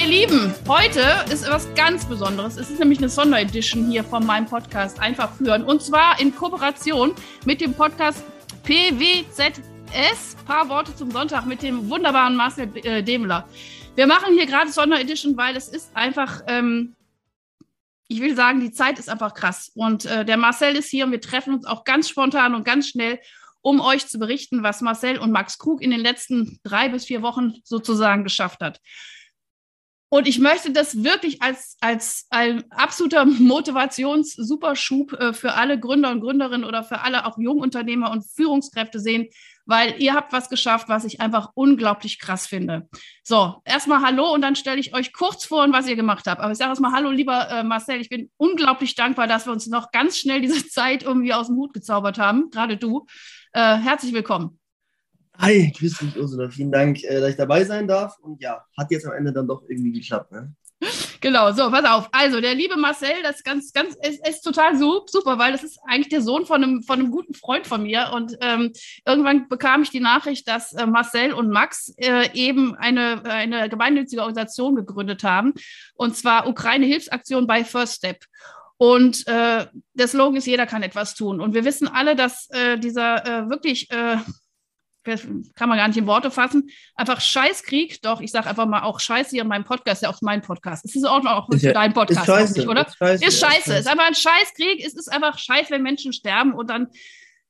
Ihr 0.00 0.06
Lieben, 0.06 0.52
heute 0.66 1.24
ist 1.30 1.44
etwas 1.44 1.72
ganz 1.74 2.04
Besonderes. 2.04 2.56
Es 2.56 2.68
ist 2.68 2.80
nämlich 2.80 2.98
eine 2.98 3.08
Sonderedition 3.08 3.88
hier 3.90 4.02
von 4.02 4.26
meinem 4.26 4.46
Podcast 4.46 4.98
Einfach 5.00 5.32
führen 5.36 5.62
und 5.62 5.82
zwar 5.82 6.18
in 6.20 6.34
Kooperation 6.34 7.14
mit 7.44 7.60
dem 7.60 7.74
Podcast 7.74 8.24
PWZ 8.64 9.60
es. 9.92 10.36
Paar 10.46 10.68
Worte 10.68 10.94
zum 10.96 11.12
Sonntag 11.12 11.46
mit 11.46 11.62
dem 11.62 11.88
wunderbaren 11.88 12.34
Marcel 12.34 12.76
äh, 12.78 13.02
Demler. 13.02 13.48
Wir 13.94 14.06
machen 14.08 14.34
hier 14.34 14.46
gerade 14.46 14.72
Sonderedition, 14.72 15.36
weil 15.36 15.56
es 15.56 15.68
ist 15.68 15.94
einfach, 15.94 16.42
ähm, 16.48 16.96
ich 18.08 18.20
will 18.20 18.34
sagen, 18.34 18.60
die 18.60 18.72
Zeit 18.72 18.98
ist 18.98 19.08
einfach 19.08 19.32
krass. 19.32 19.70
Und 19.74 20.06
äh, 20.06 20.24
der 20.24 20.36
Marcel 20.36 20.74
ist 20.74 20.88
hier 20.88 21.04
und 21.04 21.12
wir 21.12 21.20
treffen 21.20 21.54
uns 21.54 21.66
auch 21.66 21.84
ganz 21.84 22.08
spontan 22.08 22.56
und 22.56 22.64
ganz 22.64 22.88
schnell, 22.88 23.20
um 23.60 23.80
euch 23.80 24.08
zu 24.08 24.18
berichten, 24.18 24.64
was 24.64 24.80
Marcel 24.80 25.18
und 25.18 25.30
Max 25.30 25.58
Krug 25.58 25.80
in 25.80 25.92
den 25.92 26.00
letzten 26.00 26.58
drei 26.64 26.88
bis 26.88 27.04
vier 27.04 27.22
Wochen 27.22 27.54
sozusagen 27.62 28.24
geschafft 28.24 28.60
hat. 28.60 28.80
Und 30.14 30.28
ich 30.28 30.38
möchte 30.38 30.70
das 30.70 31.02
wirklich 31.02 31.42
als, 31.42 31.76
als 31.80 32.28
ein 32.30 32.70
absoluter 32.70 33.24
Motivations-Superschub 33.24 35.12
äh, 35.14 35.32
für 35.32 35.54
alle 35.54 35.80
Gründer 35.80 36.12
und 36.12 36.20
Gründerinnen 36.20 36.64
oder 36.64 36.84
für 36.84 37.00
alle 37.00 37.26
auch 37.26 37.36
Jungunternehmer 37.36 38.12
und 38.12 38.24
Führungskräfte 38.24 39.00
sehen, 39.00 39.26
weil 39.66 40.00
ihr 40.00 40.14
habt 40.14 40.32
was 40.32 40.48
geschafft, 40.48 40.88
was 40.88 41.04
ich 41.04 41.20
einfach 41.20 41.50
unglaublich 41.54 42.20
krass 42.20 42.46
finde. 42.46 42.88
So, 43.24 43.56
erstmal 43.64 44.02
Hallo 44.02 44.32
und 44.32 44.42
dann 44.42 44.54
stelle 44.54 44.78
ich 44.78 44.94
euch 44.94 45.12
kurz 45.12 45.46
vor, 45.46 45.66
was 45.72 45.88
ihr 45.88 45.96
gemacht 45.96 46.28
habt. 46.28 46.40
Aber 46.40 46.52
ich 46.52 46.58
sage 46.58 46.70
erstmal 46.70 46.92
Hallo, 46.92 47.10
lieber 47.10 47.50
äh, 47.50 47.64
Marcel. 47.64 48.00
Ich 48.00 48.08
bin 48.08 48.30
unglaublich 48.36 48.94
dankbar, 48.94 49.26
dass 49.26 49.46
wir 49.46 49.52
uns 49.52 49.66
noch 49.66 49.90
ganz 49.90 50.16
schnell 50.16 50.40
diese 50.40 50.64
Zeit 50.68 51.02
irgendwie 51.02 51.34
aus 51.34 51.48
dem 51.48 51.56
Hut 51.56 51.72
gezaubert 51.72 52.20
haben. 52.20 52.50
Gerade 52.50 52.76
du. 52.76 53.04
Äh, 53.52 53.78
herzlich 53.78 54.12
willkommen. 54.12 54.60
Hi, 55.38 55.72
grüß 55.76 55.98
dich, 55.98 56.16
Ursula. 56.16 56.48
Vielen 56.48 56.70
Dank, 56.70 57.02
äh, 57.02 57.20
dass 57.20 57.30
ich 57.30 57.36
dabei 57.36 57.64
sein 57.64 57.88
darf. 57.88 58.18
Und 58.20 58.40
ja, 58.40 58.64
hat 58.76 58.90
jetzt 58.90 59.06
am 59.06 59.12
Ende 59.12 59.32
dann 59.32 59.48
doch 59.48 59.62
irgendwie 59.68 59.92
geklappt. 59.92 60.32
Ne? 60.32 60.54
Genau, 61.20 61.50
so, 61.52 61.70
pass 61.70 61.86
auf. 61.86 62.10
Also, 62.12 62.42
der 62.42 62.54
liebe 62.54 62.76
Marcel, 62.76 63.14
das 63.22 63.36
ist 63.36 63.44
ganz, 63.44 63.72
ganz, 63.72 63.96
ist, 64.02 64.28
ist 64.28 64.42
total 64.42 64.76
super, 64.76 65.38
weil 65.38 65.52
das 65.52 65.64
ist 65.64 65.78
eigentlich 65.86 66.10
der 66.10 66.20
Sohn 66.20 66.44
von 66.44 66.62
einem, 66.62 66.82
von 66.82 66.98
einem 66.98 67.10
guten 67.10 67.32
Freund 67.32 67.66
von 67.66 67.82
mir. 67.82 68.10
Und 68.12 68.36
ähm, 68.42 68.72
irgendwann 69.06 69.48
bekam 69.48 69.80
ich 69.80 69.88
die 69.88 70.00
Nachricht, 70.00 70.46
dass 70.46 70.74
äh, 70.74 70.84
Marcel 70.84 71.32
und 71.32 71.48
Max 71.48 71.94
äh, 71.96 72.28
eben 72.34 72.74
eine, 72.74 73.24
eine 73.24 73.70
gemeinnützige 73.70 74.20
Organisation 74.20 74.74
gegründet 74.74 75.24
haben. 75.24 75.54
Und 75.94 76.14
zwar 76.14 76.46
Ukraine 76.46 76.84
Hilfsaktion 76.84 77.46
bei 77.46 77.64
First 77.64 77.94
Step. 77.94 78.18
Und 78.76 79.26
äh, 79.26 79.64
der 79.94 80.08
Slogan 80.08 80.36
ist, 80.36 80.46
jeder 80.46 80.66
kann 80.66 80.82
etwas 80.82 81.14
tun. 81.14 81.40
Und 81.40 81.54
wir 81.54 81.64
wissen 81.64 81.88
alle, 81.88 82.16
dass 82.16 82.50
äh, 82.50 82.78
dieser 82.78 83.24
äh, 83.24 83.48
wirklich 83.48 83.90
äh, 83.90 84.18
kann 85.04 85.68
man 85.68 85.78
gar 85.78 85.88
nicht 85.88 85.96
in 85.96 86.06
Worte 86.06 86.30
fassen. 86.30 86.70
Einfach 86.96 87.20
Scheißkrieg, 87.20 88.02
doch, 88.02 88.20
ich 88.20 88.30
sage 88.30 88.48
einfach 88.48 88.66
mal 88.66 88.82
auch 88.82 89.00
Scheiße 89.00 89.30
hier 89.30 89.42
in 89.42 89.48
meinem 89.48 89.64
Podcast, 89.64 90.02
ja 90.02 90.10
auch 90.10 90.20
mein 90.22 90.42
Podcast. 90.42 90.84
Es 90.84 90.96
ist 90.96 91.04
auch 91.04 91.22
noch 91.22 91.48
für 91.50 91.72
deinen 91.72 91.92
Podcast, 91.92 92.20
ist 92.20 92.26
scheiße, 92.26 92.58
nicht, 92.58 92.68
oder? 92.68 92.86
Ist 92.86 92.96
scheiße. 92.96 93.24
Ist 93.24 93.40
scheiße. 93.40 93.72
Ja, 93.72 93.78
ist 93.78 93.88
einfach 93.88 94.06
ein 94.06 94.14
Scheißkrieg. 94.14 94.84
Es 94.84 94.94
ist 94.94 95.12
einfach 95.12 95.38
scheiße, 95.38 95.70
wenn 95.70 95.82
Menschen 95.82 96.12
sterben 96.12 96.54
und 96.54 96.70
dann, 96.70 96.88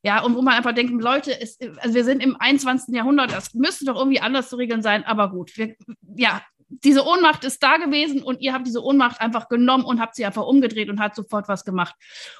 ja, 0.02 0.22
und 0.22 0.36
wo 0.36 0.42
man 0.42 0.54
einfach 0.54 0.74
denkt, 0.74 0.92
Leute, 1.00 1.40
es, 1.40 1.58
also 1.78 1.94
wir 1.94 2.04
sind 2.04 2.22
im 2.22 2.36
21. 2.38 2.94
Jahrhundert, 2.94 3.32
das 3.32 3.54
müsste 3.54 3.84
doch 3.84 3.96
irgendwie 3.96 4.20
anders 4.20 4.50
zu 4.50 4.56
regeln 4.56 4.82
sein, 4.82 5.04
aber 5.04 5.30
gut. 5.30 5.56
Wir, 5.56 5.76
ja, 6.16 6.42
diese 6.68 7.06
Ohnmacht 7.06 7.44
ist 7.44 7.62
da 7.62 7.76
gewesen 7.76 8.22
und 8.22 8.40
ihr 8.40 8.52
habt 8.52 8.66
diese 8.66 8.82
Ohnmacht 8.82 9.20
einfach 9.20 9.48
genommen 9.48 9.84
und 9.84 10.00
habt 10.00 10.16
sie 10.16 10.24
einfach 10.24 10.44
umgedreht 10.44 10.88
und 10.88 11.00
habt 11.00 11.14
sofort 11.14 11.48
was 11.48 11.64
gemacht. 11.64 11.94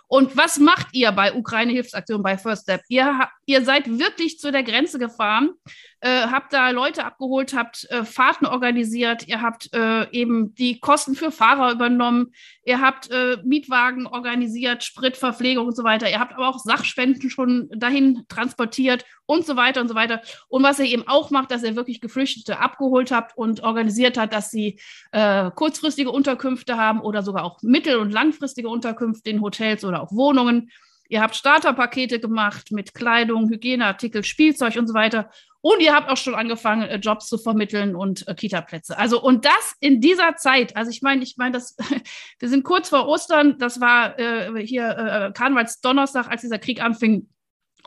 Und 0.09 0.37
was 0.37 0.59
macht 0.59 0.89
ihr 0.93 1.13
bei 1.13 1.35
Ukraine 1.35 1.73
Hilfsaktion 1.73 2.23
bei 2.23 2.37
First 2.37 2.63
Step? 2.63 2.83
Ihr, 2.89 3.29
ihr 3.47 3.65
seid 3.65 3.99
wirklich 3.99 4.39
zu 4.39 4.53
der 4.53 4.63
Grenze 4.63 4.99
gefahren 4.99 5.51
äh, 6.05 6.27
habt 6.27 6.53
da 6.53 6.69
Leute 6.69 7.03
abgeholt, 7.07 7.55
habt 7.55 7.91
äh, 7.91 8.05
Fahrten 8.05 8.45
organisiert, 8.45 9.27
ihr 9.27 9.41
habt 9.41 9.73
äh, 9.73 10.07
eben 10.11 10.55
die 10.55 10.79
Kosten 10.79 11.15
für 11.15 11.31
Fahrer 11.31 11.73
übernommen, 11.73 12.35
ihr 12.63 12.83
habt 12.83 13.11
äh, 13.11 13.39
Mietwagen 13.43 14.07
organisiert, 14.07 14.85
Spritverpflegung 14.85 15.67
und 15.67 15.75
so 15.75 15.83
weiter, 15.83 16.11
ihr 16.11 16.21
habt 16.21 16.35
aber 16.35 16.49
auch 16.49 16.59
Sachspenden 16.59 17.31
schon 17.31 17.71
dahin 17.75 18.25
transportiert 18.29 19.07
und 19.25 19.47
so 19.47 19.57
weiter 19.57 19.81
und 19.81 19.89
so 19.89 19.95
weiter. 19.95 20.21
Und 20.49 20.63
was 20.63 20.79
ihr 20.79 20.85
eben 20.85 21.09
auch 21.09 21.31
macht, 21.31 21.51
dass 21.51 21.63
ihr 21.63 21.75
wirklich 21.75 22.03
Geflüchtete 22.03 22.59
abgeholt 22.59 23.11
habt 23.11 23.35
und 23.39 23.63
organisiert 23.63 24.19
hat, 24.19 24.35
dass 24.35 24.51
sie 24.51 24.79
äh, 25.13 25.51
kurzfristige 25.53 26.11
Unterkünfte 26.11 26.77
haben 26.77 27.01
oder 27.01 27.23
sogar 27.23 27.45
auch 27.45 27.63
mittel- 27.63 27.97
und 27.97 28.11
langfristige 28.11 28.69
Unterkünfte 28.69 29.31
in 29.31 29.41
Hotels 29.41 29.87
oder 29.87 30.03
auch 30.03 30.13
Wohnungen. 30.13 30.71
Ihr 31.09 31.21
habt 31.21 31.37
Starterpakete 31.37 32.19
gemacht 32.19 32.73
mit 32.73 32.95
Kleidung, 32.95 33.49
Hygieneartikel, 33.49 34.25
Spielzeug 34.25 34.77
und 34.77 34.87
so 34.87 34.95
weiter. 34.95 35.31
Und 35.61 35.81
ihr 35.81 35.95
habt 35.95 36.11
auch 36.11 36.17
schon 36.19 36.35
angefangen, 36.35 36.83
äh, 36.83 36.97
Jobs 36.97 37.27
zu 37.27 37.39
vermitteln 37.39 37.97
und 37.97 38.29
äh, 38.29 38.35
Kita-Plätze. 38.35 38.99
Also, 38.99 39.23
und 39.23 39.47
das 39.47 39.75
in 39.81 40.01
dieser 40.01 40.37
Zeit. 40.37 40.77
Also, 40.77 40.91
ich 40.91 41.01
meine, 41.01 41.23
ich 41.23 41.37
meine, 41.39 41.53
das, 41.53 41.77
wir 42.39 42.49
sind 42.49 42.65
kurz 42.65 42.91
vor 42.91 43.09
Ostern. 43.09 43.59
Das 43.59 43.81
war 43.81 44.19
äh, 44.19 44.67
hier 44.67 44.89
äh, 44.91 45.33
Karnevalsdonnerstag, 45.33 46.31
als 46.31 46.43
dieser 46.43 46.59
Krieg 46.59 46.83
anfing. 46.83 47.29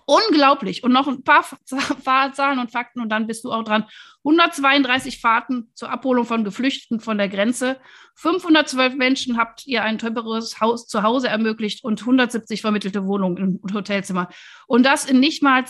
Unglaublich. 0.09 0.83
Und 0.83 0.93
noch 0.93 1.07
ein 1.07 1.23
paar 2.03 2.33
Zahlen 2.33 2.59
und 2.59 2.71
Fakten 2.71 3.01
und 3.01 3.09
dann 3.09 3.27
bist 3.27 3.43
du 3.43 3.51
auch 3.51 3.63
dran. 3.63 3.85
132 4.23 5.19
Fahrten 5.19 5.69
zur 5.73 5.89
Abholung 5.89 6.25
von 6.25 6.45
Geflüchteten 6.45 7.01
von 7.01 7.17
der 7.17 7.27
Grenze. 7.27 7.77
512 8.15 8.95
Menschen 8.95 9.37
habt 9.37 9.67
ihr 9.67 9.83
ein 9.83 9.97
temporäres 9.97 10.61
Haus 10.61 10.87
zu 10.87 11.03
Hause 11.03 11.27
ermöglicht 11.27 11.83
und 11.83 11.99
170 11.99 12.61
vermittelte 12.61 13.05
Wohnungen 13.05 13.37
im 13.37 13.73
Hotelzimmer. 13.73 14.29
Und 14.65 14.85
das 14.85 15.05
in 15.05 15.19
nicht 15.19 15.43
mal 15.43 15.65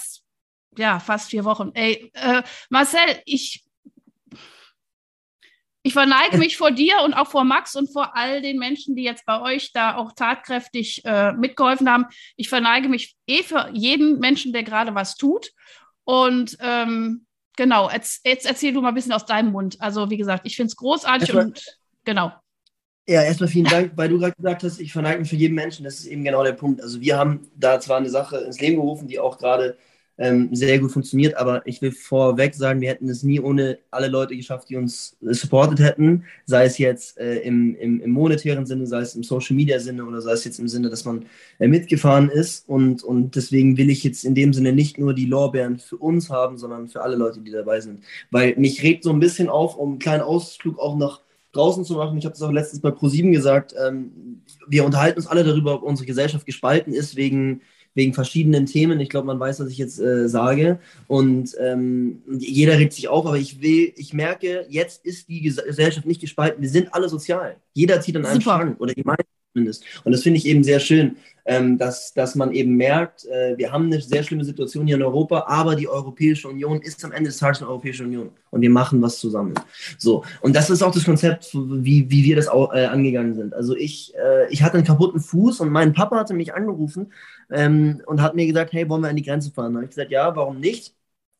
ja, 0.77 0.99
fast 0.99 1.31
vier 1.31 1.43
Wochen. 1.43 1.71
Ey, 1.73 2.11
äh, 2.13 2.43
Marcel, 2.69 2.99
ich, 3.25 3.65
ich 5.87 5.93
verneige 5.93 6.37
mich 6.37 6.57
vor 6.57 6.71
dir 6.71 6.95
und 7.05 7.13
auch 7.13 7.27
vor 7.27 7.45
Max 7.45 7.73
und 7.77 7.87
vor 7.87 8.13
all 8.13 8.41
den 8.41 8.59
Menschen, 8.59 8.97
die 8.97 9.03
jetzt 9.03 9.25
bei 9.25 9.41
euch 9.41 9.71
da 9.71 9.95
auch 9.95 10.11
tatkräftig 10.11 11.01
äh, 11.05 11.31
mitgeholfen 11.31 11.89
haben. 11.89 12.07
Ich 12.35 12.49
verneige 12.49 12.89
mich 12.89 13.15
eh 13.25 13.41
für 13.41 13.69
jeden 13.71 14.19
Menschen, 14.19 14.51
der 14.51 14.63
gerade 14.63 14.93
was 14.95 15.15
tut. 15.15 15.51
Und 16.03 16.57
ähm, 16.59 17.25
genau, 17.55 17.89
jetzt, 17.89 18.25
jetzt, 18.25 18.45
erzähl 18.45 18.73
du 18.73 18.81
mal 18.81 18.89
ein 18.89 18.95
bisschen 18.95 19.13
aus 19.13 19.25
deinem 19.25 19.53
Mund. 19.53 19.77
Also, 19.79 20.09
wie 20.09 20.17
gesagt, 20.17 20.45
ich 20.45 20.57
finde 20.57 20.71
es 20.71 20.75
großartig 20.75 21.29
erstmal, 21.29 21.45
und 21.45 21.63
genau. 22.03 22.33
Ja, 23.07 23.23
erstmal 23.23 23.47
vielen 23.47 23.65
Dank, 23.65 23.93
weil 23.95 24.09
du 24.09 24.19
gerade 24.19 24.35
gesagt 24.35 24.63
hast, 24.63 24.79
ich 24.81 24.91
verneige 24.91 25.19
mich 25.19 25.29
für 25.29 25.37
jeden 25.37 25.55
Menschen. 25.55 25.85
Das 25.85 25.99
ist 25.99 26.05
eben 26.05 26.25
genau 26.25 26.43
der 26.43 26.51
Punkt. 26.51 26.81
Also, 26.81 26.99
wir 26.99 27.17
haben 27.17 27.49
da 27.55 27.79
zwar 27.79 27.95
eine 27.95 28.09
Sache 28.09 28.39
ins 28.39 28.59
Leben 28.59 28.75
gerufen, 28.75 29.07
die 29.07 29.19
auch 29.19 29.37
gerade 29.37 29.77
ähm, 30.17 30.49
sehr 30.53 30.79
gut 30.79 30.91
funktioniert. 30.91 31.37
Aber 31.37 31.65
ich 31.65 31.81
will 31.81 31.91
vorweg 31.91 32.55
sagen, 32.55 32.81
wir 32.81 32.89
hätten 32.89 33.09
es 33.09 33.23
nie 33.23 33.39
ohne 33.39 33.79
alle 33.91 34.07
Leute 34.07 34.35
geschafft, 34.35 34.69
die 34.69 34.75
uns 34.75 35.17
äh, 35.21 35.33
supportet 35.33 35.79
hätten. 35.79 36.23
Sei 36.45 36.65
es 36.65 36.77
jetzt 36.77 37.17
äh, 37.17 37.39
im, 37.39 37.75
im, 37.75 38.01
im, 38.01 38.11
monetären 38.11 38.65
Sinne, 38.65 38.87
sei 38.87 39.01
es 39.01 39.15
im 39.15 39.23
Social 39.23 39.55
Media 39.55 39.79
Sinne 39.79 40.05
oder 40.05 40.21
sei 40.21 40.31
es 40.31 40.45
jetzt 40.45 40.59
im 40.59 40.67
Sinne, 40.67 40.89
dass 40.89 41.05
man 41.05 41.25
äh, 41.59 41.67
mitgefahren 41.67 42.29
ist. 42.29 42.67
Und, 42.67 43.03
und 43.03 43.35
deswegen 43.35 43.77
will 43.77 43.89
ich 43.89 44.03
jetzt 44.03 44.25
in 44.25 44.35
dem 44.35 44.53
Sinne 44.53 44.73
nicht 44.73 44.97
nur 44.97 45.13
die 45.13 45.25
Lorbeeren 45.25 45.79
für 45.79 45.97
uns 45.97 46.29
haben, 46.29 46.57
sondern 46.57 46.87
für 46.87 47.01
alle 47.01 47.15
Leute, 47.15 47.41
die 47.41 47.51
dabei 47.51 47.79
sind. 47.81 48.01
Weil 48.31 48.55
mich 48.57 48.83
regt 48.83 49.03
so 49.03 49.11
ein 49.11 49.19
bisschen 49.19 49.49
auf, 49.49 49.77
um 49.77 49.91
einen 49.91 49.99
kleinen 49.99 50.23
Ausflug 50.23 50.79
auch 50.79 50.97
nach 50.97 51.21
draußen 51.53 51.85
zu 51.85 51.95
machen. 51.95 52.17
Ich 52.17 52.25
habe 52.25 52.33
das 52.33 52.41
auch 52.41 52.51
letztens 52.51 52.81
bei 52.81 52.91
ProSieben 52.91 53.31
gesagt. 53.31 53.73
Ähm, 53.85 54.41
wir 54.67 54.85
unterhalten 54.85 55.17
uns 55.17 55.27
alle 55.27 55.43
darüber, 55.43 55.75
ob 55.75 55.83
unsere 55.83 56.05
Gesellschaft 56.05 56.45
gespalten 56.45 56.93
ist 56.93 57.15
wegen 57.15 57.61
wegen 57.97 58.13
verschiedenen 58.13 58.67
Themen. 58.67 58.99
Ich 58.99 59.09
glaube, 59.09 59.25
man 59.25 59.39
weiß, 59.39 59.59
was 59.59 59.69
ich 59.69 59.79
jetzt 59.79 59.99
äh, 59.99 60.29
sage. 60.29 60.79
Und 61.07 61.55
ähm, 61.59 62.21
jeder 62.39 62.77
regt 62.77 62.93
sich 62.93 63.09
auf, 63.09 63.25
aber 63.25 63.37
ich 63.37 63.59
will, 63.59 63.91
ich 63.95 64.13
merke, 64.13 64.67
jetzt 64.69 65.03
ist 65.03 65.27
die 65.27 65.41
Gesellschaft 65.41 66.05
nicht 66.05 66.21
gespalten. 66.21 66.61
Wir 66.61 66.69
sind 66.69 66.93
alle 66.93 67.09
sozial. 67.09 67.57
Jeder 67.73 67.99
zieht 67.99 68.15
an 68.15 68.25
einem 68.25 68.39
Super. 68.39 68.55
Strang 68.55 68.75
oder 68.77 68.93
die 68.93 69.03
meisten 69.03 69.26
zumindest. 69.57 69.83
Und 70.03 70.11
das 70.11 70.23
finde 70.23 70.37
ich 70.37 70.45
eben 70.45 70.63
sehr 70.63 70.79
schön, 70.79 71.17
ähm, 71.45 71.77
dass, 71.77 72.13
dass 72.13 72.35
man 72.35 72.51
eben 72.51 72.75
merkt, 72.75 73.25
äh, 73.25 73.57
wir 73.57 73.71
haben 73.71 73.85
eine 73.85 74.01
sehr 74.01 74.21
schlimme 74.21 74.43
Situation 74.43 74.85
hier 74.85 74.97
in 74.97 75.01
Europa, 75.01 75.45
aber 75.47 75.75
die 75.75 75.87
Europäische 75.87 76.49
Union 76.49 76.81
ist 76.81 77.03
am 77.05 77.11
Ende 77.11 77.29
des 77.29 77.37
Tages 77.37 77.61
eine 77.61 77.69
Europäische 77.69 78.03
Union 78.03 78.29
und 78.51 78.61
wir 78.61 78.69
machen 78.69 79.01
was 79.01 79.17
zusammen. 79.17 79.53
So, 79.97 80.23
und 80.41 80.55
das 80.55 80.69
ist 80.69 80.83
auch 80.83 80.91
das 80.91 81.05
Konzept, 81.05 81.51
wie, 81.53 82.09
wie 82.11 82.23
wir 82.25 82.35
das 82.35 82.49
auch, 82.49 82.73
äh, 82.73 82.85
angegangen 82.85 83.33
sind. 83.33 83.53
Also 83.53 83.75
ich, 83.75 84.13
äh, 84.15 84.51
ich 84.51 84.61
hatte 84.61 84.75
einen 84.77 84.85
kaputten 84.85 85.21
Fuß 85.21 85.61
und 85.61 85.69
mein 85.69 85.93
Papa 85.93 86.17
hatte 86.17 86.33
mich 86.33 86.53
angerufen 86.53 87.13
ähm, 87.49 88.01
und 88.05 88.21
hat 88.21 88.35
mir 88.35 88.45
gesagt, 88.45 88.73
hey, 88.73 88.87
wollen 88.89 89.01
wir 89.01 89.09
an 89.09 89.15
die 89.15 89.23
Grenze 89.23 89.51
fahren? 89.51 89.73
Da 89.73 89.77
habe 89.77 89.85
ich 89.85 89.91
gesagt, 89.91 90.11
ja, 90.11 90.35
warum 90.35 90.59
nicht? 90.59 90.93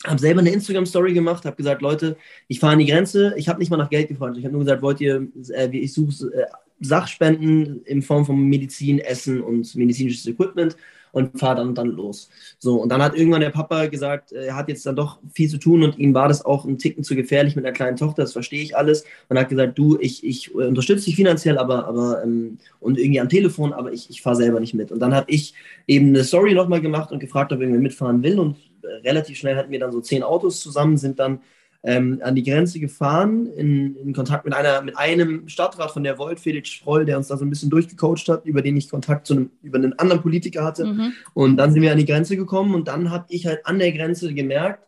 habe 0.06 0.20
selber 0.20 0.42
eine 0.42 0.52
Instagram-Story 0.52 1.14
gemacht, 1.14 1.46
habe 1.46 1.56
gesagt, 1.56 1.82
Leute, 1.82 2.18
ich 2.48 2.60
fahre 2.60 2.74
an 2.74 2.80
die 2.80 2.86
Grenze, 2.86 3.34
ich 3.36 3.50
habe 3.50 3.60
nicht 3.60 3.70
mal 3.70 3.78
nach 3.78 3.90
Geld 3.90 4.08
gefragt. 4.10 4.38
Ich 4.38 4.44
habe 4.44 4.54
nur 4.54 4.64
gesagt, 4.64 4.82
wollt 4.82 5.02
ihr, 5.02 5.28
äh, 5.50 5.70
ich 5.76 5.94
suche 5.94 6.32
äh, 6.34 6.46
Sachspenden 6.80 7.84
in 7.84 8.02
Form 8.02 8.26
von 8.26 8.40
Medizin, 8.42 9.00
Essen 9.00 9.42
und 9.42 9.74
medizinisches 9.76 10.28
Equipment 10.28 10.76
und 11.12 11.40
fahre 11.40 11.58
dann 11.58 11.74
dann 11.74 11.88
los. 11.88 12.30
So, 12.60 12.82
und 12.82 12.90
dann 12.90 13.02
hat 13.02 13.16
irgendwann 13.16 13.42
der 13.42 13.50
Papa 13.50 13.88
gesagt, 13.88 14.32
er 14.32 14.56
hat 14.56 14.70
jetzt 14.70 14.86
dann 14.86 14.96
doch 14.96 15.20
viel 15.34 15.50
zu 15.50 15.58
tun 15.58 15.84
und 15.84 15.98
ihm 15.98 16.14
war 16.14 16.28
das 16.28 16.46
auch 16.46 16.66
ein 16.66 16.78
Ticken 16.78 17.04
zu 17.04 17.16
gefährlich 17.16 17.56
mit 17.56 17.66
einer 17.66 17.74
kleinen 17.74 17.98
Tochter, 17.98 18.22
das 18.22 18.34
verstehe 18.34 18.62
ich 18.62 18.78
alles. 18.78 19.04
Und 19.30 19.40
hat 19.40 19.50
gesagt, 19.50 19.78
du, 19.78 19.98
ich, 20.00 20.24
ich 20.24 20.54
unterstütze 20.54 21.06
dich 21.06 21.16
finanziell, 21.16 21.58
aber, 21.58 21.88
aber 21.88 22.24
ähm, 22.24 22.60
und 22.80 23.00
irgendwie 23.00 23.20
am 23.20 23.30
Telefon, 23.30 23.74
aber 23.74 23.92
ich, 23.92 24.10
ich 24.10 24.22
fahre 24.22 24.36
selber 24.36 24.60
nicht 24.60 24.74
mit. 24.74 24.92
Und 24.92 25.00
dann 25.00 25.16
habe 25.16 25.32
ich 25.32 25.54
eben 25.88 26.10
eine 26.10 26.24
Story 26.24 26.54
nochmal 26.54 26.82
gemacht 26.82 27.12
und 27.12 27.20
gefragt, 27.20 27.52
ob 27.52 27.62
irgendwer 27.62 27.82
mitfahren 27.82 28.22
will. 28.22 28.40
Und 28.40 28.58
relativ 29.04 29.38
schnell 29.38 29.56
hatten 29.56 29.72
wir 29.72 29.80
dann 29.80 29.92
so 29.92 30.02
zehn 30.02 30.24
Autos 30.24 30.60
zusammen, 30.60 30.98
sind 30.98 31.20
dann 31.20 31.40
ähm, 31.84 32.20
an 32.24 32.36
die 32.36 32.44
Grenze 32.44 32.80
gefahren, 32.80 33.48
in, 33.48 33.96
in, 33.96 34.14
Kontakt 34.14 34.46
mit, 34.46 34.54
einer, 34.54 34.82
mit 34.82 34.98
einem 34.98 35.48
Stadtrat 35.48 35.92
von 35.92 36.04
der 36.04 36.18
Volt, 36.18 36.40
Felix 36.40 36.70
Sproll, 36.70 37.06
der 37.06 37.18
uns 37.18 37.28
da 37.28 37.38
so 37.38 37.46
ein 37.46 37.50
bisschen 37.50 37.70
durchgecoacht 37.70 38.28
hat, 38.30 38.46
über 38.46 38.62
den 38.62 38.78
ich 38.78 38.90
Kontakt 38.90 39.28
zu 39.28 39.34
einem, 39.34 39.52
über 39.62 39.78
einen 39.78 39.98
anderen 40.00 40.22
Politiker 40.22 40.64
hatte. 40.64 40.86
Mhm. 40.86 41.14
Und 41.34 41.58
dann 41.58 41.72
sind 41.72 41.82
wir 41.82 41.92
an 41.92 41.98
die 41.98 42.06
Grenze 42.06 42.36
gekommen 42.36 42.76
und 42.76 42.88
dann 42.88 43.12
habe 43.12 43.26
ich 43.30 43.46
halt 43.46 43.66
an 43.66 43.80
der 43.80 43.92
Grenze 43.92 44.34
gemerkt, 44.34 44.88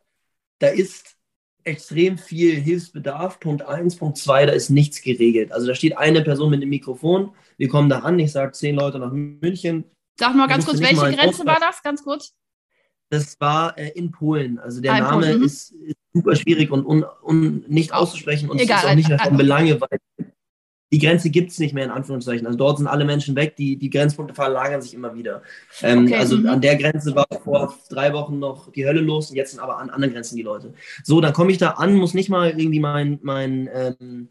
da 0.60 0.68
ist 0.68 1.16
extrem 1.64 2.18
viel 2.18 2.56
Hilfsbedarf. 2.56 3.40
Punkt 3.40 3.62
1, 3.62 3.96
Punkt 3.98 4.18
2, 4.18 4.48
da 4.48 4.52
ist 4.54 4.70
nichts 4.70 5.02
geregelt. 5.02 5.52
Also 5.52 5.68
da 5.68 5.76
steht 5.76 5.98
eine 5.98 6.22
Person 6.22 6.50
mit 6.50 6.62
dem 6.62 6.70
Mikrofon, 6.70 7.32
wir 7.58 7.68
kommen 7.68 7.90
da 7.90 8.00
an, 8.00 8.18
ich 8.20 8.32
sage 8.32 8.54
zehn 8.54 8.76
Leute 8.76 9.00
nach 9.00 9.12
München. 9.12 9.84
Sag 10.18 10.34
mal 10.36 10.48
ganz 10.48 10.66
kurz, 10.66 10.80
welche 10.80 11.16
Grenze 11.16 11.46
war 11.46 11.60
das? 11.60 11.84
Ganz 11.84 12.04
kurz. 12.04 12.34
Das 13.10 13.40
war 13.40 13.78
äh, 13.78 13.90
in 13.90 14.12
Polen. 14.12 14.60
Also 14.60 14.82
der 14.82 14.94
ah, 14.94 15.00
Name 15.00 15.36
mhm. 15.36 15.44
ist, 15.44 15.72
ist, 15.72 15.98
super 16.14 16.36
schwierig 16.36 16.72
und 16.72 16.86
un, 16.86 17.06
un, 17.24 17.66
nicht 17.68 17.94
auszusprechen 17.94 18.50
und 18.50 18.60
Egal, 18.60 18.78
es 18.78 18.84
ist 18.84 18.90
auch 18.90 18.96
nicht 18.96 19.10
mehr 19.10 19.20
von 19.20 19.38
Belange, 19.38 19.80
weil 19.82 20.00
die 20.92 21.00
Grenze 21.00 21.30
gibt 21.30 21.52
es 21.52 21.60
nicht 21.60 21.74
mehr 21.74 21.86
in 21.86 21.92
Anführungszeichen. 21.92 22.48
Also 22.48 22.58
dort 22.58 22.80
sind 22.80 22.88
alle 22.88 23.06
Menschen 23.06 23.36
weg, 23.36 23.56
die, 23.56 23.78
die 23.78 23.90
Grenzpunkte 23.90 24.34
verlagern 24.34 24.82
sich 24.82 24.94
immer 24.94 25.14
wieder. 25.14 25.44
Ähm, 25.84 26.06
okay, 26.06 26.16
also 26.16 26.38
mhm. 26.38 26.48
an 26.48 26.62
der 26.62 26.78
Grenze 26.78 27.16
war 27.16 27.28
vor 27.44 27.76
drei 27.90 28.12
Wochen 28.14 28.40
noch 28.40 28.72
die 28.72 28.88
Hölle 28.88 29.02
los 29.02 29.30
und 29.30 29.36
jetzt 29.36 29.52
sind 29.52 29.60
aber 29.60 29.78
an 29.78 29.90
anderen 29.90 30.14
Grenzen 30.14 30.36
die 30.36 30.42
Leute. 30.42 30.74
So, 31.04 31.22
dann 31.22 31.34
komme 31.34 31.52
ich 31.52 31.60
da 31.60 31.72
an, 31.72 31.96
muss 31.96 32.14
nicht 32.16 32.30
mal 32.30 32.50
irgendwie 32.50 32.80
mein, 32.80 33.20
mein, 33.22 33.70
ähm, 33.72 34.30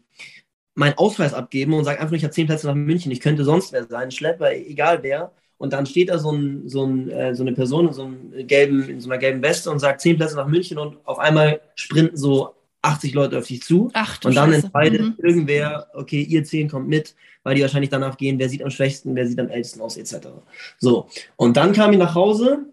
mein 0.75 0.97
Ausweis 0.97 1.33
abgeben 1.33 1.73
und 1.73 1.85
sage 1.85 2.01
einfach, 2.01 2.15
ich 2.15 2.23
habe 2.23 2.33
zehn 2.33 2.47
Plätze 2.47 2.67
nach 2.67 2.75
München, 2.75 3.11
ich 3.11 3.21
könnte 3.21 3.45
sonst 3.45 3.71
wer 3.71 3.85
sein, 3.85 4.11
Schlepper, 4.11 4.51
egal 4.51 4.99
wer. 5.01 5.31
Und 5.59 5.73
dann 5.73 5.85
steht 5.85 6.09
da 6.09 6.17
so, 6.17 6.31
ein, 6.31 6.67
so, 6.67 6.85
ein, 6.85 7.11
äh, 7.11 7.35
so 7.35 7.43
eine 7.43 7.51
Person 7.51 7.87
in 7.87 7.93
so, 7.93 8.05
einem 8.05 8.47
gelben, 8.47 8.89
in 8.89 9.01
so 9.01 9.09
einer 9.09 9.19
gelben 9.19 9.43
Weste 9.43 9.69
und 9.69 9.79
sagt 9.79 9.99
zehn 9.99 10.15
Plätze 10.15 10.37
nach 10.37 10.47
München 10.47 10.79
und 10.79 10.97
auf 11.05 11.19
einmal 11.19 11.59
sprinten 11.75 12.15
so 12.15 12.55
80 12.81 13.13
Leute 13.13 13.37
auf 13.37 13.45
dich 13.45 13.61
zu. 13.61 13.89
Ach, 13.93 14.17
und 14.23 14.35
dann 14.37 14.51
Scheiße. 14.51 14.65
entscheidet 14.67 15.01
mhm. 15.01 15.15
irgendwer, 15.21 15.87
okay, 15.93 16.21
ihr 16.21 16.45
zehn 16.45 16.69
kommt 16.69 16.87
mit, 16.87 17.13
weil 17.43 17.55
die 17.55 17.61
wahrscheinlich 17.61 17.89
danach 17.89 18.15
gehen, 18.15 18.39
wer 18.39 18.47
sieht 18.47 18.63
am 18.63 18.69
schwächsten, 18.69 19.15
wer 19.15 19.27
sieht 19.27 19.37
am 19.37 19.49
ältesten 19.49 19.81
aus, 19.81 19.97
etc. 19.97 20.29
So. 20.77 21.09
Und 21.35 21.57
dann 21.57 21.73
kam 21.73 21.91
ich 21.91 21.99
nach 21.99 22.15
Hause. 22.15 22.65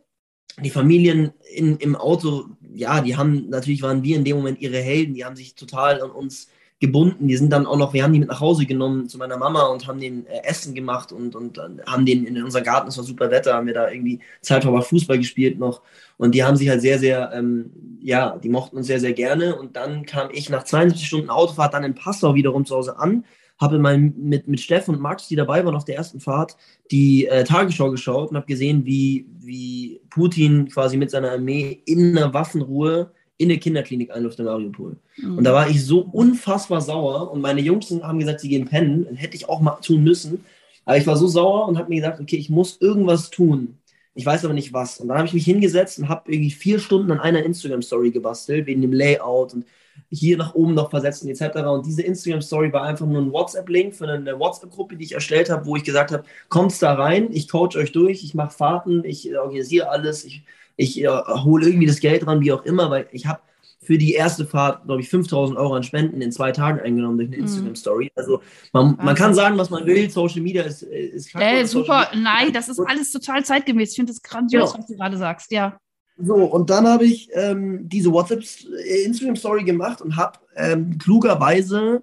Die 0.62 0.70
Familien 0.70 1.32
in, 1.52 1.76
im 1.78 1.96
Auto, 1.96 2.46
ja, 2.72 3.00
die 3.00 3.16
haben, 3.16 3.50
natürlich 3.50 3.82
waren 3.82 4.04
wir 4.04 4.16
in 4.16 4.24
dem 4.24 4.36
Moment 4.36 4.60
ihre 4.60 4.78
Helden, 4.78 5.12
die 5.12 5.24
haben 5.24 5.36
sich 5.36 5.54
total 5.54 6.00
an 6.00 6.10
uns 6.10 6.48
gebunden. 6.78 7.26
Die 7.26 7.36
sind 7.36 7.52
dann 7.52 7.66
auch 7.66 7.76
noch, 7.76 7.94
wir 7.94 8.02
haben 8.02 8.12
die 8.12 8.18
mit 8.18 8.28
nach 8.28 8.40
Hause 8.40 8.66
genommen 8.66 9.08
zu 9.08 9.16
meiner 9.16 9.38
Mama 9.38 9.62
und 9.66 9.86
haben 9.86 9.98
den 9.98 10.26
äh, 10.26 10.42
Essen 10.44 10.74
gemacht 10.74 11.10
und, 11.10 11.34
und 11.34 11.56
äh, 11.56 11.62
haben 11.86 12.04
den 12.04 12.26
in 12.26 12.42
unser 12.42 12.60
Garten, 12.60 12.88
es 12.88 12.98
war 12.98 13.04
super 13.04 13.30
Wetter, 13.30 13.54
haben 13.54 13.66
wir 13.66 13.74
da 13.74 13.90
irgendwie 13.90 14.20
zeitweise 14.42 14.82
Fußball 14.82 15.18
gespielt 15.18 15.58
noch. 15.58 15.80
Und 16.18 16.34
die 16.34 16.44
haben 16.44 16.56
sich 16.56 16.68
halt 16.68 16.82
sehr, 16.82 16.98
sehr, 16.98 17.32
ähm, 17.32 17.70
ja, 18.00 18.36
die 18.36 18.50
mochten 18.50 18.76
uns 18.76 18.86
sehr, 18.86 19.00
sehr 19.00 19.14
gerne. 19.14 19.56
Und 19.56 19.76
dann 19.76 20.04
kam 20.04 20.28
ich 20.32 20.50
nach 20.50 20.64
72 20.64 21.06
Stunden 21.06 21.30
Autofahrt 21.30 21.72
dann 21.72 21.84
in 21.84 21.94
Passau 21.94 22.34
wiederum 22.34 22.66
zu 22.66 22.76
Hause 22.76 22.98
an, 22.98 23.24
habe 23.58 23.78
mal 23.78 23.96
mit, 23.96 24.46
mit 24.48 24.60
Steff 24.60 24.86
und 24.88 25.00
Max, 25.00 25.28
die 25.28 25.36
dabei 25.36 25.64
waren 25.64 25.74
auf 25.74 25.86
der 25.86 25.96
ersten 25.96 26.20
Fahrt, 26.20 26.58
die 26.90 27.26
äh, 27.26 27.44
Tagesschau 27.44 27.90
geschaut 27.90 28.30
und 28.30 28.36
habe 28.36 28.46
gesehen, 28.46 28.84
wie, 28.84 29.26
wie 29.38 30.02
Putin 30.10 30.68
quasi 30.68 30.98
mit 30.98 31.10
seiner 31.10 31.32
Armee 31.32 31.80
in 31.86 32.16
einer 32.16 32.34
Waffenruhe 32.34 33.12
in 33.38 33.50
eine 33.50 33.58
Kinderklinik 33.58 34.10
einläuft 34.10 34.38
in 34.38 34.46
Mariupol. 34.46 34.96
Mhm. 35.16 35.38
Und 35.38 35.44
da 35.44 35.52
war 35.52 35.68
ich 35.68 35.84
so 35.84 36.00
unfassbar 36.00 36.80
sauer 36.80 37.30
und 37.30 37.40
meine 37.40 37.60
Jungs 37.60 37.90
haben 38.02 38.18
gesagt, 38.18 38.40
sie 38.40 38.48
gehen 38.48 38.66
pennen. 38.66 39.06
Hätte 39.16 39.36
ich 39.36 39.48
auch 39.48 39.60
mal 39.60 39.78
tun 39.80 40.02
müssen. 40.02 40.44
Aber 40.84 40.96
ich 40.96 41.06
war 41.06 41.16
so 41.16 41.26
sauer 41.26 41.68
und 41.68 41.78
habe 41.78 41.88
mir 41.88 41.96
gesagt, 41.96 42.20
okay, 42.20 42.36
ich 42.36 42.48
muss 42.48 42.80
irgendwas 42.80 43.30
tun. 43.30 43.78
Ich 44.14 44.24
weiß 44.24 44.44
aber 44.44 44.54
nicht 44.54 44.72
was. 44.72 44.98
Und 44.98 45.08
dann 45.08 45.18
habe 45.18 45.28
ich 45.28 45.34
mich 45.34 45.44
hingesetzt 45.44 45.98
und 45.98 46.08
habe 46.08 46.32
irgendwie 46.32 46.50
vier 46.50 46.78
Stunden 46.78 47.10
an 47.10 47.20
einer 47.20 47.42
Instagram-Story 47.44 48.12
gebastelt, 48.12 48.66
wegen 48.66 48.80
dem 48.80 48.92
Layout 48.92 49.52
und 49.52 49.66
hier 50.10 50.36
nach 50.36 50.54
oben 50.54 50.74
noch 50.74 50.90
versetzen 50.90 51.28
etc. 51.28 51.58
Und 51.66 51.86
diese 51.86 52.02
Instagram-Story 52.02 52.72
war 52.72 52.82
einfach 52.82 53.06
nur 53.06 53.20
ein 53.20 53.32
WhatsApp-Link 53.32 53.94
für 53.94 54.08
eine 54.08 54.38
WhatsApp-Gruppe, 54.38 54.96
die 54.96 55.04
ich 55.04 55.12
erstellt 55.12 55.50
habe, 55.50 55.66
wo 55.66 55.76
ich 55.76 55.84
gesagt 55.84 56.12
habe, 56.12 56.24
kommt 56.48 56.80
da 56.80 56.94
rein, 56.94 57.28
ich 57.32 57.48
coach 57.48 57.76
euch 57.76 57.92
durch, 57.92 58.24
ich 58.24 58.34
mache 58.34 58.56
Fahrten, 58.56 59.04
ich 59.04 59.36
organisiere 59.36 59.90
alles, 59.90 60.24
ich 60.24 60.42
ich 60.76 61.02
äh, 61.02 61.08
hole 61.08 61.66
irgendwie 61.66 61.86
das 61.86 62.00
Geld 62.00 62.26
ran, 62.26 62.40
wie 62.40 62.52
auch 62.52 62.64
immer, 62.64 62.90
weil 62.90 63.08
ich 63.12 63.26
habe 63.26 63.40
für 63.86 63.98
die 63.98 64.14
erste 64.14 64.46
Fahrt, 64.46 64.84
glaube 64.84 65.00
ich, 65.00 65.08
5000 65.08 65.56
Euro 65.58 65.74
an 65.74 65.84
Spenden 65.84 66.20
in 66.20 66.32
zwei 66.32 66.50
Tagen 66.50 66.80
eingenommen 66.80 67.18
durch 67.18 67.28
eine 67.28 67.36
mhm. 67.36 67.44
Instagram-Story. 67.44 68.10
Also 68.16 68.42
man, 68.72 68.98
man 69.00 69.14
kann 69.14 69.32
sagen, 69.32 69.56
was 69.58 69.70
man 69.70 69.86
will, 69.86 70.10
Social 70.10 70.40
Media 70.40 70.62
ist, 70.64 70.82
ist 70.82 71.34
äh, 71.34 71.64
Super, 71.64 72.08
nein, 72.14 72.52
das 72.52 72.68
ist 72.68 72.80
alles 72.80 73.12
total 73.12 73.44
zeitgemäß. 73.44 73.90
Ich 73.90 73.96
finde 73.96 74.12
das 74.12 74.22
grandios, 74.22 74.72
ja. 74.72 74.78
was 74.78 74.86
du 74.86 74.96
gerade 74.96 75.16
sagst, 75.16 75.52
ja. 75.52 75.78
So, 76.18 76.34
und 76.34 76.70
dann 76.70 76.88
habe 76.88 77.04
ich 77.04 77.28
ähm, 77.34 77.88
diese 77.88 78.10
WhatsApp-Instagram-Story 78.10 79.64
gemacht 79.64 80.00
und 80.00 80.16
habe 80.16 80.38
ähm, 80.56 80.98
klugerweise, 80.98 82.02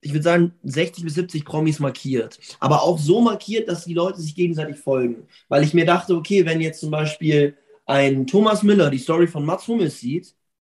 ich 0.00 0.12
würde 0.12 0.24
sagen, 0.24 0.52
60 0.64 1.04
bis 1.04 1.14
70 1.14 1.44
Promis 1.44 1.78
markiert. 1.78 2.38
Aber 2.58 2.82
auch 2.82 2.98
so 2.98 3.20
markiert, 3.20 3.68
dass 3.68 3.84
die 3.84 3.94
Leute 3.94 4.20
sich 4.20 4.34
gegenseitig 4.34 4.76
folgen. 4.76 5.28
Weil 5.48 5.62
ich 5.62 5.72
mir 5.72 5.86
dachte, 5.86 6.16
okay, 6.16 6.44
wenn 6.44 6.60
jetzt 6.60 6.80
zum 6.80 6.90
Beispiel 6.90 7.56
ein 7.86 8.26
Thomas 8.26 8.62
Müller 8.62 8.90
die 8.90 8.98
Story 8.98 9.26
von 9.26 9.44
Mats 9.44 9.66
Hummels 9.68 9.98
sieht, 10.00 10.34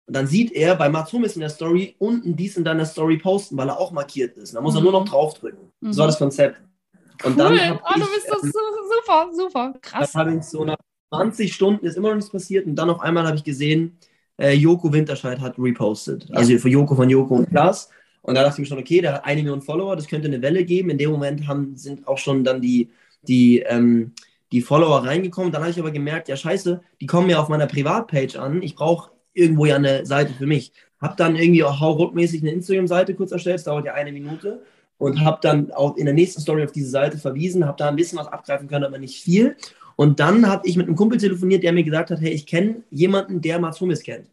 dann 0.06 0.26
sieht 0.26 0.52
er 0.52 0.74
bei 0.76 0.88
Mats 0.88 1.12
Hummels 1.12 1.34
in 1.34 1.40
der 1.40 1.50
Story 1.50 1.94
unten 1.98 2.36
dies 2.36 2.56
in 2.56 2.64
deiner 2.64 2.86
Story 2.86 3.18
posten, 3.18 3.56
weil 3.56 3.68
er 3.68 3.78
auch 3.78 3.92
markiert 3.92 4.36
ist. 4.36 4.54
Da 4.54 4.60
muss 4.60 4.74
mhm. 4.74 4.80
er 4.80 4.82
nur 4.82 4.92
noch 4.92 5.04
draufdrücken. 5.08 5.72
Mhm. 5.80 5.88
Das 5.88 5.96
war 5.98 6.06
das 6.06 6.18
Konzept. 6.18 6.60
Und 7.24 7.32
cool. 7.32 7.56
dann 7.56 7.80
oh, 7.82 7.94
du 7.94 8.00
bist 8.00 8.28
das 8.28 8.40
super, 8.42 9.30
super, 9.32 9.74
krass. 9.80 10.12
Dann 10.12 10.26
habe 10.26 10.36
ich 10.38 10.44
so 10.44 10.64
nach 10.64 10.76
20 11.10 11.52
Stunden 11.52 11.86
ist 11.86 11.96
immer 11.96 12.08
noch 12.08 12.16
nichts 12.16 12.30
passiert 12.30 12.66
und 12.66 12.74
dann 12.74 12.90
auf 12.90 13.00
einmal 13.00 13.26
habe 13.26 13.36
ich 13.36 13.44
gesehen, 13.44 13.98
äh, 14.38 14.52
Joko 14.54 14.92
Winterscheid 14.92 15.40
hat 15.40 15.58
repostet. 15.58 16.26
Also 16.32 16.58
für 16.58 16.68
Joko 16.68 16.94
von 16.94 17.08
Joko 17.08 17.36
und 17.36 17.50
Klaas. 17.50 17.90
Und 18.22 18.34
da 18.34 18.42
dachte 18.42 18.54
ich 18.54 18.58
mir 18.60 18.66
schon, 18.66 18.78
okay, 18.78 19.00
der 19.00 19.14
hat 19.14 19.24
eine 19.24 19.42
Million 19.42 19.62
Follower, 19.62 19.96
das 19.96 20.06
könnte 20.06 20.28
eine 20.28 20.40
Welle 20.42 20.64
geben. 20.64 20.90
In 20.90 20.98
dem 20.98 21.10
Moment 21.10 21.46
haben, 21.46 21.76
sind 21.76 22.06
auch 22.06 22.18
schon 22.18 22.44
dann 22.44 22.60
die, 22.60 22.90
die 23.22 23.60
ähm, 23.60 24.12
die 24.52 24.60
Follower 24.60 25.04
reingekommen. 25.04 25.50
Dann 25.50 25.62
habe 25.62 25.70
ich 25.70 25.80
aber 25.80 25.90
gemerkt, 25.90 26.28
ja 26.28 26.36
scheiße, 26.36 26.80
die 27.00 27.06
kommen 27.06 27.28
ja 27.30 27.40
auf 27.40 27.48
meiner 27.48 27.66
Privatpage 27.66 28.36
an. 28.36 28.62
Ich 28.62 28.76
brauche 28.76 29.10
irgendwo 29.34 29.64
ja 29.64 29.76
eine 29.76 30.06
Seite 30.06 30.32
für 30.34 30.46
mich. 30.46 30.72
Habe 31.00 31.16
dann 31.16 31.34
irgendwie 31.34 31.64
auch 31.64 31.80
hauruckmäßig 31.80 32.42
eine 32.42 32.52
Instagram-Seite 32.52 33.14
kurz 33.14 33.32
erstellt, 33.32 33.56
das 33.56 33.64
dauert 33.64 33.86
ja 33.86 33.94
eine 33.94 34.12
Minute. 34.12 34.62
Und 34.98 35.24
habe 35.24 35.38
dann 35.42 35.72
auch 35.72 35.96
in 35.96 36.04
der 36.04 36.14
nächsten 36.14 36.40
Story 36.40 36.62
auf 36.62 36.70
diese 36.70 36.90
Seite 36.90 37.18
verwiesen, 37.18 37.66
habe 37.66 37.78
da 37.78 37.88
ein 37.88 37.96
bisschen 37.96 38.18
was 38.18 38.28
abgreifen 38.28 38.68
können, 38.68 38.84
aber 38.84 38.98
nicht 38.98 39.20
viel. 39.20 39.56
Und 39.96 40.20
dann 40.20 40.46
habe 40.46 40.68
ich 40.68 40.76
mit 40.76 40.86
einem 40.86 40.94
Kumpel 40.94 41.18
telefoniert, 41.18 41.64
der 41.64 41.72
mir 41.72 41.82
gesagt 41.82 42.10
hat, 42.10 42.20
hey, 42.20 42.30
ich 42.30 42.46
kenne 42.46 42.82
jemanden, 42.90 43.40
der 43.40 43.58
Mats 43.58 43.80
Hummels 43.80 44.02
kennt 44.02 44.28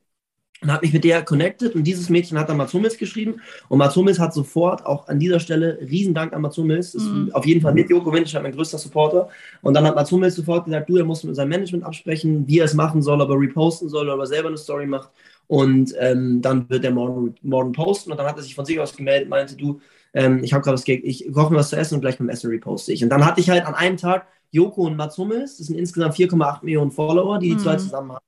und 0.61 0.71
habe 0.71 0.85
mich 0.85 0.93
mit 0.93 1.03
der 1.03 1.23
connected 1.23 1.73
und 1.75 1.83
dieses 1.83 2.09
Mädchen 2.09 2.37
hat 2.37 2.49
dann 2.49 2.57
Mats 2.57 2.73
Hummels 2.73 2.97
geschrieben 2.97 3.41
und 3.69 3.77
Mats 3.77 3.95
Hummels 3.95 4.19
hat 4.19 4.33
sofort 4.33 4.85
auch 4.85 5.07
an 5.07 5.19
dieser 5.19 5.39
Stelle 5.39 5.79
riesen 5.81 6.13
Dank 6.13 6.33
an 6.33 6.41
Mats 6.41 6.57
Hummels, 6.57 6.95
ist 6.95 7.05
mhm. 7.05 7.31
auf 7.33 7.45
jeden 7.45 7.61
Fall 7.61 7.73
mit 7.73 7.89
Joko 7.89 8.11
Winterscheid 8.11 8.43
mein 8.43 8.51
größter 8.51 8.77
Supporter. 8.77 9.29
Und 9.61 9.73
dann 9.73 9.85
hat 9.85 9.95
Mats 9.95 10.11
Hummels 10.11 10.35
sofort 10.35 10.65
gesagt, 10.65 10.89
du, 10.89 10.97
er 10.97 11.05
muss 11.05 11.23
mit 11.23 11.35
seinem 11.35 11.49
Management 11.49 11.85
absprechen, 11.85 12.45
wie 12.47 12.59
er 12.59 12.65
es 12.65 12.73
machen 12.73 13.01
soll, 13.01 13.21
ob 13.21 13.29
er 13.29 13.39
reposten 13.39 13.87
soll 13.87 14.09
oder 14.09 14.25
selber 14.25 14.49
eine 14.49 14.57
Story 14.57 14.85
macht. 14.85 15.09
Und 15.47 15.93
ähm, 15.97 16.41
dann 16.41 16.69
wird 16.69 16.83
er 16.83 16.91
morgen, 16.91 17.35
morgen 17.41 17.71
posten. 17.71 18.11
Und 18.11 18.17
dann 18.17 18.27
hat 18.27 18.37
er 18.37 18.43
sich 18.43 18.53
von 18.53 18.65
sich 18.65 18.79
aus 18.79 18.95
gemeldet, 18.95 19.29
meinte, 19.29 19.55
du, 19.55 19.79
ähm, 20.13 20.43
ich 20.43 20.53
habe 20.53 20.63
gerade 20.63 20.75
was, 20.75 20.87
ich 20.87 21.31
koche 21.33 21.51
mir 21.51 21.59
was 21.59 21.69
zu 21.69 21.77
essen 21.77 21.95
und 21.95 22.01
gleich 22.01 22.17
beim 22.17 22.29
Essen 22.29 22.49
reposte 22.49 22.91
ich. 22.91 23.03
Und 23.03 23.09
dann 23.09 23.25
hatte 23.25 23.39
ich 23.39 23.49
halt 23.49 23.65
an 23.65 23.75
einem 23.75 23.97
Tag 23.97 24.27
Joko 24.51 24.83
und 24.83 24.97
Mats 24.97 25.17
Hummels, 25.17 25.57
das 25.57 25.67
sind 25.67 25.77
insgesamt 25.77 26.15
4,8 26.15 26.65
Millionen 26.65 26.91
Follower, 26.91 27.39
die 27.39 27.49
die 27.49 27.55
mhm. 27.55 27.59
zwei 27.59 27.75
zusammen 27.77 28.11
haben 28.11 28.25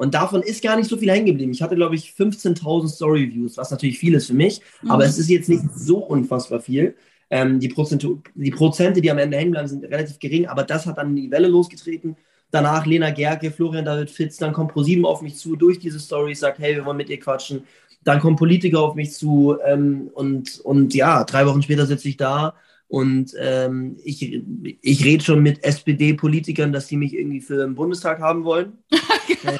und 0.00 0.14
davon 0.14 0.40
ist 0.42 0.62
gar 0.62 0.78
nicht 0.78 0.88
so 0.88 0.96
viel 0.96 1.10
hängen 1.10 1.26
geblieben. 1.26 1.52
Ich 1.52 1.60
hatte, 1.60 1.76
glaube 1.76 1.94
ich, 1.94 2.14
15.000 2.18 2.88
Story-Views, 2.88 3.58
was 3.58 3.70
natürlich 3.70 3.98
viel 3.98 4.14
ist 4.14 4.28
für 4.28 4.34
mich, 4.34 4.62
mhm. 4.80 4.92
aber 4.92 5.04
es 5.04 5.18
ist 5.18 5.28
jetzt 5.28 5.50
nicht 5.50 5.62
so 5.74 5.98
unfassbar 5.98 6.58
viel. 6.60 6.94
Ähm, 7.28 7.60
die, 7.60 7.68
Prozente, 7.68 8.16
die 8.34 8.50
Prozente, 8.50 9.02
die 9.02 9.10
am 9.10 9.18
Ende 9.18 9.36
hängen 9.36 9.50
bleiben, 9.50 9.68
sind 9.68 9.84
relativ 9.84 10.18
gering, 10.18 10.46
aber 10.46 10.62
das 10.62 10.86
hat 10.86 10.96
dann 10.96 11.14
die 11.14 11.30
Welle 11.30 11.48
losgetreten. 11.48 12.16
Danach 12.50 12.86
Lena 12.86 13.10
Gerke, 13.10 13.50
Florian 13.50 13.84
David 13.84 14.10
Fitz, 14.10 14.38
dann 14.38 14.54
kommt 14.54 14.72
ProSieben 14.72 15.04
auf 15.04 15.20
mich 15.20 15.36
zu 15.36 15.54
durch 15.54 15.78
diese 15.78 16.00
Story, 16.00 16.34
sagt, 16.34 16.60
hey, 16.60 16.76
wir 16.76 16.86
wollen 16.86 16.96
mit 16.96 17.10
dir 17.10 17.20
quatschen. 17.20 17.64
Dann 18.02 18.20
kommen 18.20 18.36
Politiker 18.36 18.80
auf 18.80 18.94
mich 18.94 19.12
zu 19.12 19.58
ähm, 19.66 20.08
und, 20.14 20.60
und 20.60 20.94
ja, 20.94 21.24
drei 21.24 21.44
Wochen 21.44 21.60
später 21.60 21.84
sitze 21.84 22.08
ich 22.08 22.16
da 22.16 22.54
Und 22.90 23.36
ähm, 23.38 23.98
ich, 24.02 24.42
ich 24.82 25.04
rede 25.04 25.22
schon 25.22 25.44
mit 25.44 25.62
SPD-Politikern, 25.62 26.72
dass 26.72 26.88
die 26.88 26.96
mich 26.96 27.14
irgendwie 27.14 27.40
für 27.40 27.58
den 27.58 27.76
Bundestag 27.76 28.18
haben 28.18 28.42
wollen. 28.42 28.78
äh, 28.90 29.58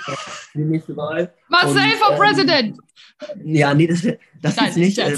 die 0.53 0.65
nächste 0.65 0.97
Wahl. 0.97 1.33
Marcel 1.49 1.93
for 1.97 2.11
ähm, 2.11 2.19
President! 2.19 2.79
Ja, 3.45 3.73
nee, 3.73 3.87
das, 3.87 4.03
das 4.43 4.57
nein, 4.57 4.71
ist 4.71 4.77
nicht. 4.77 4.99
Äh, 4.99 5.17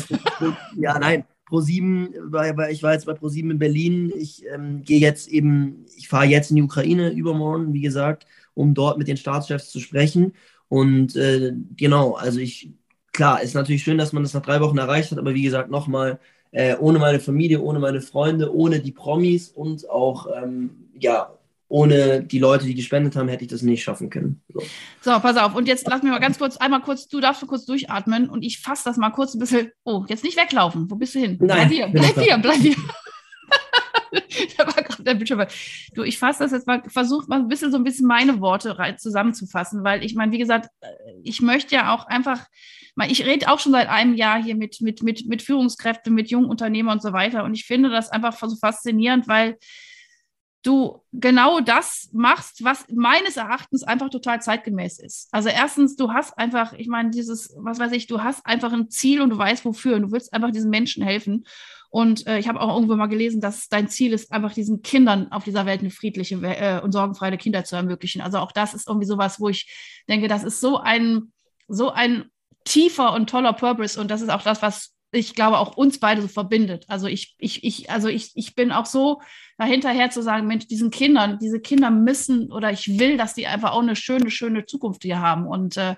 ja, 0.77 0.99
nein. 0.99 1.25
Pro7, 1.49 2.69
ich 2.71 2.83
war 2.83 2.93
jetzt 2.93 3.07
bei 3.07 3.13
Pro7 3.13 3.51
in 3.51 3.59
Berlin. 3.59 4.13
Ich 4.15 4.45
ähm, 4.47 4.83
gehe 4.83 5.01
jetzt 5.01 5.29
eben, 5.29 5.87
ich 5.97 6.07
fahre 6.07 6.27
jetzt 6.27 6.51
in 6.51 6.57
die 6.57 6.63
Ukraine 6.63 7.13
übermorgen, 7.13 7.73
wie 7.73 7.81
gesagt, 7.81 8.27
um 8.53 8.75
dort 8.75 8.99
mit 8.99 9.09
den 9.09 9.17
Staatschefs 9.17 9.71
zu 9.71 9.81
sprechen. 9.81 10.35
Und 10.69 11.17
äh, 11.17 11.55
genau, 11.79 12.13
also 12.13 12.41
ich, 12.41 12.73
klar, 13.15 13.41
ist 13.41 13.55
natürlich 13.55 13.83
schön, 13.83 13.97
dass 13.97 14.13
man 14.13 14.23
das 14.23 14.35
nach 14.35 14.43
drei 14.43 14.61
Wochen 14.61 14.77
erreicht 14.77 15.13
hat, 15.13 15.19
aber 15.19 15.33
wie 15.33 15.43
gesagt, 15.43 15.71
nochmal, 15.71 16.21
äh, 16.53 16.77
ohne 16.77 16.99
meine 16.99 17.19
Familie, 17.19 17.61
ohne 17.61 17.79
meine 17.79 18.01
Freunde, 18.01 18.55
ohne 18.55 18.81
die 18.81 18.93
Promis 18.93 19.49
und 19.49 19.89
auch, 19.91 20.27
ähm, 20.35 20.89
ja, 20.99 21.33
ohne 21.69 22.23
die 22.23 22.39
Leute, 22.39 22.67
die 22.67 22.75
gespendet 22.75 23.17
haben, 23.17 23.29
hätte 23.29 23.45
ich 23.45 23.51
das 23.51 23.63
nicht 23.63 23.83
schaffen 23.83 24.11
können. 24.11 24.43
So. 24.53 24.61
so, 25.01 25.19
pass 25.21 25.39
auf. 25.39 25.55
Und 25.55 25.67
jetzt 25.67 25.89
lass 25.89 26.03
mich 26.03 26.13
mal 26.13 26.21
ganz 26.21 26.39
kurz, 26.39 26.59
einmal 26.59 26.83
kurz, 26.83 27.09
du 27.09 27.19
darfst 27.19 27.47
kurz 27.47 27.65
durchatmen 27.65 28.29
und 28.29 28.43
ich 28.43 28.61
fasse 28.61 28.85
das 28.85 28.99
mal 28.99 29.09
kurz 29.09 29.35
ein 29.35 29.39
bisschen. 29.39 29.73
Oh, 29.85 30.05
jetzt 30.07 30.23
nicht 30.23 30.37
weglaufen. 30.37 30.91
Wo 30.91 30.97
bist 30.97 31.15
du 31.15 31.21
hin? 31.21 31.39
Nein, 31.41 31.69
bleib 31.69 31.71
hier, 31.71 31.89
bleib 31.89 32.21
hier, 32.21 32.37
bleib 32.37 32.57
hier. 32.57 32.77
da 34.59 34.67
war 34.67 34.75
gerade 34.75 35.03
der 35.03 35.15
Bildschirm. 35.15 35.47
Du, 35.95 36.03
ich 36.03 36.19
fasse 36.19 36.41
das 36.41 36.53
jetzt 36.53 36.67
mal, 36.67 36.83
versuche 36.89 37.27
mal 37.29 37.39
ein 37.39 37.49
bisschen 37.49 37.71
so 37.71 37.79
ein 37.79 37.85
bisschen 37.85 38.07
meine 38.07 38.41
Worte 38.41 38.77
zusammenzufassen, 38.99 39.83
weil 39.83 40.05
ich 40.05 40.15
meine, 40.15 40.33
wie 40.33 40.39
gesagt, 40.39 40.69
ich 41.23 41.41
möchte 41.41 41.75
ja 41.75 41.95
auch 41.95 42.05
einfach 42.05 42.45
ich 43.09 43.25
rede 43.25 43.51
auch 43.51 43.59
schon 43.59 43.73
seit 43.73 43.89
einem 43.89 44.15
Jahr 44.15 44.43
hier 44.43 44.55
mit, 44.55 44.81
mit, 44.81 45.03
mit, 45.03 45.27
mit 45.27 45.43
Führungskräften, 45.43 46.15
mit 46.15 46.31
jungen 46.31 46.49
Unternehmern 46.49 46.99
und 46.99 47.03
so 47.03 47.13
weiter. 47.13 47.45
Und 47.45 47.55
ich 47.55 47.65
finde 47.65 47.91
das 47.91 48.11
einfach 48.11 48.39
so 48.39 48.57
faszinierend, 48.57 49.29
weil 49.29 49.57
du 50.63 51.03
genau 51.13 51.61
das 51.61 52.09
machst, 52.13 52.63
was 52.63 52.85
meines 52.89 53.37
Erachtens 53.37 53.83
einfach 53.83 54.11
total 54.11 54.41
zeitgemäß 54.41 55.01
ist. 55.01 55.29
Also 55.33 55.49
erstens, 55.49 55.97
du 55.97 56.13
hast 56.13 56.39
einfach, 56.39 56.73
ich 56.75 56.87
meine, 56.87 57.11
dieses, 57.11 57.55
was 57.59 57.79
weiß 57.79 57.93
ich, 57.93 58.07
du 58.07 58.23
hast 58.23 58.47
einfach 58.47 58.73
ein 58.73 58.89
Ziel 58.89 59.21
und 59.21 59.31
du 59.31 59.39
weißt 59.39 59.65
wofür 59.65 59.97
und 59.97 60.03
du 60.03 60.13
willst 60.13 60.33
einfach 60.33 60.53
diesen 60.53 60.71
Menschen 60.71 61.03
helfen. 61.03 61.45
Und 61.91 62.27
äh, 62.27 62.39
ich 62.39 62.49
habe 62.49 62.61
auch 62.61 62.75
irgendwo 62.75 62.97
mal 62.97 63.07
gelesen, 63.07 63.41
dass 63.41 63.69
dein 63.69 63.89
Ziel 63.89 64.13
ist, 64.13 64.33
einfach 64.33 64.55
diesen 64.55 64.83
Kindern 64.83 65.31
auf 65.31 65.45
dieser 65.45 65.67
Welt 65.67 65.81
eine 65.81 65.91
friedliche 65.91 66.37
äh, 66.37 66.81
und 66.81 66.93
sorgenfreie 66.93 67.37
Kinder 67.37 67.65
zu 67.65 67.77
ermöglichen. 67.77 68.23
Also 68.23 68.39
auch 68.39 68.53
das 68.53 68.73
ist 68.73 68.89
irgendwie 68.89 69.07
sowas, 69.07 69.41
wo 69.41 69.49
ich 69.49 69.71
denke, 70.09 70.29
das 70.29 70.45
ist 70.45 70.61
so 70.61 70.79
ein, 70.79 71.33
so 71.69 71.91
ein 71.91 72.31
tiefer 72.65 73.13
und 73.13 73.29
toller 73.31 73.53
Purpose 73.53 74.01
und 74.01 74.11
das 74.11 74.23
ist 74.23 74.31
auch 74.31 74.43
das, 74.43 74.63
was 74.63 74.93
ich 75.13 75.35
glaube 75.35 75.59
auch 75.59 75.77
uns 75.77 76.01
beide 76.01 76.23
so 76.23 76.29
verbindet. 76.29 76.87
Also 76.89 77.07
ich, 77.07 77.37
ich, 77.39 77.63
ich, 77.65 77.91
also 77.91 78.09
ich, 78.09 78.33
ich 78.35 78.55
bin 78.55 78.73
auch 78.73 78.87
so 78.87 79.21
dahinterher 79.59 80.11
zu 80.11 80.23
sagen, 80.23 80.47
Mensch, 80.47 80.67
diesen 80.67 80.91
Kindern, 80.91 81.39
diese 81.39 81.61
Kinder 81.61 81.91
müssen 81.91 82.51
oder 82.51 82.73
ich 82.73 82.99
will, 82.99 83.19
dass 83.19 83.35
die 83.35 83.47
einfach 83.47 83.73
auch 83.73 83.83
eine 83.83 83.95
schöne, 83.95 84.31
schöne 84.31 84.65
Zukunft 84.65 85.03
hier 85.03 85.21
haben. 85.21 85.47
Und 85.47 85.77
äh, 85.77 85.97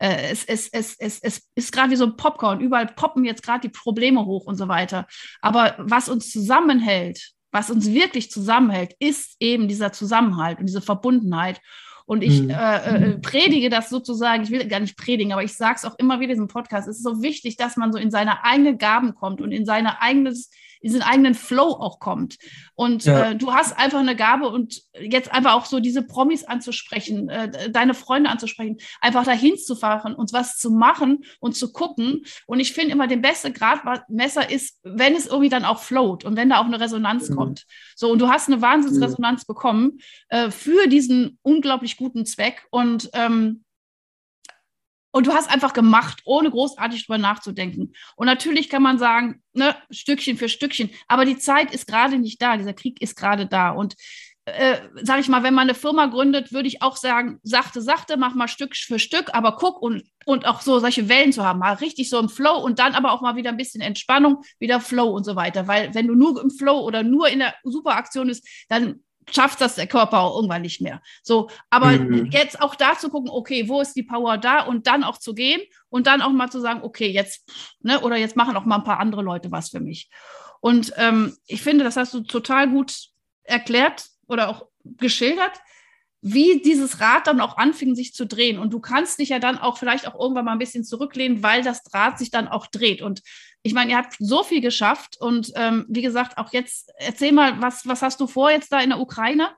äh 0.00 0.30
es, 0.30 0.44
es, 0.46 0.68
es, 0.68 0.96
es, 0.98 1.20
es 1.20 1.42
ist 1.54 1.72
gerade 1.72 1.90
wie 1.90 1.96
so 1.96 2.06
ein 2.06 2.16
Popcorn. 2.16 2.60
Überall 2.60 2.86
poppen 2.86 3.24
jetzt 3.24 3.42
gerade 3.42 3.60
die 3.60 3.68
Probleme 3.68 4.24
hoch 4.24 4.46
und 4.46 4.56
so 4.56 4.66
weiter. 4.66 5.06
Aber 5.42 5.74
was 5.78 6.08
uns 6.08 6.30
zusammenhält, 6.30 7.32
was 7.52 7.70
uns 7.70 7.92
wirklich 7.92 8.30
zusammenhält, 8.30 8.94
ist 8.98 9.36
eben 9.40 9.68
dieser 9.68 9.92
Zusammenhalt 9.92 10.58
und 10.58 10.66
diese 10.66 10.80
Verbundenheit. 10.80 11.60
Und 12.06 12.22
ich 12.22 12.42
mhm. 12.42 12.50
äh, 12.50 12.76
äh, 12.76 13.18
predige 13.18 13.70
das 13.70 13.88
sozusagen, 13.88 14.42
ich 14.42 14.50
will 14.50 14.66
gar 14.68 14.80
nicht 14.80 14.96
predigen, 14.96 15.32
aber 15.32 15.42
ich 15.42 15.54
sage 15.54 15.76
es 15.76 15.84
auch 15.84 15.98
immer 15.98 16.20
wieder 16.20 16.32
in 16.32 16.38
diesem 16.38 16.48
Podcast, 16.48 16.86
es 16.86 16.98
ist 16.98 17.02
so 17.02 17.22
wichtig, 17.22 17.56
dass 17.56 17.76
man 17.76 17.92
so 17.92 17.98
in 17.98 18.10
seine 18.10 18.44
eigenen 18.44 18.76
Gaben 18.76 19.14
kommt 19.14 19.40
und 19.40 19.52
in 19.52 19.64
seine 19.64 20.02
eigenes 20.02 20.50
diesen 20.84 21.02
eigenen 21.02 21.34
Flow 21.34 21.70
auch 21.70 21.98
kommt. 21.98 22.36
Und 22.74 23.04
ja. 23.04 23.30
äh, 23.30 23.36
du 23.36 23.52
hast 23.52 23.76
einfach 23.76 24.00
eine 24.00 24.14
Gabe 24.14 24.48
und 24.48 24.82
jetzt 25.00 25.32
einfach 25.32 25.54
auch 25.54 25.64
so 25.64 25.80
diese 25.80 26.02
Promis 26.02 26.44
anzusprechen, 26.44 27.28
äh, 27.28 27.70
deine 27.70 27.94
Freunde 27.94 28.30
anzusprechen, 28.30 28.76
einfach 29.00 29.24
dahin 29.24 29.56
zu 29.56 29.74
fahren 29.74 30.14
und 30.14 30.32
was 30.32 30.58
zu 30.58 30.70
machen 30.70 31.24
und 31.40 31.56
zu 31.56 31.72
gucken. 31.72 32.24
Und 32.46 32.60
ich 32.60 32.72
finde 32.72 32.92
immer, 32.92 33.06
der 33.06 33.16
beste 33.16 33.50
Gradmesser 33.50 34.50
ist, 34.50 34.78
wenn 34.82 35.16
es 35.16 35.26
irgendwie 35.26 35.48
dann 35.48 35.64
auch 35.64 35.80
float 35.80 36.24
und 36.24 36.36
wenn 36.36 36.50
da 36.50 36.58
auch 36.58 36.66
eine 36.66 36.80
Resonanz 36.80 37.30
mhm. 37.30 37.36
kommt. 37.36 37.66
So, 37.96 38.12
und 38.12 38.18
du 38.18 38.28
hast 38.28 38.48
eine 38.48 38.60
Wahnsinnsresonanz 38.60 39.42
mhm. 39.42 39.46
bekommen 39.46 39.98
äh, 40.28 40.50
für 40.50 40.86
diesen 40.86 41.38
unglaublich 41.42 41.96
guten 41.96 42.26
Zweck. 42.26 42.66
Und 42.70 43.08
ähm, 43.14 43.64
und 45.14 45.28
du 45.28 45.32
hast 45.32 45.48
einfach 45.48 45.72
gemacht, 45.72 46.22
ohne 46.24 46.50
großartig 46.50 47.06
drüber 47.06 47.18
nachzudenken. 47.18 47.92
Und 48.16 48.26
natürlich 48.26 48.68
kann 48.68 48.82
man 48.82 48.98
sagen, 48.98 49.40
ne, 49.52 49.76
Stückchen 49.88 50.36
für 50.36 50.48
Stückchen, 50.48 50.90
aber 51.06 51.24
die 51.24 51.38
Zeit 51.38 51.72
ist 51.72 51.86
gerade 51.86 52.18
nicht 52.18 52.42
da, 52.42 52.56
dieser 52.56 52.72
Krieg 52.72 53.00
ist 53.00 53.14
gerade 53.14 53.46
da. 53.46 53.70
Und 53.70 53.94
äh, 54.44 54.78
sage 55.02 55.20
ich 55.20 55.28
mal, 55.28 55.44
wenn 55.44 55.54
man 55.54 55.68
eine 55.68 55.78
Firma 55.78 56.06
gründet, 56.06 56.52
würde 56.52 56.66
ich 56.66 56.82
auch 56.82 56.96
sagen, 56.96 57.38
sachte, 57.44 57.80
sachte, 57.80 58.16
mach 58.16 58.34
mal 58.34 58.48
Stück 58.48 58.74
für 58.74 58.98
Stück, 58.98 59.32
aber 59.32 59.54
guck 59.56 59.80
und, 59.80 60.02
und 60.26 60.46
auch 60.46 60.62
so 60.62 60.80
solche 60.80 61.08
Wellen 61.08 61.32
zu 61.32 61.44
haben, 61.44 61.60
mal 61.60 61.74
richtig 61.74 62.10
so 62.10 62.18
im 62.18 62.28
Flow 62.28 62.58
und 62.58 62.80
dann 62.80 62.96
aber 62.96 63.12
auch 63.12 63.20
mal 63.20 63.36
wieder 63.36 63.50
ein 63.50 63.56
bisschen 63.56 63.82
Entspannung, 63.82 64.42
wieder 64.58 64.80
Flow 64.80 65.10
und 65.10 65.22
so 65.22 65.36
weiter. 65.36 65.68
Weil 65.68 65.94
wenn 65.94 66.08
du 66.08 66.16
nur 66.16 66.42
im 66.42 66.50
Flow 66.50 66.80
oder 66.80 67.04
nur 67.04 67.28
in 67.28 67.38
der 67.38 67.54
Superaktion 67.62 68.26
bist, 68.26 68.48
dann 68.68 69.04
schafft 69.30 69.60
das 69.60 69.76
der 69.76 69.86
Körper 69.86 70.20
auch 70.20 70.36
irgendwann 70.36 70.62
nicht 70.62 70.80
mehr. 70.80 71.00
So, 71.22 71.48
aber 71.70 71.92
mhm. 71.92 72.30
jetzt 72.30 72.60
auch 72.60 72.74
da 72.74 72.96
zu 72.98 73.10
gucken, 73.10 73.30
okay, 73.30 73.68
wo 73.68 73.80
ist 73.80 73.94
die 73.94 74.02
Power 74.02 74.38
da 74.38 74.62
und 74.62 74.86
dann 74.86 75.04
auch 75.04 75.18
zu 75.18 75.34
gehen 75.34 75.60
und 75.88 76.06
dann 76.06 76.22
auch 76.22 76.30
mal 76.30 76.50
zu 76.50 76.60
sagen, 76.60 76.80
okay, 76.82 77.08
jetzt, 77.08 77.48
ne, 77.80 78.00
oder 78.00 78.16
jetzt 78.16 78.36
machen 78.36 78.56
auch 78.56 78.64
mal 78.64 78.76
ein 78.76 78.84
paar 78.84 79.00
andere 79.00 79.22
Leute 79.22 79.50
was 79.50 79.70
für 79.70 79.80
mich. 79.80 80.10
Und 80.60 80.92
ähm, 80.96 81.36
ich 81.46 81.62
finde, 81.62 81.84
das 81.84 81.96
hast 81.96 82.14
du 82.14 82.20
total 82.20 82.70
gut 82.70 82.94
erklärt 83.42 84.06
oder 84.26 84.48
auch 84.48 84.66
geschildert, 84.84 85.52
wie 86.26 86.62
dieses 86.62 87.00
Rad 87.00 87.26
dann 87.26 87.42
auch 87.42 87.58
anfing, 87.58 87.94
sich 87.94 88.14
zu 88.14 88.26
drehen. 88.26 88.58
Und 88.58 88.72
du 88.72 88.80
kannst 88.80 89.18
dich 89.18 89.28
ja 89.28 89.38
dann 89.38 89.58
auch 89.58 89.76
vielleicht 89.76 90.08
auch 90.08 90.18
irgendwann 90.18 90.46
mal 90.46 90.52
ein 90.52 90.58
bisschen 90.58 90.82
zurücklehnen, 90.82 91.42
weil 91.42 91.62
das 91.62 91.82
Rad 91.92 92.18
sich 92.18 92.30
dann 92.30 92.48
auch 92.48 92.66
dreht. 92.66 93.02
Und 93.02 93.20
ich 93.62 93.74
meine, 93.74 93.90
ihr 93.90 93.98
habt 93.98 94.16
so 94.18 94.42
viel 94.42 94.62
geschafft 94.62 95.18
und 95.20 95.52
ähm, 95.54 95.84
wie 95.90 96.00
gesagt, 96.00 96.38
auch 96.38 96.50
jetzt 96.54 96.90
erzähl 96.96 97.32
mal, 97.32 97.60
was, 97.60 97.86
was 97.86 98.00
hast 98.00 98.20
du 98.20 98.26
vor 98.26 98.50
jetzt 98.50 98.72
da 98.72 98.80
in 98.80 98.88
der 98.88 99.00
Ukraine 99.00 99.50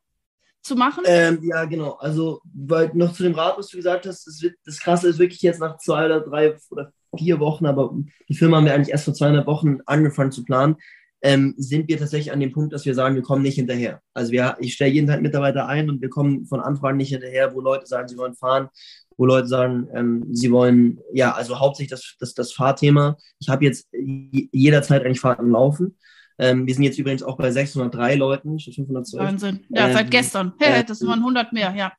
zu 0.60 0.74
machen? 0.74 1.04
Ähm, 1.06 1.38
ja, 1.44 1.64
genau. 1.66 1.92
Also, 2.00 2.40
weil 2.52 2.90
noch 2.94 3.12
zu 3.12 3.22
dem 3.22 3.36
Rat, 3.36 3.56
was 3.56 3.68
du 3.68 3.76
gesagt 3.76 4.04
hast, 4.04 4.26
das, 4.26 4.42
wird, 4.42 4.56
das 4.64 4.80
Krasse 4.80 5.08
ist 5.08 5.20
wirklich 5.20 5.42
jetzt 5.42 5.60
nach 5.60 5.78
zwei 5.78 6.06
oder 6.06 6.20
drei 6.20 6.56
oder 6.70 6.92
vier 7.16 7.38
Wochen, 7.38 7.66
aber 7.66 7.94
die 8.28 8.34
Firma 8.34 8.56
haben 8.56 8.64
wir 8.64 8.74
eigentlich 8.74 8.90
erst 8.90 9.04
vor 9.04 9.14
zweieinhalb 9.14 9.46
Wochen 9.46 9.78
angefangen 9.86 10.32
zu 10.32 10.44
planen, 10.44 10.76
ähm, 11.22 11.54
sind 11.56 11.88
wir 11.88 11.98
tatsächlich 11.98 12.32
an 12.32 12.40
dem 12.40 12.52
Punkt, 12.52 12.72
dass 12.72 12.84
wir 12.84 12.94
sagen, 12.94 13.14
wir 13.14 13.22
kommen 13.22 13.42
nicht 13.42 13.56
hinterher. 13.56 14.00
Also 14.14 14.32
wir, 14.32 14.56
ich 14.60 14.74
stelle 14.74 14.92
jeden 14.92 15.06
Tag 15.06 15.22
Mitarbeiter 15.22 15.66
ein 15.66 15.88
und 15.90 16.02
wir 16.02 16.08
kommen 16.08 16.46
von 16.46 16.60
Anfragen 16.60 16.98
nicht 16.98 17.10
hinterher, 17.10 17.54
wo 17.54 17.60
Leute 17.60 17.86
sagen, 17.86 18.08
sie 18.08 18.16
wollen 18.16 18.34
fahren 18.34 18.68
wo 19.16 19.26
Leute 19.26 19.48
sagen, 19.48 19.88
ähm, 19.94 20.26
sie 20.32 20.50
wollen, 20.50 21.00
ja, 21.12 21.32
also 21.32 21.58
hauptsächlich 21.58 21.90
das, 21.90 22.16
das, 22.20 22.34
das 22.34 22.52
Fahrthema. 22.52 23.16
Ich 23.38 23.48
habe 23.48 23.64
jetzt 23.64 23.88
jederzeit 23.92 25.04
eigentlich 25.04 25.20
Fahrten 25.20 25.50
laufen. 25.50 25.96
Ähm, 26.38 26.66
wir 26.66 26.74
sind 26.74 26.82
jetzt 26.82 26.98
übrigens 26.98 27.22
auch 27.22 27.38
bei 27.38 27.50
603 27.50 28.14
Leuten, 28.16 28.58
512. 28.58 29.24
Wahnsinn. 29.24 29.60
Ja, 29.70 29.88
ähm, 29.88 29.94
seit 29.94 30.10
gestern. 30.10 30.52
Hey, 30.58 30.84
das 30.84 31.04
waren 31.06 31.20
100 31.20 31.52
mehr, 31.52 31.74
ja. 31.74 31.92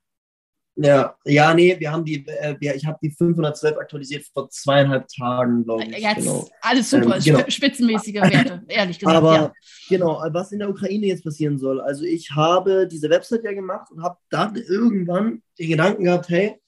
Ja, 0.79 1.15
ja, 1.25 1.55
nee, 1.55 1.75
wir 1.79 1.91
haben 1.91 2.05
die, 2.05 2.23
äh, 2.27 2.55
ich 2.75 2.85
habe 2.85 2.99
die 3.01 3.09
512 3.09 3.77
aktualisiert 3.77 4.25
vor 4.31 4.47
zweieinhalb 4.49 5.07
Tagen, 5.07 5.63
glaube 5.63 5.83
ich. 5.83 5.97
Jetzt 5.97 6.17
genau. 6.17 6.47
alles 6.61 6.89
super, 6.91 7.15
ähm, 7.15 7.23
genau. 7.23 7.43
spitzenmäßige 7.47 8.13
Werte, 8.13 8.63
ehrlich 8.67 8.99
gesagt. 8.99 9.17
Aber 9.17 9.35
ja. 9.35 9.53
genau, 9.89 10.23
was 10.31 10.51
in 10.51 10.59
der 10.59 10.69
Ukraine 10.69 11.07
jetzt 11.07 11.23
passieren 11.23 11.57
soll. 11.57 11.81
Also 11.81 12.03
ich 12.03 12.29
habe 12.31 12.87
diese 12.87 13.09
Website 13.09 13.43
ja 13.43 13.53
gemacht 13.53 13.91
und 13.91 14.03
habe 14.03 14.17
dann 14.29 14.55
irgendwann 14.55 15.41
den 15.57 15.69
Gedanken 15.69 16.03
gehabt, 16.03 16.29
hey, 16.29 16.61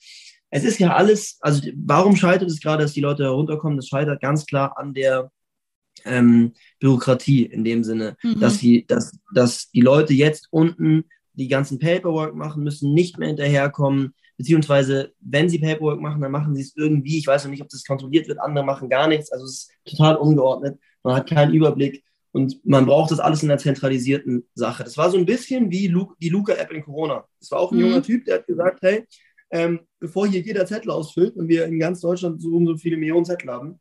es 0.50 0.64
ist 0.64 0.80
ja 0.80 0.96
alles, 0.96 1.38
also 1.42 1.62
warum 1.76 2.16
scheitert 2.16 2.50
es 2.50 2.60
gerade, 2.60 2.84
dass 2.84 2.94
die 2.94 3.02
Leute 3.02 3.24
herunterkommen? 3.24 3.78
Das 3.78 3.88
scheitert 3.88 4.22
ganz 4.22 4.48
klar 4.48 4.76
an 4.76 4.96
der 4.96 5.32
ähm, 6.06 6.54
Bürokratie 6.80 7.46
in 7.46 7.64
dem 7.64 7.84
Sinne, 7.84 8.18
mhm. 8.24 8.40
dass, 8.40 8.58
die, 8.58 8.88
dass, 8.88 9.12
dass 9.36 9.70
die 9.70 9.82
Leute 9.82 10.14
jetzt 10.14 10.48
unten 10.50 11.06
die 11.40 11.48
ganzen 11.48 11.80
Paperwork 11.80 12.36
machen 12.36 12.64
müssen, 12.64 12.94
nicht 12.94 13.18
mehr 13.18 13.30
hinterherkommen, 13.30 14.14
beziehungsweise 14.38 15.14
wenn 15.20 15.50
sie 15.50 15.60
Paperwork 15.60 16.00
machen, 16.00 16.22
dann 16.22 16.32
machen 16.32 16.56
sie 16.56 16.62
es 16.62 16.76
irgendwie, 16.76 17.18
ich 17.18 17.28
weiß 17.28 17.44
noch 17.44 17.52
nicht, 17.52 17.62
ob 17.62 17.70
das 17.70 17.86
kontrolliert 17.86 18.28
wird, 18.28 18.40
andere 18.40 18.66
machen 18.66 18.90
gar 18.90 19.08
nichts, 19.08 19.32
also 19.32 19.46
es 19.46 19.52
ist 19.52 19.72
total 19.86 20.18
ungeordnet, 20.18 20.80
man 21.04 21.16
hat 21.16 21.30
keinen 21.30 21.54
Überblick 21.54 22.04
und 22.32 22.64
man 22.64 22.86
braucht 22.86 23.12
das 23.12 23.20
alles 23.20 23.42
in 23.42 23.50
einer 23.50 23.58
zentralisierten 23.58 24.48
Sache. 24.54 24.84
Das 24.84 24.98
war 24.98 25.10
so 25.10 25.18
ein 25.18 25.26
bisschen 25.26 25.72
wie 25.72 25.88
Lu 25.88 26.14
die 26.22 26.30
Luca-App 26.30 26.72
in 26.72 26.84
Corona. 26.84 27.26
Das 27.40 27.50
war 27.50 27.60
auch 27.60 27.72
ein 27.72 27.78
mhm. 27.78 27.86
junger 27.86 28.04
Typ, 28.04 28.26
der 28.26 28.36
hat 28.36 28.48
gesagt, 28.48 28.80
hey, 28.84 29.06
ähm, 29.52 29.80
bevor 30.00 30.28
hier 30.28 30.42
jeder 30.42 30.66
Zettel 30.66 30.92
ausfüllt 30.92 31.36
und 31.36 31.48
wir 31.48 31.66
in 31.66 31.80
ganz 31.80 32.02
Deutschland 32.02 32.42
so, 32.42 32.66
so 32.66 32.78
viele 32.78 32.98
Millionen 32.98 33.26
Zettel 33.26 33.50
haben, 33.50 33.80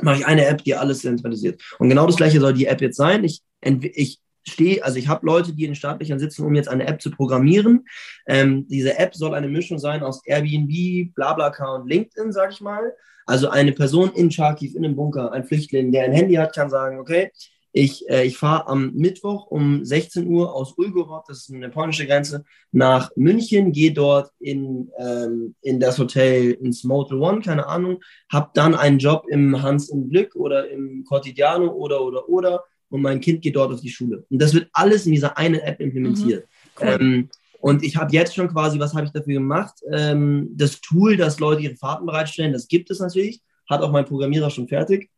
mache 0.00 0.20
ich 0.20 0.26
eine 0.26 0.46
App, 0.46 0.62
die 0.62 0.74
alles 0.74 1.00
zentralisiert. 1.00 1.60
Und 1.78 1.88
genau 1.88 2.06
das 2.06 2.16
gleiche 2.16 2.40
soll 2.40 2.54
die 2.54 2.66
App 2.66 2.80
jetzt 2.80 2.96
sein. 2.96 3.24
Ich, 3.24 3.42
ich 3.60 4.20
stehe, 4.46 4.84
also 4.84 4.98
ich 4.98 5.08
habe 5.08 5.26
Leute, 5.26 5.54
die 5.54 5.64
in 5.64 5.74
Startlöchern 5.74 6.18
sitzen, 6.18 6.44
um 6.44 6.54
jetzt 6.54 6.68
eine 6.68 6.86
App 6.86 7.00
zu 7.00 7.10
programmieren. 7.10 7.86
Ähm, 8.26 8.66
diese 8.68 8.98
App 8.98 9.14
soll 9.14 9.34
eine 9.34 9.48
Mischung 9.48 9.78
sein 9.78 10.02
aus 10.02 10.22
Airbnb, 10.26 11.14
BlaBlaCar 11.14 11.74
und 11.74 11.88
LinkedIn, 11.88 12.32
sage 12.32 12.52
ich 12.52 12.60
mal. 12.60 12.92
Also 13.26 13.48
eine 13.48 13.72
Person 13.72 14.12
in 14.14 14.30
Charkiw, 14.30 14.76
in 14.76 14.84
einem 14.84 14.96
Bunker, 14.96 15.32
ein 15.32 15.44
Flüchtling, 15.44 15.92
der 15.92 16.04
ein 16.04 16.12
Handy 16.12 16.34
hat, 16.34 16.54
kann 16.54 16.68
sagen, 16.70 16.98
okay, 16.98 17.30
Ich, 17.76 18.08
äh, 18.08 18.24
ich 18.24 18.38
fahre 18.38 18.68
am 18.68 18.92
Mittwoch 18.94 19.48
um 19.48 19.84
16 19.84 20.28
Uhr 20.28 20.54
aus 20.54 20.74
Ulgorod, 20.78 21.24
das 21.26 21.38
ist 21.38 21.52
eine 21.52 21.70
polnische 21.70 22.06
Grenze, 22.06 22.44
nach 22.70 23.10
München, 23.16 23.72
gehe 23.72 23.92
dort 23.92 24.30
in, 24.38 24.92
ähm, 24.96 25.56
in 25.60 25.80
das 25.80 25.98
Hotel 25.98 26.52
ins 26.52 26.84
Motel 26.84 27.18
One, 27.18 27.40
keine 27.40 27.66
Ahnung, 27.66 27.98
habe 28.30 28.50
dann 28.54 28.76
einen 28.76 28.98
Job 29.00 29.24
im 29.28 29.60
Hans 29.60 29.88
im 29.88 30.08
Glück 30.08 30.36
oder 30.36 30.70
im 30.70 31.04
Cortidiano 31.04 31.72
oder, 31.72 32.00
oder, 32.02 32.28
oder 32.28 32.64
und 32.94 33.02
mein 33.02 33.20
Kind 33.20 33.42
geht 33.42 33.56
dort 33.56 33.72
auf 33.72 33.80
die 33.80 33.90
Schule. 33.90 34.24
Und 34.30 34.40
das 34.40 34.54
wird 34.54 34.68
alles 34.72 35.06
in 35.06 35.12
dieser 35.12 35.36
einen 35.36 35.60
App 35.60 35.80
implementiert. 35.80 36.46
Mhm, 36.46 36.80
cool. 36.80 36.98
ähm, 37.00 37.28
und 37.60 37.82
ich 37.82 37.96
habe 37.96 38.12
jetzt 38.12 38.34
schon 38.34 38.48
quasi, 38.48 38.78
was 38.78 38.94
habe 38.94 39.06
ich 39.06 39.12
dafür 39.12 39.34
gemacht? 39.34 39.74
Ähm, 39.90 40.50
das 40.54 40.80
Tool, 40.80 41.16
das 41.16 41.40
Leute 41.40 41.62
ihre 41.62 41.76
Fahrten 41.76 42.06
bereitstellen, 42.06 42.52
das 42.52 42.68
gibt 42.68 42.90
es 42.90 43.00
natürlich, 43.00 43.42
hat 43.68 43.80
auch 43.80 43.90
mein 43.90 44.04
Programmierer 44.04 44.50
schon 44.50 44.68
fertig 44.68 45.10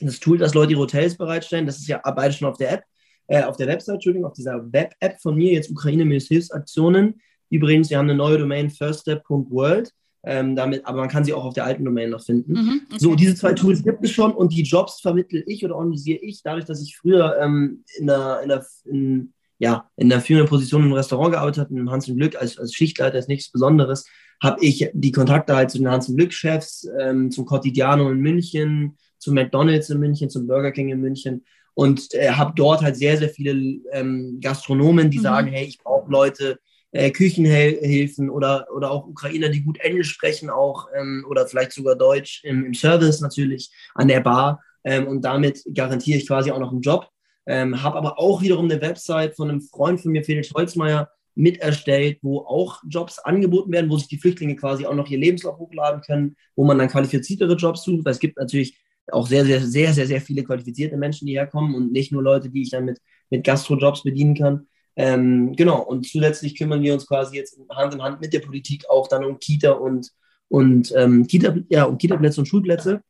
das 0.00 0.20
Tool, 0.20 0.38
das 0.38 0.54
Leute 0.54 0.72
ihre 0.72 0.82
Hotels 0.82 1.16
bereitstellen, 1.16 1.66
das 1.66 1.78
ist 1.78 1.88
ja 1.88 2.00
beide 2.04 2.32
schon 2.32 2.48
auf 2.48 2.58
der 2.58 2.72
App, 2.72 2.84
äh, 3.28 3.42
auf 3.42 3.56
der 3.56 3.66
Website, 3.66 3.94
Entschuldigung, 3.94 4.28
auf 4.28 4.34
dieser 4.34 4.72
Web-App 4.72 5.20
von 5.20 5.36
mir, 5.36 5.52
jetzt 5.52 5.70
Ukraine-Hilfsaktionen. 5.70 7.20
Übrigens, 7.50 7.90
wir 7.90 7.98
haben 7.98 8.08
eine 8.08 8.18
neue 8.18 8.38
Domain, 8.38 8.70
firststep.world. 8.70 9.92
Ähm, 10.28 10.56
damit, 10.56 10.84
aber 10.84 10.98
man 10.98 11.08
kann 11.08 11.24
sie 11.24 11.32
auch 11.32 11.44
auf 11.44 11.54
der 11.54 11.64
alten 11.64 11.84
Domain 11.84 12.10
noch 12.10 12.20
finden. 12.20 12.54
Mhm, 12.54 12.80
okay. 12.88 12.98
So, 12.98 13.14
diese 13.14 13.36
zwei 13.36 13.52
Tools 13.52 13.84
gibt 13.84 14.02
es 14.02 14.10
schon 14.10 14.32
und 14.32 14.52
die 14.52 14.62
Jobs 14.62 15.00
vermittle 15.00 15.40
ich 15.46 15.64
oder 15.64 15.76
organisiere 15.76 16.18
ich, 16.20 16.42
dadurch, 16.42 16.64
dass 16.64 16.82
ich 16.82 16.96
früher 16.96 17.36
ähm, 17.40 17.84
in, 17.96 18.08
der, 18.08 18.40
in, 18.42 18.48
der, 18.48 18.66
in, 18.86 19.32
ja, 19.60 19.88
in 19.94 20.08
der 20.08 20.20
führenden 20.20 20.48
Position 20.48 20.82
im 20.82 20.92
Restaurant 20.92 21.30
gearbeitet 21.30 21.60
habe, 21.60 21.74
in 21.78 21.88
Hans 21.88 22.08
und 22.08 22.16
Glück 22.16 22.34
als, 22.34 22.58
als 22.58 22.74
Schichtleiter 22.74 23.18
ist 23.18 23.28
nichts 23.28 23.52
Besonderes, 23.52 24.04
habe 24.42 24.64
ich 24.64 24.90
die 24.92 25.12
Kontakte 25.12 25.54
halt 25.54 25.70
zu 25.70 25.78
den 25.78 25.88
Hans 25.88 26.08
und 26.08 26.16
Glück-Chefs, 26.16 26.88
ähm, 27.00 27.30
zum 27.30 27.46
Cotidiano 27.46 28.10
in 28.10 28.18
München, 28.18 28.96
zu 29.18 29.32
McDonalds 29.32 29.90
in 29.90 30.00
München, 30.00 30.28
zum 30.28 30.48
Burger 30.48 30.72
King 30.72 30.88
in 30.88 31.00
München 31.00 31.44
und 31.74 32.12
äh, 32.14 32.30
habe 32.30 32.52
dort 32.56 32.82
halt 32.82 32.96
sehr, 32.96 33.16
sehr 33.16 33.28
viele 33.28 33.52
ähm, 33.92 34.38
Gastronomen, 34.40 35.10
die 35.10 35.18
mhm. 35.18 35.22
sagen, 35.22 35.48
hey, 35.48 35.66
ich 35.66 35.78
brauche 35.78 36.10
Leute, 36.10 36.58
äh, 36.96 37.10
Küchenhilfen 37.10 38.30
oder, 38.30 38.66
oder 38.74 38.90
auch 38.90 39.06
Ukrainer, 39.06 39.48
die 39.48 39.62
gut 39.62 39.78
Englisch 39.78 40.10
sprechen 40.10 40.50
auch 40.50 40.88
ähm, 40.96 41.24
oder 41.28 41.46
vielleicht 41.46 41.72
sogar 41.72 41.96
Deutsch 41.96 42.42
im, 42.44 42.66
im 42.66 42.74
Service 42.74 43.20
natürlich 43.20 43.70
an 43.94 44.08
der 44.08 44.20
Bar 44.20 44.62
ähm, 44.84 45.06
und 45.06 45.22
damit 45.22 45.62
garantiere 45.74 46.18
ich 46.18 46.26
quasi 46.26 46.50
auch 46.50 46.58
noch 46.58 46.72
einen 46.72 46.80
Job. 46.80 47.08
Ähm, 47.48 47.82
habe 47.82 47.96
aber 47.96 48.18
auch 48.18 48.42
wiederum 48.42 48.64
eine 48.64 48.80
Website 48.80 49.36
von 49.36 49.50
einem 49.50 49.60
Freund 49.60 50.00
von 50.00 50.10
mir, 50.12 50.24
Felix 50.24 50.52
Holzmeier, 50.52 51.10
mit 51.36 51.58
erstellt, 51.58 52.18
wo 52.22 52.40
auch 52.40 52.82
Jobs 52.88 53.18
angeboten 53.18 53.70
werden, 53.70 53.90
wo 53.90 53.98
sich 53.98 54.08
die 54.08 54.18
Flüchtlinge 54.18 54.56
quasi 54.56 54.86
auch 54.86 54.94
noch 54.94 55.08
ihr 55.08 55.18
Lebenslauf 55.18 55.58
hochladen 55.58 56.00
können, 56.00 56.36
wo 56.56 56.64
man 56.64 56.78
dann 56.78 56.88
qualifiziertere 56.88 57.54
Jobs 57.54 57.84
sucht, 57.84 58.04
weil 58.04 58.12
es 58.12 58.18
gibt 58.18 58.38
natürlich 58.38 58.78
auch 59.12 59.26
sehr, 59.26 59.44
sehr, 59.44 59.60
sehr, 59.60 59.92
sehr, 59.92 60.06
sehr 60.06 60.20
viele 60.20 60.42
qualifizierte 60.42 60.96
Menschen, 60.96 61.26
die 61.26 61.34
herkommen 61.34 61.74
und 61.74 61.92
nicht 61.92 62.10
nur 62.10 62.22
Leute, 62.22 62.48
die 62.48 62.62
ich 62.62 62.70
dann 62.70 62.86
mit, 62.86 62.98
mit 63.30 63.44
Gastrojobs 63.44 64.02
bedienen 64.02 64.34
kann. 64.34 64.66
Ähm, 64.96 65.54
genau, 65.54 65.82
und 65.82 66.06
zusätzlich 66.06 66.56
kümmern 66.56 66.82
wir 66.82 66.94
uns 66.94 67.06
quasi 67.06 67.36
jetzt 67.36 67.58
Hand 67.70 67.94
in 67.94 68.02
Hand 68.02 68.20
mit 68.20 68.32
der 68.32 68.40
Politik 68.40 68.88
auch 68.88 69.08
dann 69.08 69.24
um 69.24 69.38
Kita 69.38 69.72
und, 69.72 70.10
und 70.48 70.92
ähm, 70.96 71.26
Kita, 71.26 71.56
ja, 71.68 71.84
um 71.84 71.98
Kitaplätze 71.98 72.40
und 72.40 72.46
Schulplätze. 72.46 73.02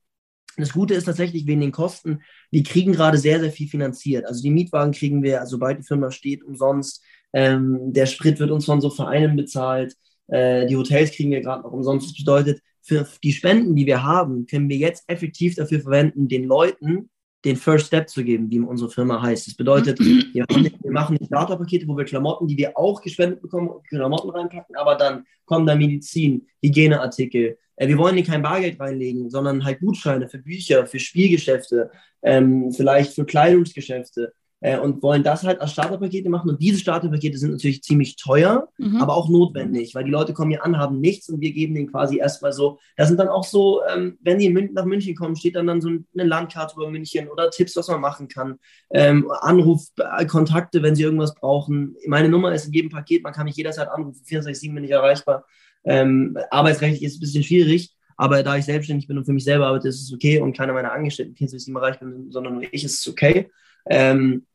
Das 0.56 0.72
Gute 0.72 0.94
ist 0.94 1.04
tatsächlich 1.04 1.46
wegen 1.46 1.60
den 1.60 1.72
Kosten, 1.72 2.22
wir 2.50 2.62
kriegen 2.62 2.92
gerade 2.92 3.18
sehr, 3.18 3.40
sehr 3.40 3.52
viel 3.52 3.68
finanziert. 3.68 4.26
Also 4.26 4.42
die 4.42 4.50
Mietwagen 4.50 4.92
kriegen 4.92 5.22
wir, 5.22 5.40
also 5.40 5.52
sobald 5.52 5.78
die 5.78 5.86
Firma 5.86 6.10
steht, 6.10 6.42
umsonst. 6.42 7.04
Ähm, 7.32 7.92
der 7.92 8.06
Sprit 8.06 8.40
wird 8.40 8.50
uns 8.50 8.64
von 8.64 8.80
so 8.80 8.90
Vereinen 8.90 9.36
bezahlt. 9.36 9.94
Äh, 10.28 10.66
die 10.66 10.76
Hotels 10.76 11.12
kriegen 11.12 11.30
wir 11.30 11.42
gerade 11.42 11.62
noch 11.62 11.72
umsonst. 11.72 12.08
Das 12.08 12.16
bedeutet, 12.16 12.60
für 12.82 13.06
die 13.22 13.32
Spenden, 13.32 13.76
die 13.76 13.86
wir 13.86 14.04
haben, 14.04 14.46
können 14.46 14.68
wir 14.68 14.76
jetzt 14.76 15.04
effektiv 15.08 15.56
dafür 15.56 15.80
verwenden, 15.80 16.28
den 16.28 16.44
Leuten 16.44 17.10
den 17.46 17.56
First 17.56 17.86
Step 17.86 18.08
zu 18.08 18.24
geben, 18.24 18.50
wie 18.50 18.58
unsere 18.58 18.90
Firma 18.90 19.22
heißt. 19.22 19.46
Das 19.46 19.54
bedeutet, 19.54 20.00
wir, 20.00 20.44
wir 20.48 20.92
machen 20.92 21.16
Starterpakete, 21.24 21.86
wo 21.86 21.96
wir 21.96 22.04
Klamotten, 22.04 22.48
die 22.48 22.56
wir 22.56 22.76
auch 22.76 23.00
gespendet 23.00 23.40
bekommen, 23.40 23.70
Klamotten 23.88 24.30
reinpacken, 24.30 24.74
aber 24.74 24.96
dann 24.96 25.24
kommen 25.44 25.64
da 25.64 25.76
Medizin, 25.76 26.46
Hygieneartikel. 26.60 27.56
Äh, 27.76 27.88
wir 27.88 27.98
wollen 27.98 28.16
hier 28.16 28.24
kein 28.24 28.42
Bargeld 28.42 28.80
reinlegen, 28.80 29.30
sondern 29.30 29.64
halt 29.64 29.78
Gutscheine 29.78 30.28
für 30.28 30.38
Bücher, 30.38 30.86
für 30.86 30.98
Spielgeschäfte, 30.98 31.90
ähm, 32.22 32.72
vielleicht 32.72 33.14
für 33.14 33.24
Kleidungsgeschäfte 33.24 34.32
äh, 34.60 34.78
und 34.78 35.02
wollen 35.02 35.22
das 35.22 35.42
halt 35.42 35.60
als 35.60 35.72
Starterpakete 35.72 36.28
machen. 36.30 36.50
Und 36.50 36.62
diese 36.62 36.78
Starterpakete 36.78 37.36
sind 37.36 37.52
natürlich 37.52 37.82
ziemlich 37.82 38.16
teuer, 38.16 38.68
mhm. 38.78 38.96
aber 38.96 39.14
auch 39.14 39.28
notwendig, 39.28 39.94
weil 39.94 40.04
die 40.04 40.10
Leute 40.10 40.32
kommen 40.32 40.50
hier 40.50 40.64
an, 40.64 40.78
haben 40.78 41.00
nichts 41.00 41.28
und 41.28 41.40
wir 41.40 41.52
geben 41.52 41.74
denen 41.74 41.90
quasi 41.90 42.18
erstmal 42.18 42.52
so, 42.52 42.78
da 42.96 43.06
sind 43.06 43.18
dann 43.18 43.28
auch 43.28 43.44
so, 43.44 43.82
ähm, 43.84 44.18
wenn 44.22 44.38
die 44.38 44.50
nach 44.50 44.84
München 44.84 45.14
kommen, 45.14 45.36
steht 45.36 45.56
dann, 45.56 45.66
dann 45.66 45.80
so 45.80 45.88
eine 45.88 46.24
Landkarte 46.24 46.74
über 46.76 46.90
München 46.90 47.28
oder 47.28 47.50
Tipps, 47.50 47.76
was 47.76 47.88
man 47.88 48.00
machen 48.00 48.28
kann, 48.28 48.58
ähm, 48.90 49.30
Anruf, 49.40 49.88
äh, 49.98 50.26
Kontakte, 50.26 50.82
wenn 50.82 50.96
sie 50.96 51.02
irgendwas 51.02 51.34
brauchen. 51.34 51.96
Meine 52.06 52.28
Nummer 52.28 52.52
ist 52.52 52.66
in 52.66 52.72
jedem 52.72 52.90
Paket, 52.90 53.22
man 53.22 53.32
kann 53.32 53.44
mich 53.44 53.56
jederzeit 53.56 53.88
anrufen, 53.88 54.22
24-7 54.26 54.74
bin 54.74 54.84
ich 54.84 54.90
erreichbar. 54.90 55.44
Ähm, 55.84 56.36
arbeitsrechtlich 56.50 57.02
ist 57.04 57.12
es 57.12 57.18
ein 57.18 57.20
bisschen 57.20 57.44
schwierig, 57.44 57.94
aber 58.16 58.42
da 58.42 58.56
ich 58.56 58.64
selbstständig 58.64 59.06
bin 59.06 59.18
und 59.18 59.24
für 59.24 59.32
mich 59.32 59.44
selber 59.44 59.66
arbeite, 59.66 59.88
ist 59.88 60.00
es 60.00 60.12
okay 60.12 60.40
und 60.40 60.56
keiner 60.56 60.72
meiner 60.72 60.92
Angestellten 60.92 61.34
24-7 61.34 61.76
erreichbar 61.76 62.08
bin, 62.08 62.32
sondern 62.32 62.54
nur 62.54 62.62
ich, 62.72 62.84
ist 62.84 63.00
es 63.00 63.08
okay. 63.08 63.50
Ähm, 63.88 64.46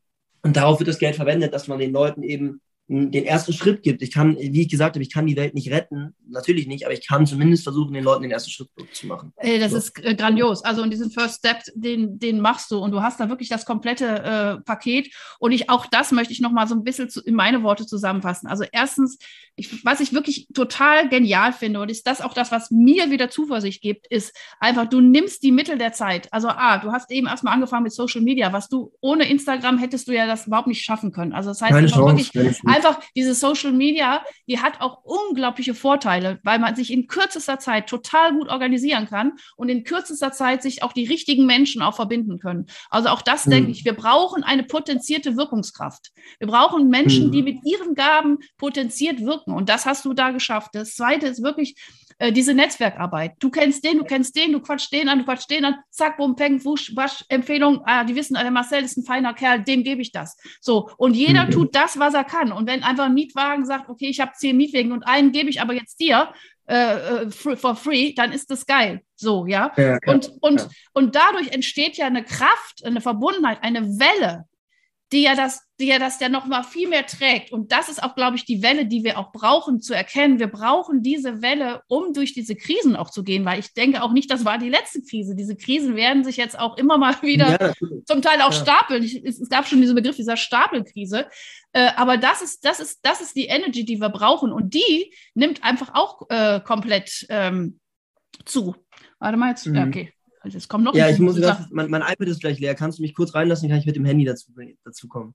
und 0.42 0.56
darauf 0.56 0.78
wird 0.80 0.88
das 0.88 0.98
Geld 0.98 1.16
verwendet, 1.16 1.54
dass 1.54 1.68
man 1.68 1.78
den 1.78 1.92
Leuten 1.92 2.22
eben 2.22 2.60
den 2.88 3.24
ersten 3.24 3.52
Schritt 3.52 3.82
gibt. 3.82 4.02
Ich 4.02 4.12
kann, 4.12 4.36
wie 4.36 4.62
ich 4.62 4.68
gesagt 4.68 4.96
habe, 4.96 5.02
ich 5.02 5.12
kann 5.12 5.26
die 5.26 5.36
Welt 5.36 5.54
nicht 5.54 5.70
retten, 5.70 6.14
natürlich 6.28 6.66
nicht, 6.66 6.84
aber 6.84 6.92
ich 6.92 7.06
kann 7.06 7.26
zumindest 7.26 7.62
versuchen, 7.62 7.94
den 7.94 8.04
Leuten 8.04 8.22
den 8.22 8.32
ersten 8.32 8.50
Schritt 8.50 8.68
zu 8.92 9.06
machen. 9.06 9.32
Ey, 9.36 9.58
das 9.58 9.70
so. 9.70 9.78
ist 9.78 10.04
äh, 10.04 10.14
grandios. 10.14 10.64
Also 10.64 10.82
und 10.82 10.90
diesen 10.90 11.10
First 11.10 11.38
Step, 11.38 11.62
den, 11.74 12.18
den 12.18 12.40
machst 12.40 12.70
du 12.70 12.78
und 12.78 12.90
du 12.90 13.00
hast 13.00 13.20
da 13.20 13.28
wirklich 13.28 13.48
das 13.48 13.64
komplette 13.64 14.06
äh, 14.06 14.62
Paket. 14.64 15.14
Und 15.38 15.52
ich 15.52 15.70
auch 15.70 15.86
das 15.86 16.12
möchte 16.12 16.32
ich 16.32 16.40
nochmal 16.40 16.66
so 16.66 16.74
ein 16.74 16.84
bisschen 16.84 17.08
zu, 17.08 17.22
in 17.22 17.34
meine 17.34 17.62
Worte 17.62 17.86
zusammenfassen. 17.86 18.48
Also 18.48 18.64
erstens, 18.70 19.18
ich, 19.54 19.84
was 19.84 20.00
ich 20.00 20.12
wirklich 20.12 20.48
total 20.52 21.08
genial 21.08 21.52
finde 21.52 21.80
und 21.80 21.90
ist 21.90 22.06
das 22.06 22.20
auch 22.20 22.34
das, 22.34 22.50
was 22.50 22.70
mir 22.70 23.10
wieder 23.10 23.30
Zuversicht 23.30 23.80
gibt, 23.80 24.06
ist 24.08 24.36
einfach, 24.60 24.86
du 24.86 25.00
nimmst 25.00 25.42
die 25.42 25.52
Mittel 25.52 25.78
der 25.78 25.92
Zeit. 25.92 26.32
Also 26.32 26.48
A, 26.48 26.78
du 26.78 26.90
hast 26.92 27.10
eben 27.10 27.26
erstmal 27.26 27.54
angefangen 27.54 27.84
mit 27.84 27.92
Social 27.92 28.22
Media, 28.22 28.52
was 28.52 28.68
du 28.68 28.92
ohne 29.00 29.28
Instagram 29.28 29.78
hättest 29.78 30.08
du 30.08 30.12
ja 30.12 30.26
das 30.26 30.46
überhaupt 30.46 30.68
nicht 30.68 30.84
schaffen 30.84 31.12
können. 31.12 31.32
Also 31.32 31.50
das 31.50 31.60
heißt, 31.60 31.72
Keine 31.72 31.86
Chance, 31.86 32.32
wirklich 32.32 32.60
einfach 32.74 33.00
diese 33.16 33.34
Social 33.34 33.72
Media, 33.72 34.24
die 34.48 34.60
hat 34.60 34.80
auch 34.80 35.04
unglaubliche 35.04 35.74
Vorteile, 35.74 36.40
weil 36.42 36.58
man 36.58 36.76
sich 36.76 36.92
in 36.92 37.06
kürzester 37.06 37.58
Zeit 37.58 37.88
total 37.88 38.32
gut 38.32 38.48
organisieren 38.48 39.06
kann 39.06 39.32
und 39.56 39.68
in 39.68 39.84
kürzester 39.84 40.32
Zeit 40.32 40.62
sich 40.62 40.82
auch 40.82 40.92
die 40.92 41.06
richtigen 41.06 41.46
Menschen 41.46 41.82
auch 41.82 41.94
verbinden 41.94 42.38
können. 42.38 42.66
Also 42.90 43.08
auch 43.08 43.22
das 43.22 43.46
mhm. 43.46 43.50
denke 43.50 43.70
ich, 43.70 43.84
wir 43.84 43.94
brauchen 43.94 44.42
eine 44.42 44.62
potenzierte 44.62 45.36
Wirkungskraft. 45.36 46.10
Wir 46.38 46.48
brauchen 46.48 46.88
Menschen, 46.88 47.28
mhm. 47.28 47.32
die 47.32 47.42
mit 47.42 47.64
ihren 47.64 47.94
Gaben 47.94 48.38
potenziert 48.58 49.20
wirken 49.20 49.54
und 49.54 49.68
das 49.68 49.86
hast 49.86 50.04
du 50.04 50.12
da 50.12 50.30
geschafft. 50.30 50.70
Das 50.74 50.94
zweite 50.94 51.26
ist 51.26 51.42
wirklich 51.42 51.76
äh, 52.22 52.32
diese 52.32 52.54
Netzwerkarbeit. 52.54 53.32
Du 53.40 53.50
kennst 53.50 53.84
den, 53.84 53.98
du 53.98 54.04
kennst 54.04 54.36
den, 54.36 54.52
du 54.52 54.60
quatschst 54.60 54.92
den 54.92 55.08
an, 55.08 55.18
du 55.18 55.24
quatschst 55.24 55.50
den 55.50 55.64
an, 55.64 55.74
zack, 55.90 56.16
bumm, 56.18 56.36
peng, 56.36 56.64
wusch, 56.64 56.94
wasch, 56.94 57.24
Empfehlung, 57.28 57.82
ah, 57.84 58.04
die 58.04 58.14
wissen, 58.14 58.34
der 58.34 58.48
Marcel 58.52 58.84
ist 58.84 58.96
ein 58.96 59.02
feiner 59.02 59.34
Kerl, 59.34 59.64
dem 59.64 59.82
gebe 59.82 60.00
ich 60.02 60.12
das. 60.12 60.36
So, 60.60 60.88
und 60.98 61.14
jeder 61.14 61.46
mhm. 61.46 61.50
tut 61.50 61.74
das, 61.74 61.98
was 61.98 62.14
er 62.14 62.22
kann. 62.22 62.52
Und 62.52 62.68
wenn 62.68 62.84
einfach 62.84 63.06
ein 63.06 63.14
Mietwagen 63.14 63.64
sagt, 63.64 63.88
okay, 63.88 64.06
ich 64.06 64.20
habe 64.20 64.30
zehn 64.36 64.56
Mietwagen 64.56 64.92
und 64.92 65.02
einen 65.02 65.32
gebe 65.32 65.50
ich 65.50 65.60
aber 65.60 65.74
jetzt 65.74 65.98
dir, 65.98 66.32
äh, 66.68 67.24
äh 67.24 67.30
for 67.30 67.74
free, 67.74 68.14
dann 68.14 68.30
ist 68.30 68.52
das 68.52 68.66
geil. 68.66 69.00
So, 69.16 69.46
ja. 69.46 69.72
ja 69.76 69.98
und, 70.06 70.30
und, 70.40 70.60
ja. 70.60 70.68
und 70.92 71.16
dadurch 71.16 71.48
entsteht 71.48 71.96
ja 71.96 72.06
eine 72.06 72.22
Kraft, 72.22 72.84
eine 72.84 73.00
Verbundenheit, 73.00 73.58
eine 73.62 73.98
Welle, 73.98 74.44
die 75.12 75.22
ja 75.22 75.34
das, 75.34 75.62
die 75.78 75.86
ja 75.86 75.98
das 75.98 76.18
ja 76.20 76.30
noch 76.30 76.46
mal 76.46 76.62
viel 76.62 76.88
mehr 76.88 77.06
trägt. 77.06 77.52
Und 77.52 77.70
das 77.70 77.90
ist 77.90 78.02
auch, 78.02 78.14
glaube 78.14 78.36
ich, 78.36 78.46
die 78.46 78.62
Welle, 78.62 78.86
die 78.86 79.04
wir 79.04 79.18
auch 79.18 79.30
brauchen 79.30 79.80
zu 79.80 79.94
erkennen. 79.94 80.38
Wir 80.38 80.46
brauchen 80.46 81.02
diese 81.02 81.42
Welle, 81.42 81.82
um 81.86 82.14
durch 82.14 82.32
diese 82.32 82.56
Krisen 82.56 82.96
auch 82.96 83.10
zu 83.10 83.22
gehen, 83.22 83.44
weil 83.44 83.60
ich 83.60 83.74
denke 83.74 84.02
auch 84.02 84.12
nicht, 84.12 84.30
das 84.30 84.44
war 84.46 84.56
die 84.56 84.70
letzte 84.70 85.02
Krise. 85.02 85.34
Diese 85.34 85.54
Krisen 85.54 85.94
werden 85.94 86.24
sich 86.24 86.38
jetzt 86.38 86.58
auch 86.58 86.78
immer 86.78 86.96
mal 86.96 87.14
wieder 87.22 87.60
ja, 87.60 87.72
zum 88.06 88.22
Teil 88.22 88.40
auch 88.40 88.52
ja. 88.52 88.60
stapeln. 88.60 89.02
Ich, 89.02 89.22
es, 89.22 89.48
gab 89.50 89.68
schon 89.68 89.80
diesen 89.80 89.94
Begriff 89.94 90.16
dieser 90.16 90.38
Stapelkrise. 90.38 91.26
Äh, 91.72 91.90
aber 91.96 92.16
das 92.16 92.40
ist, 92.40 92.64
das 92.64 92.80
ist, 92.80 93.00
das 93.02 93.20
ist 93.20 93.36
die 93.36 93.46
Energy, 93.46 93.84
die 93.84 94.00
wir 94.00 94.08
brauchen. 94.08 94.50
Und 94.50 94.72
die 94.72 95.14
nimmt 95.34 95.62
einfach 95.62 95.94
auch 95.94 96.22
äh, 96.30 96.60
komplett 96.60 97.26
ähm, 97.28 97.80
zu. 98.46 98.74
Warte 99.18 99.36
mal 99.36 99.50
jetzt. 99.50 99.66
Mhm. 99.66 99.88
Okay. 99.88 100.12
Also 100.42 100.58
es 100.58 100.68
kommt 100.68 100.84
noch 100.84 100.94
Ja, 100.94 101.08
ich 101.08 101.18
muss 101.18 101.40
grad, 101.40 101.70
mein, 101.70 101.88
mein, 101.88 102.02
iPad 102.02 102.28
ist 102.28 102.40
gleich 102.40 102.58
leer. 102.58 102.74
Kannst 102.74 102.98
du 102.98 103.02
mich 103.02 103.14
kurz 103.14 103.34
reinlassen, 103.34 103.68
kann 103.68 103.78
ich 103.78 103.86
mit 103.86 103.96
dem 103.96 104.04
Handy 104.04 104.24
dazu, 104.24 104.52
dazu 104.84 105.08
kommen. 105.08 105.34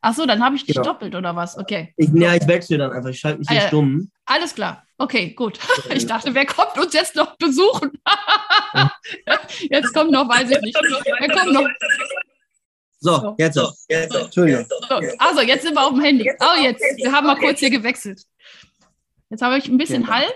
Ach 0.00 0.14
so, 0.14 0.26
dann 0.26 0.44
habe 0.44 0.54
ich 0.54 0.64
dich 0.64 0.76
genau. 0.76 0.92
doppelt 0.92 1.14
oder 1.14 1.34
was? 1.34 1.56
Okay. 1.58 1.94
Ich, 1.96 2.10
ja, 2.12 2.34
ich 2.34 2.46
wechsle 2.46 2.78
dann 2.78 2.92
einfach. 2.92 3.08
Ich 3.08 3.18
schalte 3.18 3.38
mich 3.38 3.48
hier 3.48 3.62
ah, 3.64 3.68
stumm. 3.68 4.10
Alles 4.26 4.54
klar. 4.54 4.84
Okay, 4.98 5.30
gut. 5.30 5.58
Ich 5.94 6.06
dachte, 6.06 6.34
wer 6.34 6.46
kommt 6.46 6.78
uns 6.78 6.92
jetzt 6.92 7.16
noch 7.16 7.36
besuchen? 7.36 7.92
jetzt 9.70 9.92
kommt 9.94 10.10
noch, 10.10 10.28
weiß 10.28 10.50
ich 10.50 10.60
nicht. 10.60 10.76
Wer 10.76 11.28
kommt 11.28 11.52
noch? 11.52 11.68
So, 13.00 13.34
jetzt 13.38 13.54
so. 13.54 13.70
Jetzt 13.88 14.12
so. 14.12 14.18
Entschuldigung. 14.18 14.66
So, 14.88 15.00
also, 15.18 15.40
jetzt 15.40 15.62
sind 15.62 15.74
wir 15.74 15.84
auf 15.84 15.92
dem 15.92 16.02
Handy. 16.02 16.30
Oh, 16.40 16.62
jetzt. 16.62 16.82
Wir 16.96 17.10
haben 17.10 17.26
mal 17.26 17.36
kurz 17.36 17.60
hier 17.60 17.70
gewechselt. 17.70 18.22
Jetzt 19.30 19.42
habe 19.42 19.58
ich 19.58 19.68
ein 19.68 19.78
bisschen 19.78 20.06
Hall. 20.06 20.26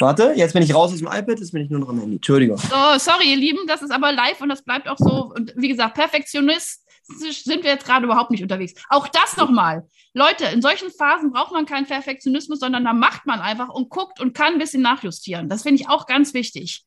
Warte, 0.00 0.32
jetzt 0.34 0.54
bin 0.54 0.62
ich 0.62 0.74
raus 0.74 0.92
aus 0.92 0.98
dem 0.98 1.08
iPad, 1.08 1.38
jetzt 1.38 1.52
bin 1.52 1.62
ich 1.62 1.70
nur 1.70 1.80
noch 1.80 1.90
am 1.90 2.00
Handy. 2.00 2.16
Entschuldigung. 2.16 2.56
So, 2.56 2.98
sorry, 2.98 3.30
ihr 3.30 3.36
Lieben, 3.36 3.66
das 3.66 3.82
ist 3.82 3.90
aber 3.90 4.12
live 4.12 4.40
und 4.40 4.48
das 4.48 4.62
bleibt 4.62 4.88
auch 4.88 4.96
so. 4.96 5.32
Und 5.34 5.52
wie 5.56 5.68
gesagt, 5.68 5.94
Perfektionist 5.94 6.86
sind 7.02 7.62
wir 7.64 7.70
jetzt 7.70 7.84
gerade 7.84 8.06
überhaupt 8.06 8.30
nicht 8.30 8.42
unterwegs. 8.42 8.72
Auch 8.88 9.08
das 9.08 9.36
nochmal. 9.36 9.86
Leute, 10.14 10.46
in 10.46 10.62
solchen 10.62 10.90
Phasen 10.90 11.32
braucht 11.32 11.52
man 11.52 11.66
keinen 11.66 11.86
Perfektionismus, 11.86 12.60
sondern 12.60 12.84
da 12.84 12.94
macht 12.94 13.26
man 13.26 13.40
einfach 13.40 13.68
und 13.68 13.90
guckt 13.90 14.20
und 14.20 14.32
kann 14.32 14.54
ein 14.54 14.58
bisschen 14.58 14.80
nachjustieren. 14.80 15.48
Das 15.48 15.62
finde 15.62 15.82
ich 15.82 15.88
auch 15.88 16.06
ganz 16.06 16.32
wichtig. 16.32 16.84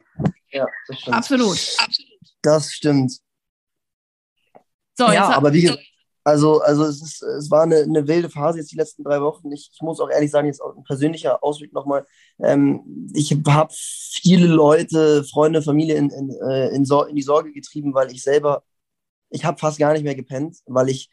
Ja, 0.49 0.65
das 0.87 0.99
stimmt. 0.99 1.15
Absolut. 1.15 1.59
Das 2.41 2.71
stimmt. 2.71 3.17
So, 4.95 5.11
ja, 5.11 5.29
aber 5.29 5.53
wie 5.53 5.61
gesagt, 5.61 5.81
also, 6.23 6.61
also 6.61 6.85
es, 6.85 7.01
ist, 7.01 7.21
es 7.21 7.51
war 7.51 7.63
eine, 7.63 7.77
eine 7.77 8.07
wilde 8.07 8.29
Phase 8.29 8.59
jetzt 8.59 8.71
die 8.71 8.77
letzten 8.77 9.03
drei 9.03 9.21
Wochen. 9.21 9.51
Ich, 9.51 9.69
ich 9.73 9.81
muss 9.81 9.99
auch 9.99 10.09
ehrlich 10.09 10.31
sagen, 10.31 10.47
jetzt 10.47 10.61
auch 10.61 10.75
ein 10.75 10.83
persönlicher 10.83 11.43
Ausblick 11.43 11.73
nochmal. 11.73 12.05
Ähm, 12.41 13.09
ich 13.13 13.35
habe 13.47 13.73
viele 13.73 14.47
Leute, 14.47 15.23
Freunde, 15.25 15.61
Familie 15.61 15.95
in, 15.95 16.09
in, 16.09 16.29
äh, 16.29 16.69
in, 16.69 16.85
so 16.85 17.03
in 17.03 17.15
die 17.15 17.21
Sorge 17.21 17.51
getrieben, 17.51 17.93
weil 17.93 18.11
ich 18.11 18.23
selber, 18.23 18.63
ich 19.29 19.43
habe 19.45 19.59
fast 19.59 19.79
gar 19.79 19.93
nicht 19.93 20.03
mehr 20.03 20.15
gepennt, 20.15 20.57
weil 20.65 20.89
ich, 20.89 21.09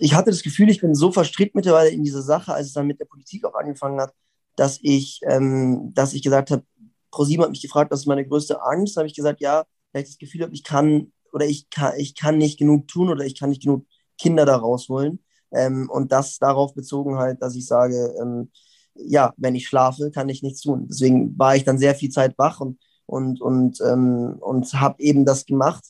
ich 0.00 0.14
hatte 0.14 0.30
das 0.30 0.42
Gefühl, 0.42 0.70
ich 0.70 0.80
bin 0.80 0.94
so 0.94 1.12
verstrickt 1.12 1.54
mittlerweile 1.54 1.90
in 1.90 2.02
diese 2.02 2.22
Sache, 2.22 2.52
als 2.52 2.68
es 2.68 2.72
dann 2.72 2.86
mit 2.86 3.00
der 3.00 3.06
Politik 3.06 3.44
auch 3.44 3.54
angefangen 3.54 4.00
hat, 4.00 4.12
dass 4.56 4.78
ich, 4.82 5.20
ähm, 5.28 5.92
dass 5.94 6.14
ich 6.14 6.22
gesagt 6.22 6.50
habe, 6.50 6.64
ProSieben 7.12 7.44
hat 7.44 7.50
mich 7.50 7.62
gefragt, 7.62 7.90
was 7.90 8.00
ist 8.00 8.06
meine 8.06 8.26
größte 8.26 8.62
Angst? 8.62 8.96
Habe 8.96 9.06
ich 9.06 9.14
gesagt, 9.14 9.40
ja, 9.40 9.64
weil 9.92 10.02
ich 10.02 10.08
das 10.08 10.18
Gefühl 10.18 10.42
habe, 10.42 10.54
ich 10.54 10.64
kann 10.64 11.12
oder 11.32 11.46
ich 11.46 11.70
kann, 11.70 11.94
ich 11.98 12.14
kann 12.14 12.38
nicht 12.38 12.58
genug 12.58 12.88
tun 12.88 13.08
oder 13.08 13.24
ich 13.24 13.38
kann 13.38 13.50
nicht 13.50 13.62
genug 13.62 13.86
Kinder 14.18 14.46
da 14.46 14.56
rausholen. 14.56 15.22
Ähm, 15.52 15.88
und 15.90 16.12
das 16.12 16.38
darauf 16.38 16.74
bezogen 16.74 17.18
halt, 17.18 17.42
dass 17.42 17.56
ich 17.56 17.66
sage, 17.66 18.14
ähm, 18.20 18.50
ja, 18.94 19.32
wenn 19.36 19.54
ich 19.54 19.68
schlafe, 19.68 20.10
kann 20.10 20.28
ich 20.28 20.42
nichts 20.42 20.60
tun. 20.62 20.86
Deswegen 20.88 21.38
war 21.38 21.56
ich 21.56 21.64
dann 21.64 21.78
sehr 21.78 21.94
viel 21.94 22.10
Zeit 22.10 22.36
wach 22.38 22.60
und, 22.60 22.78
und, 23.06 23.40
und, 23.40 23.80
ähm, 23.80 24.36
und 24.40 24.72
habe 24.74 25.02
eben 25.02 25.24
das 25.24 25.46
gemacht 25.46 25.84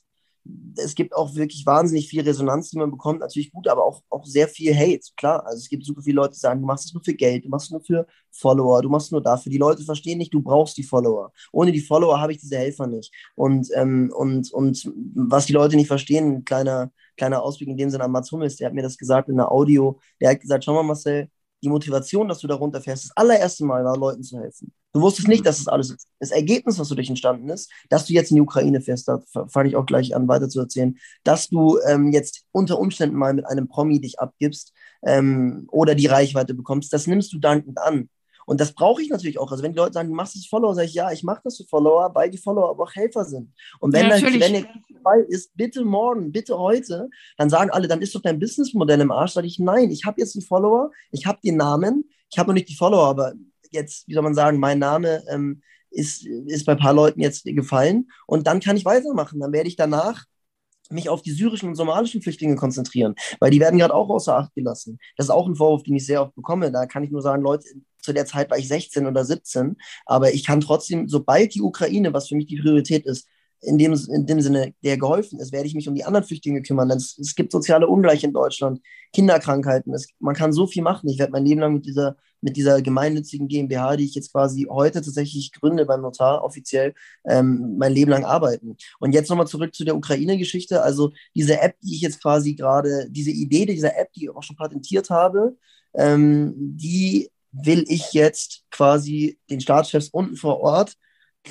es 0.76 0.94
gibt 0.94 1.14
auch 1.14 1.34
wirklich 1.34 1.64
wahnsinnig 1.64 2.08
viel 2.08 2.22
Resonanz, 2.22 2.70
die 2.70 2.78
man 2.78 2.90
bekommt, 2.90 3.20
natürlich 3.20 3.50
gut, 3.50 3.68
aber 3.68 3.84
auch, 3.84 4.02
auch 4.10 4.24
sehr 4.26 4.48
viel 4.48 4.74
Hate, 4.74 5.00
klar. 5.16 5.44
Also 5.46 5.58
es 5.58 5.68
gibt 5.68 5.84
super 5.84 6.02
viele 6.02 6.16
Leute, 6.16 6.34
die 6.34 6.40
sagen, 6.40 6.60
du 6.60 6.66
machst 6.66 6.86
es 6.86 6.94
nur 6.94 7.02
für 7.02 7.14
Geld, 7.14 7.44
du 7.44 7.48
machst 7.48 7.66
es 7.66 7.70
nur 7.70 7.80
für 7.80 8.06
Follower, 8.30 8.82
du 8.82 8.88
machst 8.88 9.06
es 9.06 9.12
nur 9.12 9.22
dafür. 9.22 9.50
Die 9.50 9.58
Leute 9.58 9.82
verstehen 9.84 10.18
nicht, 10.18 10.34
du 10.34 10.42
brauchst 10.42 10.76
die 10.76 10.82
Follower. 10.82 11.32
Ohne 11.52 11.72
die 11.72 11.80
Follower 11.80 12.20
habe 12.20 12.32
ich 12.32 12.38
diese 12.38 12.58
Helfer 12.58 12.86
nicht. 12.86 13.12
Und, 13.34 13.68
ähm, 13.74 14.12
und, 14.14 14.52
und 14.52 14.92
was 15.14 15.46
die 15.46 15.52
Leute 15.52 15.76
nicht 15.76 15.88
verstehen, 15.88 16.36
ein 16.36 16.44
kleiner, 16.44 16.90
kleiner 17.16 17.42
Ausblick 17.42 17.68
in 17.68 17.76
dem 17.76 17.90
Sinne 17.90 18.04
an 18.04 18.12
Mats 18.12 18.30
Hummels, 18.32 18.56
der 18.56 18.66
hat 18.68 18.74
mir 18.74 18.82
das 18.82 18.98
gesagt 18.98 19.28
in 19.28 19.36
der 19.36 19.50
Audio, 19.50 19.98
der 20.20 20.30
hat 20.30 20.40
gesagt, 20.40 20.64
schau 20.64 20.74
mal 20.74 20.82
Marcel, 20.82 21.28
die 21.62 21.68
Motivation, 21.68 22.28
dass 22.28 22.40
du 22.40 22.46
da 22.46 22.54
runterfährst, 22.54 23.04
das 23.04 23.16
allererste 23.16 23.64
Mal 23.64 23.84
war, 23.84 23.96
Leuten 23.96 24.22
zu 24.22 24.38
helfen. 24.38 24.72
Du 24.96 25.02
wusstest 25.02 25.28
nicht, 25.28 25.44
dass 25.44 25.58
das 25.58 25.68
alles 25.68 25.90
ist. 25.90 26.08
Das 26.20 26.30
Ergebnis, 26.30 26.78
was 26.78 26.88
dadurch 26.88 27.10
entstanden 27.10 27.50
ist, 27.50 27.70
dass 27.90 28.06
du 28.06 28.14
jetzt 28.14 28.30
in 28.30 28.36
die 28.36 28.40
Ukraine 28.40 28.80
fährst, 28.80 29.06
da 29.06 29.20
fange 29.46 29.68
ich 29.68 29.76
auch 29.76 29.84
gleich 29.84 30.16
an, 30.16 30.26
weiter 30.26 30.48
zu 30.48 30.58
erzählen, 30.58 30.96
dass 31.22 31.50
du 31.50 31.78
ähm, 31.86 32.12
jetzt 32.12 32.44
unter 32.50 32.78
Umständen 32.78 33.14
mal 33.14 33.34
mit 33.34 33.44
einem 33.44 33.68
Promi 33.68 34.00
dich 34.00 34.20
abgibst 34.20 34.72
ähm, 35.04 35.68
oder 35.70 35.94
die 35.94 36.06
Reichweite 36.06 36.54
bekommst, 36.54 36.94
das 36.94 37.06
nimmst 37.06 37.30
du 37.34 37.38
dankend 37.38 37.78
an. 37.78 38.08
Und 38.46 38.58
das 38.58 38.72
brauche 38.72 39.02
ich 39.02 39.10
natürlich 39.10 39.38
auch. 39.38 39.52
Also 39.52 39.62
wenn 39.62 39.72
die 39.72 39.78
Leute 39.78 39.92
sagen, 39.92 40.08
du 40.08 40.14
machst 40.14 40.34
das 40.34 40.46
Follower, 40.46 40.74
sage 40.74 40.86
ich, 40.86 40.94
ja, 40.94 41.12
ich 41.12 41.22
mache 41.22 41.42
das 41.44 41.58
für 41.58 41.64
Follower, 41.64 42.14
weil 42.14 42.30
die 42.30 42.38
Follower 42.38 42.70
aber 42.70 42.84
auch 42.84 42.94
Helfer 42.94 43.26
sind. 43.26 43.52
Und 43.80 43.92
wenn, 43.92 44.08
ja, 44.08 44.18
dann, 44.18 44.40
wenn 44.40 44.52
der 44.54 44.64
Fall 45.02 45.26
ist, 45.28 45.54
bitte 45.54 45.84
morgen, 45.84 46.32
bitte 46.32 46.58
heute, 46.58 47.10
dann 47.36 47.50
sagen 47.50 47.68
alle, 47.68 47.86
dann 47.86 48.00
ist 48.00 48.14
doch 48.14 48.22
dein 48.22 48.38
Businessmodell 48.38 49.02
im 49.02 49.10
Arsch. 49.10 49.32
Sage 49.32 49.46
ich, 49.46 49.58
nein, 49.58 49.90
ich 49.90 50.06
habe 50.06 50.22
jetzt 50.22 50.34
die 50.36 50.40
Follower, 50.40 50.90
ich 51.10 51.26
habe 51.26 51.38
den 51.44 51.58
Namen, 51.58 52.08
ich 52.30 52.38
habe 52.38 52.48
noch 52.48 52.54
nicht 52.54 52.70
die 52.70 52.76
Follower, 52.76 53.04
aber 53.04 53.34
jetzt, 53.76 54.08
wie 54.08 54.14
soll 54.14 54.22
man 54.22 54.34
sagen, 54.34 54.58
mein 54.58 54.78
Name 54.78 55.22
ähm, 55.28 55.62
ist, 55.90 56.26
ist 56.26 56.66
bei 56.66 56.72
ein 56.72 56.78
paar 56.78 56.92
Leuten 56.92 57.20
jetzt 57.20 57.44
gefallen. 57.44 58.10
Und 58.26 58.46
dann 58.46 58.60
kann 58.60 58.76
ich 58.76 58.84
weitermachen. 58.84 59.40
Dann 59.40 59.52
werde 59.52 59.68
ich 59.68 59.76
danach 59.76 60.24
mich 60.90 61.08
auf 61.08 61.22
die 61.22 61.32
syrischen 61.32 61.68
und 61.68 61.74
somalischen 61.74 62.22
Flüchtlinge 62.22 62.56
konzentrieren, 62.56 63.14
weil 63.40 63.50
die 63.50 63.60
werden 63.60 63.78
gerade 63.78 63.94
auch 63.94 64.08
außer 64.08 64.36
Acht 64.36 64.54
gelassen. 64.54 64.98
Das 65.16 65.26
ist 65.26 65.30
auch 65.30 65.46
ein 65.46 65.56
Vorwurf, 65.56 65.82
den 65.82 65.96
ich 65.96 66.06
sehr 66.06 66.22
oft 66.22 66.34
bekomme. 66.34 66.70
Da 66.70 66.86
kann 66.86 67.02
ich 67.02 67.10
nur 67.10 67.22
sagen, 67.22 67.42
Leute, 67.42 67.66
zu 68.00 68.12
der 68.12 68.26
Zeit 68.26 68.50
war 68.50 68.58
ich 68.58 68.68
16 68.68 69.06
oder 69.06 69.24
17, 69.24 69.76
aber 70.04 70.32
ich 70.32 70.44
kann 70.46 70.60
trotzdem, 70.60 71.08
sobald 71.08 71.54
die 71.54 71.62
Ukraine, 71.62 72.12
was 72.12 72.28
für 72.28 72.36
mich 72.36 72.46
die 72.46 72.60
Priorität 72.60 73.04
ist, 73.04 73.26
in 73.60 73.78
dem, 73.78 73.92
in 74.08 74.26
dem 74.26 74.40
Sinne, 74.40 74.74
der 74.84 74.98
geholfen 74.98 75.40
ist, 75.40 75.52
werde 75.52 75.66
ich 75.66 75.74
mich 75.74 75.88
um 75.88 75.94
die 75.94 76.04
anderen 76.04 76.26
Flüchtlinge 76.26 76.62
kümmern. 76.62 76.88
Denn 76.88 76.98
es, 76.98 77.18
es 77.18 77.34
gibt 77.34 77.52
soziale 77.52 77.88
Ungleichheit 77.88 78.24
in 78.24 78.32
Deutschland, 78.32 78.80
Kinderkrankheiten. 79.12 79.92
Es, 79.94 80.08
man 80.18 80.34
kann 80.34 80.52
so 80.52 80.66
viel 80.66 80.82
machen. 80.82 81.08
Ich 81.08 81.18
werde 81.18 81.32
mein 81.32 81.44
Leben 81.44 81.60
lang 81.60 81.74
mit 81.74 81.86
dieser, 81.86 82.16
mit 82.40 82.56
dieser 82.56 82.82
gemeinnützigen 82.82 83.48
GmbH, 83.48 83.96
die 83.96 84.04
ich 84.04 84.14
jetzt 84.14 84.32
quasi 84.32 84.66
heute 84.70 85.00
tatsächlich 85.00 85.52
gründe 85.52 85.86
beim 85.86 86.02
Notar 86.02 86.44
offiziell, 86.44 86.94
ähm, 87.24 87.76
mein 87.78 87.92
Leben 87.92 88.10
lang 88.10 88.24
arbeiten. 88.24 88.76
Und 89.00 89.12
jetzt 89.12 89.30
nochmal 89.30 89.46
zurück 89.46 89.74
zu 89.74 89.84
der 89.84 89.96
Ukraine-Geschichte. 89.96 90.82
Also 90.82 91.12
diese 91.34 91.60
App, 91.60 91.76
die 91.82 91.94
ich 91.94 92.02
jetzt 92.02 92.20
quasi 92.20 92.54
gerade, 92.54 93.08
diese 93.10 93.30
Idee 93.30 93.66
dieser 93.66 93.98
App, 93.98 94.12
die 94.12 94.24
ich 94.24 94.30
auch 94.30 94.42
schon 94.42 94.56
patentiert 94.56 95.10
habe, 95.10 95.56
ähm, 95.94 96.54
die 96.56 97.30
will 97.52 97.84
ich 97.88 98.12
jetzt 98.12 98.64
quasi 98.70 99.38
den 99.48 99.60
Staatschefs 99.60 100.08
unten 100.08 100.36
vor 100.36 100.60
Ort 100.60 100.96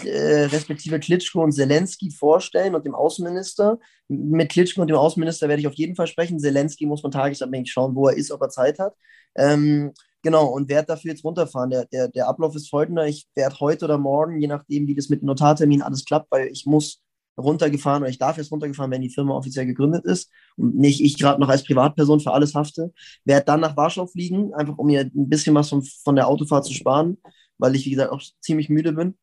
äh, 0.03 0.45
respektive 0.45 0.99
Klitschko 0.99 1.43
und 1.43 1.51
Zelensky 1.51 2.12
vorstellen 2.12 2.75
und 2.75 2.86
dem 2.86 2.95
Außenminister. 2.95 3.79
Mit 4.08 4.49
Klitschko 4.49 4.81
und 4.81 4.88
dem 4.88 4.97
Außenminister 4.97 5.47
werde 5.47 5.62
ich 5.62 5.67
auf 5.67 5.75
jeden 5.75 5.95
Fall 5.95 6.08
sprechen. 6.08 6.39
Zelensky 6.39 6.86
muss 6.86 7.03
man 7.03 7.12
tagesabhängig 7.12 7.71
schauen, 7.71 7.95
wo 7.95 8.08
er 8.08 8.17
ist, 8.17 8.31
ob 8.31 8.41
er 8.41 8.49
Zeit 8.49 8.79
hat. 8.79 8.95
Ähm, 9.36 9.93
genau, 10.21 10.47
und 10.47 10.69
werde 10.69 10.88
dafür 10.88 11.12
jetzt 11.12 11.23
runterfahren. 11.23 11.69
Der, 11.69 11.86
der, 11.86 12.08
der 12.10 12.27
Ablauf 12.27 12.55
ist 12.55 12.69
folgender. 12.69 13.08
Ich 13.08 13.27
werde 13.36 13.60
heute 13.60 13.86
oder 13.86 13.97
morgen, 13.97 14.41
je 14.41 14.47
nachdem, 14.47 14.88
wie 14.88 14.95
das 14.95 15.10
mit 15.10 15.21
dem 15.21 15.27
Notartermin 15.27 15.81
alles 15.81 16.03
klappt, 16.03 16.31
weil 16.31 16.47
ich 16.47 16.65
muss 16.65 17.01
runtergefahren 17.38 18.03
oder 18.03 18.10
ich 18.10 18.17
darf 18.17 18.38
jetzt 18.38 18.51
runtergefahren, 18.51 18.91
wenn 18.91 19.01
die 19.01 19.10
Firma 19.10 19.36
offiziell 19.36 19.65
gegründet 19.65 20.05
ist 20.05 20.31
und 20.55 20.75
nicht 20.75 21.01
ich 21.01 21.17
gerade 21.19 21.39
noch 21.39 21.49
als 21.49 21.63
Privatperson 21.65 22.21
für 22.21 22.31
alles 22.31 22.55
hafte. 22.55 22.93
Werde 23.25 23.45
dann 23.45 23.60
nach 23.60 23.75
Warschau 23.75 24.08
fliegen, 24.08 24.53
einfach 24.53 24.77
um 24.77 24.88
mir 24.88 25.01
ein 25.01 25.29
bisschen 25.29 25.53
was 25.53 25.69
von, 25.69 25.84
von 25.84 26.15
der 26.15 26.27
Autofahrt 26.27 26.65
zu 26.65 26.73
sparen, 26.73 27.17
weil 27.58 27.75
ich, 27.75 27.86
wie 27.86 27.91
gesagt, 27.91 28.12
auch 28.12 28.21
ziemlich 28.41 28.69
müde 28.69 28.93
bin 28.93 29.15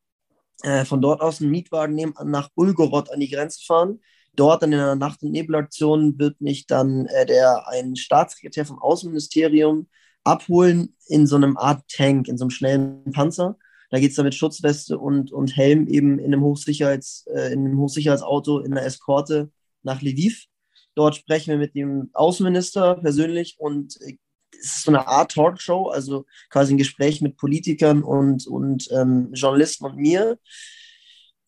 äh, 0.63 0.85
von 0.85 1.01
dort 1.01 1.21
aus 1.21 1.41
einen 1.41 1.51
Mietwagen 1.51 1.95
nehmen, 1.95 2.13
nach 2.25 2.49
Ulgorod 2.55 3.11
an 3.11 3.19
die 3.19 3.29
Grenze 3.29 3.63
fahren. 3.65 3.99
Dort 4.35 4.63
dann 4.63 4.73
in 4.73 4.79
einer 4.79 4.95
Nacht- 4.95 5.21
und 5.21 5.31
Nebelaktion 5.31 6.17
wird 6.17 6.41
mich 6.41 6.65
dann 6.65 7.05
äh, 7.05 7.25
der, 7.25 7.67
ein 7.67 7.95
Staatssekretär 7.95 8.65
vom 8.65 8.79
Außenministerium 8.79 9.87
abholen 10.23 10.95
in 11.07 11.27
so 11.27 11.35
einem 11.35 11.57
Art 11.57 11.83
Tank, 11.89 12.27
in 12.27 12.37
so 12.37 12.45
einem 12.45 12.49
schnellen 12.49 13.11
Panzer. 13.11 13.57
Da 13.91 13.99
geht 13.99 14.09
es 14.09 14.15
dann 14.15 14.25
mit 14.25 14.33
Schutzweste 14.33 14.97
und, 14.97 15.31
und 15.31 15.55
Helm 15.55 15.87
eben 15.87 16.17
in 16.17 16.33
einem, 16.33 16.41
Hochsicherheits, 16.41 17.27
äh, 17.27 17.53
in 17.53 17.65
einem 17.65 17.77
Hochsicherheitsauto 17.77 18.59
in 18.59 18.71
einer 18.71 18.85
Eskorte 18.85 19.51
nach 19.83 20.01
Lviv. 20.01 20.45
Dort 20.95 21.15
sprechen 21.15 21.51
wir 21.51 21.57
mit 21.57 21.75
dem 21.75 22.09
Außenminister 22.13 22.95
persönlich 22.95 23.57
und 23.59 23.99
äh, 24.01 24.17
es 24.63 24.77
ist 24.77 24.83
so 24.83 24.91
eine 24.91 25.07
Art 25.07 25.33
Talkshow, 25.33 25.89
also 25.89 26.25
quasi 26.49 26.73
ein 26.73 26.77
Gespräch 26.77 27.21
mit 27.21 27.37
Politikern 27.37 28.01
und, 28.01 28.47
und 28.47 28.89
ähm, 28.91 29.29
Journalisten 29.33 29.85
und 29.85 29.97
mir. 29.97 30.39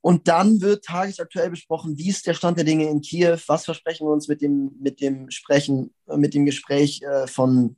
Und 0.02 0.28
dann 0.28 0.62
wird 0.62 0.86
tagesaktuell 0.86 1.50
besprochen, 1.50 1.98
wie 1.98 2.10
ist 2.10 2.28
der 2.28 2.36
Stand 2.36 2.58
der 2.58 2.66
Dinge 2.66 2.88
in 2.90 3.02
Kiew, 3.02 3.38
was 3.48 3.66
versprechen 3.66 4.06
wir 4.06 4.14
uns 4.14 4.28
mit 4.28 4.42
dem, 4.42 4.72
mit 4.80 5.02
dem 5.02 5.32
Sprechen, 5.32 5.94
äh, 6.08 6.18
mit 6.18 6.34
dem 6.34 6.46
Gespräch 6.46 7.02
äh, 7.02 7.26
von, 7.26 7.78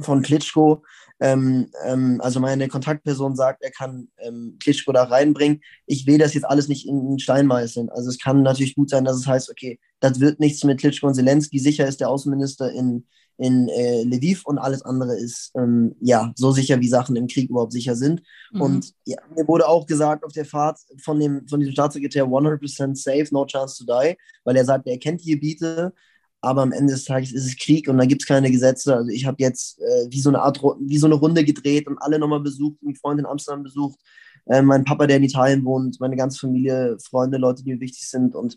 von 0.00 0.22
Klitschko. 0.22 0.82
Ähm, 1.20 1.70
ähm, 1.84 2.20
also 2.20 2.40
meine 2.40 2.66
Kontaktperson 2.66 3.36
sagt, 3.36 3.62
er 3.62 3.70
kann 3.70 4.08
ähm, 4.18 4.56
Klitschko 4.58 4.90
da 4.90 5.04
reinbringen. 5.04 5.60
Ich 5.86 6.06
will 6.06 6.18
das 6.18 6.34
jetzt 6.34 6.46
alles 6.46 6.66
nicht 6.66 6.88
in 6.88 7.10
den 7.10 7.18
Stein 7.20 7.46
meißeln. 7.46 7.90
Also 7.90 8.08
es 8.08 8.18
kann 8.18 8.42
natürlich 8.42 8.74
gut 8.74 8.90
sein, 8.90 9.04
dass 9.04 9.16
es 9.16 9.26
heißt, 9.28 9.48
okay, 9.48 9.78
das 10.00 10.18
wird 10.18 10.40
nichts 10.40 10.64
mit 10.64 10.80
Klitschko 10.80 11.06
und 11.06 11.14
Zelensky. 11.14 11.60
Sicher 11.60 11.86
ist 11.86 12.00
der 12.00 12.08
Außenminister 12.08 12.72
in, 12.72 13.06
in 13.38 13.68
äh, 13.68 14.02
Lviv 14.04 14.44
und 14.44 14.58
alles 14.58 14.82
andere 14.82 15.16
ist 15.16 15.52
ähm, 15.56 15.96
ja 16.00 16.32
so 16.36 16.52
sicher, 16.52 16.80
wie 16.80 16.88
Sachen 16.88 17.16
im 17.16 17.26
Krieg 17.26 17.50
überhaupt 17.50 17.72
sicher 17.72 17.96
sind. 17.96 18.22
Mhm. 18.52 18.60
Und 18.60 18.94
ja, 19.04 19.18
mir 19.34 19.46
wurde 19.48 19.68
auch 19.68 19.86
gesagt 19.86 20.24
auf 20.24 20.32
der 20.32 20.44
Fahrt 20.44 20.78
von, 21.02 21.18
dem, 21.18 21.46
von 21.48 21.60
diesem 21.60 21.72
Staatssekretär 21.72 22.24
100% 22.24 22.94
safe, 22.94 23.28
no 23.32 23.44
chance 23.46 23.84
to 23.84 23.84
die, 23.84 24.16
weil 24.44 24.56
er 24.56 24.64
sagt, 24.64 24.86
er 24.86 24.98
kennt 24.98 25.24
die 25.24 25.32
Gebiete, 25.32 25.92
aber 26.40 26.62
am 26.62 26.72
Ende 26.72 26.92
des 26.92 27.04
Tages 27.04 27.32
ist 27.32 27.46
es 27.46 27.56
Krieg 27.56 27.88
und 27.88 27.98
da 27.98 28.04
gibt 28.04 28.22
es 28.22 28.28
keine 28.28 28.50
Gesetze. 28.50 28.96
Also 28.96 29.10
ich 29.10 29.26
habe 29.26 29.36
jetzt 29.38 29.80
äh, 29.80 30.06
wie 30.10 30.20
so 30.20 30.28
eine 30.28 30.42
Art, 30.42 30.60
wie 30.80 30.98
so 30.98 31.06
eine 31.06 31.14
Runde 31.14 31.44
gedreht 31.44 31.86
und 31.86 31.98
alle 31.98 32.18
nochmal 32.18 32.40
besucht, 32.40 32.78
einen 32.84 32.96
Freund 32.96 33.20
in 33.20 33.26
Amsterdam 33.26 33.62
besucht, 33.62 33.98
äh, 34.46 34.60
mein 34.60 34.84
Papa, 34.84 35.06
der 35.06 35.18
in 35.18 35.22
Italien 35.22 35.64
wohnt, 35.64 36.00
meine 36.00 36.16
ganze 36.16 36.38
Familie, 36.40 36.98
Freunde, 37.00 37.38
Leute, 37.38 37.62
die 37.62 37.72
mir 37.74 37.80
wichtig 37.80 38.08
sind 38.08 38.34
und 38.34 38.56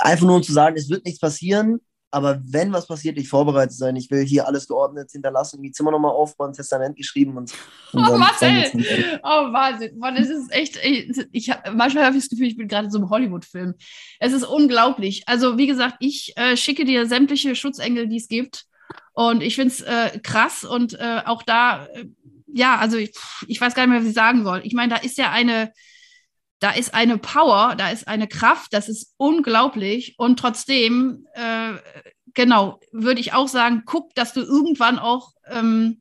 einfach 0.00 0.26
nur 0.26 0.36
um 0.36 0.42
zu 0.42 0.52
sagen, 0.52 0.76
es 0.76 0.88
wird 0.88 1.04
nichts 1.04 1.20
passieren, 1.20 1.80
aber 2.10 2.40
wenn 2.44 2.72
was 2.72 2.86
passiert, 2.86 3.18
ich 3.18 3.28
vorbereitet 3.28 3.76
sein. 3.76 3.96
Ich 3.96 4.10
will 4.10 4.24
hier 4.24 4.46
alles 4.46 4.68
geordnet 4.68 5.10
hinterlassen, 5.10 5.62
die 5.62 5.72
Zimmer 5.72 5.90
nochmal 5.90 6.12
aufbauen, 6.12 6.52
Testament 6.52 6.96
geschrieben 6.96 7.36
und. 7.36 7.52
und 7.92 8.08
oh, 8.08 8.16
Marcel! 8.16 8.64
Oh, 9.22 9.52
Wahnsinn. 9.52 9.98
Mann, 9.98 10.16
es 10.16 10.30
ist 10.30 10.52
echt. 10.52 10.78
Ich, 10.82 11.26
ich, 11.32 11.52
manchmal 11.72 12.04
habe 12.04 12.16
ich 12.16 12.22
das 12.22 12.30
Gefühl, 12.30 12.46
ich 12.46 12.56
bin 12.56 12.68
gerade 12.68 12.90
so 12.90 12.98
einem 12.98 13.10
Hollywood-Film. 13.10 13.74
Es 14.20 14.32
ist 14.32 14.44
unglaublich. 14.44 15.24
Also, 15.26 15.58
wie 15.58 15.66
gesagt, 15.66 15.96
ich 16.00 16.32
äh, 16.36 16.56
schicke 16.56 16.84
dir 16.84 17.06
sämtliche 17.06 17.54
Schutzengel, 17.54 18.06
die 18.08 18.16
es 18.16 18.28
gibt. 18.28 18.66
Und 19.12 19.42
ich 19.42 19.56
finde 19.56 19.74
es 19.74 19.80
äh, 19.80 20.18
krass 20.22 20.62
und 20.62 20.94
äh, 20.94 21.22
auch 21.24 21.42
da, 21.42 21.86
äh, 21.86 22.06
ja, 22.46 22.76
also 22.76 22.96
ich, 22.96 23.12
ich 23.48 23.60
weiß 23.60 23.74
gar 23.74 23.84
nicht 23.84 23.90
mehr, 23.90 24.00
was 24.00 24.08
ich 24.08 24.14
sagen 24.14 24.44
soll. 24.44 24.60
Ich 24.64 24.74
meine, 24.74 24.94
da 24.94 25.00
ist 25.00 25.18
ja 25.18 25.30
eine 25.30 25.72
da 26.60 26.70
ist 26.70 26.94
eine 26.94 27.18
Power, 27.18 27.74
da 27.76 27.90
ist 27.90 28.08
eine 28.08 28.28
Kraft, 28.28 28.72
das 28.72 28.88
ist 28.88 29.14
unglaublich. 29.18 30.14
Und 30.18 30.38
trotzdem 30.38 31.26
äh, 31.34 31.74
genau, 32.36 32.78
würde 32.92 33.20
ich 33.20 33.32
auch 33.32 33.48
sagen, 33.48 33.82
guck, 33.84 34.14
dass 34.14 34.32
du 34.32 34.40
irgendwann 34.40 35.00
auch 35.00 35.32
ähm, 35.50 36.00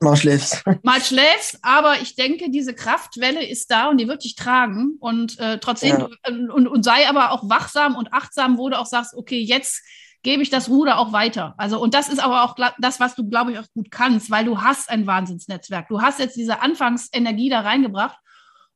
mal 0.00 0.16
schläfst. 0.16 0.62
Mal 0.82 1.00
schläfst, 1.00 1.58
aber 1.62 2.00
ich 2.02 2.14
denke, 2.14 2.50
diese 2.50 2.74
Kraftwelle 2.74 3.48
ist 3.48 3.70
da 3.70 3.88
und 3.88 3.98
die 3.98 4.06
wird 4.06 4.24
dich 4.24 4.36
tragen. 4.36 4.96
Und 5.00 5.38
äh, 5.38 5.58
trotzdem, 5.58 5.98
ja. 5.98 6.08
und, 6.28 6.68
und 6.68 6.84
sei 6.84 7.08
aber 7.08 7.32
auch 7.32 7.48
wachsam 7.48 7.96
und 7.96 8.12
achtsam, 8.12 8.58
wo 8.58 8.68
du 8.68 8.78
auch 8.78 8.86
sagst, 8.86 9.14
okay, 9.14 9.40
jetzt 9.40 9.82
gebe 10.22 10.42
ich 10.42 10.50
das 10.50 10.68
Ruder 10.68 10.98
auch 10.98 11.12
weiter. 11.12 11.54
Also, 11.58 11.80
und 11.80 11.94
das 11.94 12.08
ist 12.08 12.18
aber 12.18 12.42
auch 12.42 12.56
das, 12.78 13.00
was 13.00 13.14
du, 13.14 13.28
glaube 13.28 13.52
ich, 13.52 13.58
auch 13.58 13.70
gut 13.72 13.90
kannst, 13.90 14.30
weil 14.30 14.44
du 14.44 14.60
hast 14.60 14.90
ein 14.90 15.06
Wahnsinnsnetzwerk. 15.06 15.88
Du 15.88 16.02
hast 16.02 16.18
jetzt 16.18 16.36
diese 16.36 16.60
Anfangsenergie 16.60 17.48
da 17.48 17.60
reingebracht 17.60 18.18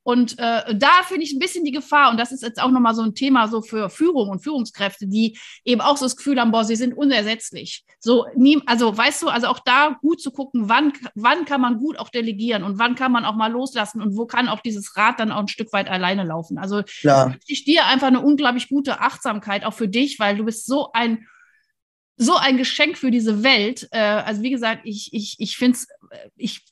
und 0.04 0.38
äh, 0.38 0.74
da 0.74 1.02
finde 1.04 1.22
ich 1.24 1.32
ein 1.32 1.38
bisschen 1.38 1.64
die 1.64 1.70
Gefahr, 1.70 2.10
und 2.10 2.18
das 2.18 2.32
ist 2.32 2.42
jetzt 2.42 2.60
auch 2.60 2.70
nochmal 2.70 2.94
so 2.94 3.02
ein 3.02 3.14
Thema 3.14 3.48
so 3.48 3.62
für 3.62 3.88
Führung 3.88 4.30
und 4.30 4.40
Führungskräfte, 4.40 5.06
die 5.06 5.38
eben 5.64 5.80
auch 5.80 5.96
so 5.96 6.04
das 6.04 6.16
Gefühl 6.16 6.40
haben, 6.40 6.50
boah, 6.50 6.64
sie 6.64 6.76
sind 6.76 6.94
unersetzlich. 6.94 7.84
So, 8.00 8.26
nie, 8.34 8.60
also 8.66 8.96
weißt 8.96 9.22
du, 9.22 9.28
also 9.28 9.46
auch 9.46 9.60
da 9.60 9.98
gut 10.00 10.20
zu 10.20 10.32
gucken, 10.32 10.68
wann, 10.68 10.92
wann 11.14 11.44
kann 11.44 11.60
man 11.60 11.78
gut 11.78 11.98
auch 11.98 12.08
delegieren 12.08 12.64
und 12.64 12.78
wann 12.78 12.96
kann 12.96 13.12
man 13.12 13.24
auch 13.24 13.36
mal 13.36 13.52
loslassen 13.52 14.02
und 14.02 14.16
wo 14.16 14.26
kann 14.26 14.48
auch 14.48 14.60
dieses 14.60 14.96
Rad 14.96 15.20
dann 15.20 15.30
auch 15.30 15.40
ein 15.40 15.48
Stück 15.48 15.72
weit 15.72 15.88
alleine 15.88 16.24
laufen. 16.24 16.58
Also 16.58 16.82
ja. 17.02 17.34
ich 17.46 17.64
dir 17.64 17.86
einfach 17.86 18.08
eine 18.08 18.20
unglaublich 18.20 18.68
gute 18.68 19.00
Achtsamkeit 19.00 19.64
auch 19.64 19.74
für 19.74 19.88
dich, 19.88 20.18
weil 20.18 20.36
du 20.36 20.44
bist 20.44 20.66
so 20.66 20.90
ein 20.92 21.26
so 22.16 22.36
ein 22.36 22.56
Geschenk 22.56 22.98
für 22.98 23.10
diese 23.10 23.42
Welt. 23.42 23.88
Äh, 23.90 23.98
also 23.98 24.42
wie 24.42 24.50
gesagt, 24.50 24.82
ich, 24.84 25.12
ich, 25.12 25.36
ich 25.38 25.56
finde 25.56 25.78
es, 25.78 25.88
äh, 26.10 26.28
ich 26.36 26.64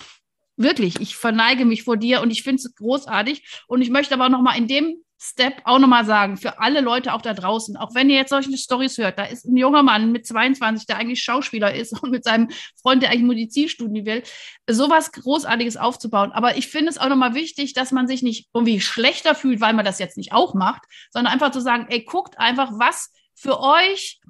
Wirklich, 0.61 1.01
ich 1.01 1.17
verneige 1.17 1.65
mich 1.65 1.85
vor 1.85 1.97
dir 1.97 2.21
und 2.21 2.31
ich 2.31 2.43
finde 2.43 2.57
es 2.63 2.75
großartig. 2.75 3.63
Und 3.67 3.81
ich 3.81 3.89
möchte 3.89 4.13
aber 4.13 4.29
noch 4.29 4.43
mal 4.43 4.59
in 4.59 4.69
dem 4.69 5.03
Step 5.19 5.63
auch 5.65 5.79
noch 5.79 5.89
mal 5.89 6.05
sagen, 6.05 6.37
für 6.37 6.59
alle 6.59 6.83
Leute 6.83 7.15
auch 7.15 7.23
da 7.23 7.33
draußen, 7.33 7.79
auch 7.79 7.95
wenn 7.95 8.11
ihr 8.11 8.17
jetzt 8.17 8.29
solche 8.29 8.55
Stories 8.59 8.99
hört, 8.99 9.19
da 9.19 9.25
ist 9.25 9.47
ein 9.47 9.57
junger 9.57 9.83
Mann 9.83 10.13
mit 10.13 10.27
22, 10.27 10.87
der 10.87 10.99
eigentlich 10.99 11.23
Schauspieler 11.23 11.75
ist 11.75 11.93
und 12.03 12.11
mit 12.11 12.25
seinem 12.25 12.51
Freund, 12.83 13.03
der 13.03 13.09
eigentlich 13.09 13.23
Medizinstudien 13.23 14.05
will, 14.05 14.23
sowas 14.69 15.13
Großartiges 15.13 15.79
aufzubauen. 15.79 16.33
Aber 16.33 16.59
ich 16.59 16.69
finde 16.69 16.91
es 16.91 16.99
auch 16.99 17.09
noch 17.09 17.17
mal 17.17 17.35
wichtig, 17.35 17.73
dass 17.73 17.91
man 17.91 18.07
sich 18.07 18.23
nicht 18.23 18.51
irgendwie 18.53 18.83
schlechter 18.83 19.35
fühlt, 19.35 19.63
weil 19.63 19.73
man 19.73 19.87
das 19.87 19.99
jetzt 19.99 20.19
nicht 20.19 20.33
auch 20.33 20.53
macht, 20.53 20.83
sondern 21.11 21.33
einfach 21.33 21.53
zu 21.53 21.61
sagen, 21.61 21.87
ey, 21.89 22.05
guckt 22.05 22.39
einfach, 22.39 22.71
was 22.75 23.13
für 23.35 23.61
euch 23.61 24.21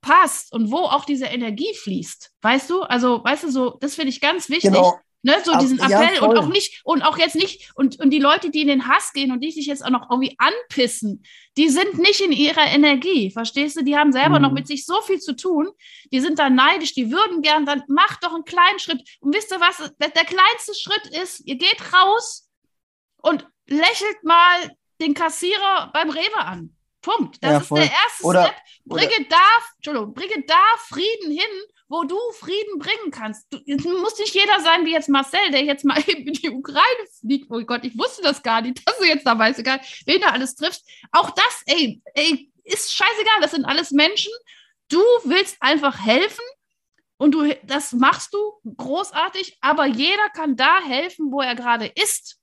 passt 0.00 0.52
und 0.52 0.70
wo 0.70 0.78
auch 0.78 1.04
diese 1.04 1.26
Energie 1.26 1.74
fließt. 1.74 2.32
Weißt 2.42 2.70
du? 2.70 2.82
Also, 2.82 3.24
weißt 3.24 3.44
du, 3.44 3.50
so, 3.50 3.78
das 3.80 3.96
finde 3.96 4.10
ich 4.10 4.20
ganz 4.20 4.48
wichtig. 4.48 4.70
Genau. 4.70 5.00
Ne, 5.24 5.36
so 5.44 5.56
diesen 5.58 5.78
Appell 5.78 6.16
ja, 6.16 6.22
und 6.22 6.36
auch 6.36 6.48
nicht, 6.48 6.80
und 6.82 7.02
auch 7.02 7.16
jetzt 7.16 7.36
nicht, 7.36 7.70
und, 7.76 8.00
und 8.00 8.10
die 8.10 8.18
Leute, 8.18 8.50
die 8.50 8.62
in 8.62 8.66
den 8.66 8.88
Hass 8.88 9.12
gehen 9.12 9.30
und 9.30 9.38
die 9.38 9.52
sich 9.52 9.66
jetzt 9.66 9.84
auch 9.84 9.90
noch 9.90 10.10
irgendwie 10.10 10.34
anpissen, 10.38 11.22
die 11.56 11.68
sind 11.68 11.98
nicht 11.98 12.20
in 12.20 12.32
ihrer 12.32 12.66
Energie, 12.66 13.30
verstehst 13.30 13.76
du? 13.76 13.84
Die 13.84 13.96
haben 13.96 14.10
selber 14.10 14.38
mhm. 14.38 14.42
noch 14.42 14.52
mit 14.52 14.66
sich 14.66 14.84
so 14.84 15.00
viel 15.02 15.20
zu 15.20 15.36
tun, 15.36 15.70
die 16.12 16.18
sind 16.18 16.40
da 16.40 16.50
neidisch, 16.50 16.94
die 16.94 17.12
würden 17.12 17.40
gern, 17.40 17.66
dann 17.66 17.84
macht 17.86 18.24
doch 18.24 18.34
einen 18.34 18.44
kleinen 18.44 18.80
Schritt. 18.80 19.00
Und 19.20 19.32
wisst 19.32 19.52
ihr 19.52 19.60
was, 19.60 19.76
der, 20.00 20.08
der 20.08 20.24
kleinste 20.24 20.74
Schritt 20.74 21.06
ist, 21.22 21.46
ihr 21.46 21.56
geht 21.56 21.80
raus 21.92 22.48
und 23.18 23.46
lächelt 23.68 24.24
mal 24.24 24.76
den 25.00 25.14
Kassierer 25.14 25.90
beim 25.92 26.10
Rewe 26.10 26.38
an. 26.38 26.76
Punkt. 27.00 27.38
Das 27.42 27.50
ja, 27.50 27.58
ist 27.58 27.70
der 27.70 27.92
erste 27.92 28.24
oder, 28.24 28.44
Step. 28.44 28.56
Bringe 28.84 29.06
oder, 29.06 29.26
da, 29.28 29.46
Entschuldigung, 29.76 30.14
bringe 30.14 30.44
da 30.46 30.62
Frieden 30.78 31.30
hin 31.30 31.62
wo 31.92 32.04
du 32.04 32.16
Frieden 32.32 32.78
bringen 32.78 33.10
kannst. 33.10 33.46
Du, 33.50 33.58
muss 34.00 34.18
nicht 34.18 34.34
jeder 34.34 34.60
sein 34.60 34.86
wie 34.86 34.92
jetzt 34.92 35.10
Marcel, 35.10 35.50
der 35.50 35.62
jetzt 35.62 35.84
mal 35.84 36.02
eben 36.06 36.26
in 36.26 36.32
die 36.32 36.48
Ukraine 36.48 37.06
fliegt. 37.20 37.50
Oh 37.50 37.60
Gott, 37.60 37.84
ich 37.84 37.96
wusste 37.98 38.22
das 38.22 38.42
gar 38.42 38.62
nicht, 38.62 38.80
dass 38.88 38.96
du 38.96 39.04
jetzt 39.04 39.26
dabei 39.26 39.48
bist, 39.48 39.60
egal, 39.60 39.80
wen 40.06 40.20
du 40.20 40.26
alles 40.26 40.56
triffst. 40.56 40.88
Auch 41.12 41.30
das, 41.30 41.62
ey, 41.66 42.00
ey, 42.14 42.50
ist 42.64 42.94
scheißegal, 42.94 43.40
das 43.42 43.50
sind 43.50 43.66
alles 43.66 43.90
Menschen. 43.90 44.32
Du 44.88 45.02
willst 45.24 45.58
einfach 45.60 46.04
helfen 46.04 46.44
und 47.18 47.32
du, 47.32 47.54
das 47.64 47.92
machst 47.92 48.32
du 48.32 48.38
großartig, 48.74 49.58
aber 49.60 49.84
jeder 49.84 50.30
kann 50.30 50.56
da 50.56 50.80
helfen, 50.80 51.30
wo 51.30 51.42
er 51.42 51.54
gerade 51.54 51.86
ist. 51.86 52.38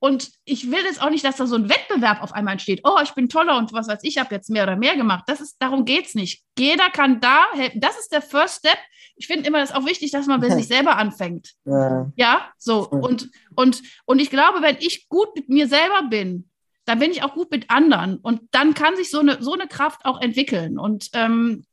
Und 0.00 0.30
ich 0.44 0.70
will 0.70 0.84
jetzt 0.84 1.02
auch 1.02 1.10
nicht, 1.10 1.24
dass 1.24 1.36
da 1.36 1.46
so 1.46 1.56
ein 1.56 1.68
Wettbewerb 1.68 2.22
auf 2.22 2.32
einmal 2.32 2.52
entsteht. 2.52 2.82
Oh, 2.84 2.98
ich 3.02 3.12
bin 3.14 3.28
toller 3.28 3.58
und 3.58 3.72
was 3.72 3.88
weiß 3.88 4.00
ich, 4.02 4.18
habe 4.18 4.34
jetzt 4.34 4.48
mehr 4.48 4.62
oder 4.62 4.76
mehr 4.76 4.96
gemacht. 4.96 5.24
Das 5.26 5.40
ist, 5.40 5.56
darum 5.58 5.84
geht 5.84 6.06
es 6.06 6.14
nicht. 6.14 6.44
Jeder 6.56 6.88
kann 6.90 7.20
da 7.20 7.46
helfen. 7.52 7.80
Das 7.80 7.98
ist 7.98 8.12
der 8.12 8.22
First 8.22 8.58
Step. 8.58 8.78
Ich 9.16 9.26
finde 9.26 9.48
immer 9.48 9.58
das 9.58 9.72
auch 9.72 9.86
wichtig, 9.86 10.12
dass 10.12 10.26
man 10.26 10.40
bei 10.40 10.50
sich 10.50 10.68
selber 10.68 10.96
anfängt. 10.96 11.54
Ja, 11.64 12.12
ja 12.16 12.48
so. 12.58 12.88
Und, 12.88 13.30
und, 13.56 13.82
und 14.04 14.20
ich 14.20 14.30
glaube, 14.30 14.62
wenn 14.62 14.76
ich 14.78 15.08
gut 15.08 15.34
mit 15.34 15.48
mir 15.48 15.66
selber 15.66 16.04
bin, 16.08 16.48
dann 16.84 17.00
bin 17.00 17.10
ich 17.10 17.22
auch 17.22 17.34
gut 17.34 17.50
mit 17.50 17.68
anderen. 17.68 18.18
Und 18.18 18.42
dann 18.52 18.74
kann 18.74 18.96
sich 18.96 19.10
so 19.10 19.18
eine, 19.18 19.42
so 19.42 19.52
eine 19.52 19.66
Kraft 19.66 20.04
auch 20.04 20.20
entwickeln. 20.20 20.78
Und 20.78 21.10
ähm, 21.12 21.64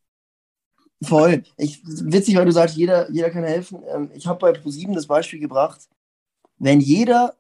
Voll. 1.02 1.44
Ich, 1.58 1.82
witzig, 1.86 2.36
weil 2.36 2.46
du 2.46 2.52
sagst, 2.52 2.76
jeder, 2.76 3.12
jeder 3.12 3.30
kann 3.30 3.44
helfen. 3.44 3.84
Ähm, 3.88 4.10
ich 4.16 4.26
habe 4.26 4.40
bei 4.40 4.52
ProSieben 4.52 4.96
das 4.96 5.06
Beispiel 5.06 5.40
gebracht, 5.40 5.82
wenn 6.58 6.82
jeder 6.82 7.36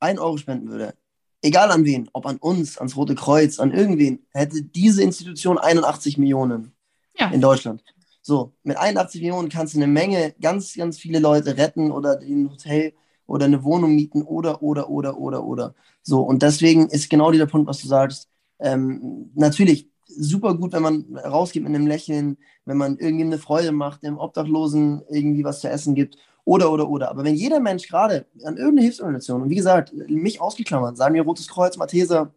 ein 0.00 0.18
Euro 0.18 0.36
spenden 0.36 0.68
würde, 0.68 0.94
egal 1.42 1.70
an 1.70 1.84
wen, 1.84 2.08
ob 2.12 2.26
an 2.26 2.36
uns, 2.36 2.78
ans 2.78 2.96
Rote 2.96 3.14
Kreuz, 3.14 3.58
an 3.58 3.72
irgendwen, 3.72 4.26
hätte 4.32 4.62
diese 4.62 5.02
Institution 5.02 5.58
81 5.58 6.18
Millionen 6.18 6.72
ja. 7.18 7.30
in 7.30 7.40
Deutschland. 7.40 7.82
So, 8.22 8.52
mit 8.62 8.76
81 8.76 9.20
Millionen 9.20 9.48
kannst 9.48 9.74
du 9.74 9.78
eine 9.78 9.86
Menge, 9.86 10.34
ganz, 10.40 10.74
ganz 10.74 10.98
viele 10.98 11.18
Leute 11.18 11.56
retten 11.56 11.90
oder 11.90 12.20
ein 12.20 12.50
Hotel 12.50 12.92
oder 13.26 13.46
eine 13.46 13.62
Wohnung 13.64 13.94
mieten 13.94 14.22
oder, 14.22 14.62
oder, 14.62 14.90
oder, 14.90 15.18
oder, 15.18 15.44
oder. 15.44 15.74
So, 16.02 16.20
und 16.20 16.42
deswegen 16.42 16.88
ist 16.88 17.10
genau 17.10 17.30
dieser 17.30 17.46
Punkt, 17.46 17.68
was 17.68 17.80
du 17.80 17.88
sagst. 17.88 18.28
Ähm, 18.58 19.30
natürlich 19.34 19.90
super 20.06 20.54
gut, 20.54 20.72
wenn 20.72 20.82
man 20.82 21.16
rausgeht 21.16 21.62
mit 21.62 21.74
einem 21.74 21.86
Lächeln, 21.86 22.38
wenn 22.64 22.76
man 22.76 22.98
irgendwie 22.98 23.24
eine 23.24 23.38
Freude 23.38 23.72
macht, 23.72 24.02
dem 24.02 24.18
Obdachlosen 24.18 25.02
irgendwie 25.08 25.44
was 25.44 25.60
zu 25.60 25.68
essen 25.68 25.94
gibt 25.94 26.16
oder, 26.48 26.72
oder, 26.72 26.88
oder. 26.88 27.10
Aber 27.10 27.24
wenn 27.24 27.34
jeder 27.34 27.60
Mensch 27.60 27.86
gerade 27.86 28.24
an 28.42 28.56
irgendeine 28.56 28.80
Hilfsorganisation, 28.80 29.42
und 29.42 29.50
wie 29.50 29.54
gesagt, 29.54 29.92
mich 30.08 30.40
ausgeklammert, 30.40 30.96
sagen 30.96 31.14
wir 31.14 31.22
Rotes 31.22 31.46
Kreuz, 31.46 31.76
Malteser, 31.76 32.32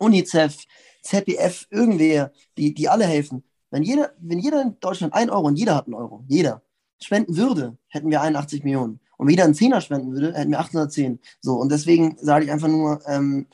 UNICEF, 0.00 0.56
ZDF, 1.02 1.68
irgendwer, 1.70 2.32
die, 2.58 2.74
die 2.74 2.88
alle 2.88 3.04
helfen, 3.04 3.44
wenn 3.70 3.84
jeder, 3.84 4.12
wenn 4.18 4.40
jeder 4.40 4.60
in 4.60 4.76
Deutschland 4.80 5.14
ein 5.14 5.30
Euro, 5.30 5.46
und 5.46 5.56
jeder 5.56 5.76
hat 5.76 5.86
einen 5.86 5.94
Euro, 5.94 6.24
jeder, 6.26 6.62
spenden 7.00 7.36
würde, 7.36 7.78
hätten 7.86 8.10
wir 8.10 8.22
81 8.22 8.64
Millionen. 8.64 8.98
Und 9.18 9.26
wenn 9.26 9.34
jeder 9.34 9.44
einen 9.44 9.54
Zehner 9.54 9.80
spenden 9.80 10.12
würde, 10.12 10.34
hätten 10.34 10.50
wir 10.50 10.58
810. 10.58 11.20
So, 11.40 11.54
und 11.54 11.70
deswegen 11.70 12.16
sage 12.20 12.46
ich 12.46 12.50
einfach 12.50 12.66
nur, 12.66 13.02
ähm, 13.06 13.46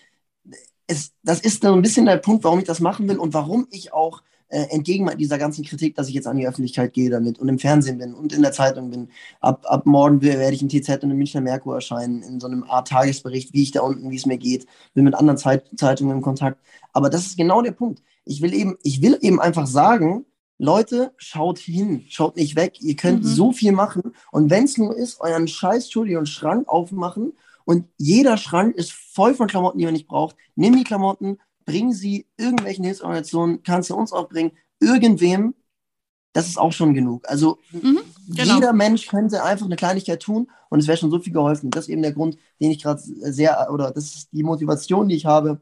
es, 0.86 1.12
das 1.22 1.40
ist 1.40 1.62
so 1.62 1.74
ein 1.74 1.82
bisschen 1.82 2.06
der 2.06 2.16
Punkt, 2.16 2.42
warum 2.44 2.58
ich 2.58 2.64
das 2.64 2.80
machen 2.80 3.06
will 3.06 3.18
und 3.18 3.34
warum 3.34 3.68
ich 3.70 3.92
auch 3.92 4.22
äh, 4.50 4.66
entgegen 4.70 5.10
dieser 5.16 5.38
ganzen 5.38 5.64
Kritik, 5.64 5.94
dass 5.94 6.08
ich 6.08 6.14
jetzt 6.14 6.26
an 6.26 6.36
die 6.36 6.46
Öffentlichkeit 6.46 6.92
gehe 6.92 7.08
damit 7.08 7.38
und 7.38 7.48
im 7.48 7.58
Fernsehen 7.58 7.98
bin 7.98 8.14
und 8.14 8.32
in 8.32 8.42
der 8.42 8.52
Zeitung 8.52 8.90
bin. 8.90 9.08
Ab, 9.40 9.64
ab 9.68 9.86
morgen 9.86 10.22
werde 10.22 10.54
ich 10.54 10.62
im 10.62 10.68
TZ 10.68 11.02
und 11.02 11.10
im 11.10 11.16
Münchner 11.18 11.40
Merkur 11.40 11.76
erscheinen, 11.76 12.22
in 12.22 12.40
so 12.40 12.46
einem 12.46 12.64
Art 12.64 12.88
Tagesbericht, 12.88 13.54
wie 13.54 13.62
ich 13.62 13.70
da 13.70 13.80
unten, 13.80 14.10
wie 14.10 14.16
es 14.16 14.26
mir 14.26 14.38
geht, 14.38 14.66
bin 14.94 15.04
mit 15.04 15.14
anderen 15.14 15.38
Zeit, 15.38 15.64
Zeitungen 15.76 16.16
in 16.16 16.22
Kontakt. 16.22 16.60
Aber 16.92 17.10
das 17.10 17.26
ist 17.26 17.36
genau 17.36 17.62
der 17.62 17.72
Punkt. 17.72 18.02
Ich 18.24 18.42
will 18.42 18.52
eben, 18.52 18.76
ich 18.82 19.02
will 19.02 19.18
eben 19.20 19.40
einfach 19.40 19.66
sagen, 19.66 20.26
Leute, 20.58 21.14
schaut 21.16 21.58
hin, 21.58 22.04
schaut 22.08 22.36
nicht 22.36 22.54
weg. 22.54 22.82
Ihr 22.82 22.94
könnt 22.94 23.22
mhm. 23.22 23.28
so 23.28 23.52
viel 23.52 23.72
machen. 23.72 24.12
Und 24.30 24.50
wenn 24.50 24.64
es 24.64 24.76
nur 24.76 24.94
ist, 24.94 25.20
euren 25.20 25.48
scheiß 25.48 25.88
Studio 25.88 26.18
und 26.18 26.26
Schrank 26.26 26.68
aufmachen 26.68 27.32
und 27.64 27.86
jeder 27.96 28.36
Schrank 28.36 28.76
ist 28.76 28.92
voll 28.92 29.34
von 29.34 29.46
Klamotten, 29.46 29.78
die 29.78 29.84
ihr 29.84 29.92
nicht 29.92 30.08
braucht. 30.08 30.36
Nimm 30.56 30.76
die 30.76 30.84
Klamotten, 30.84 31.38
bring 31.64 31.92
sie 31.92 32.26
irgendwelchen 32.36 32.84
Hilfsorganisationen, 32.84 33.62
kannst 33.62 33.90
du 33.90 33.96
uns 33.96 34.12
auch 34.12 34.28
bringen, 34.28 34.52
irgendwem, 34.80 35.54
das 36.32 36.48
ist 36.48 36.58
auch 36.58 36.72
schon 36.72 36.94
genug. 36.94 37.28
Also 37.28 37.58
mhm, 37.72 38.00
genau. 38.28 38.54
jeder 38.54 38.72
Mensch 38.72 39.06
könnte 39.06 39.42
einfach 39.42 39.66
eine 39.66 39.76
Kleinigkeit 39.76 40.22
tun 40.22 40.50
und 40.68 40.80
es 40.80 40.86
wäre 40.86 40.96
schon 40.96 41.10
so 41.10 41.18
viel 41.18 41.32
geholfen. 41.32 41.70
Das 41.70 41.84
ist 41.84 41.90
eben 41.90 42.02
der 42.02 42.12
Grund, 42.12 42.36
den 42.60 42.70
ich 42.70 42.82
gerade 42.82 43.00
sehr, 43.00 43.68
oder 43.72 43.90
das 43.90 44.14
ist 44.14 44.28
die 44.32 44.42
Motivation, 44.42 45.08
die 45.08 45.16
ich 45.16 45.26
habe. 45.26 45.60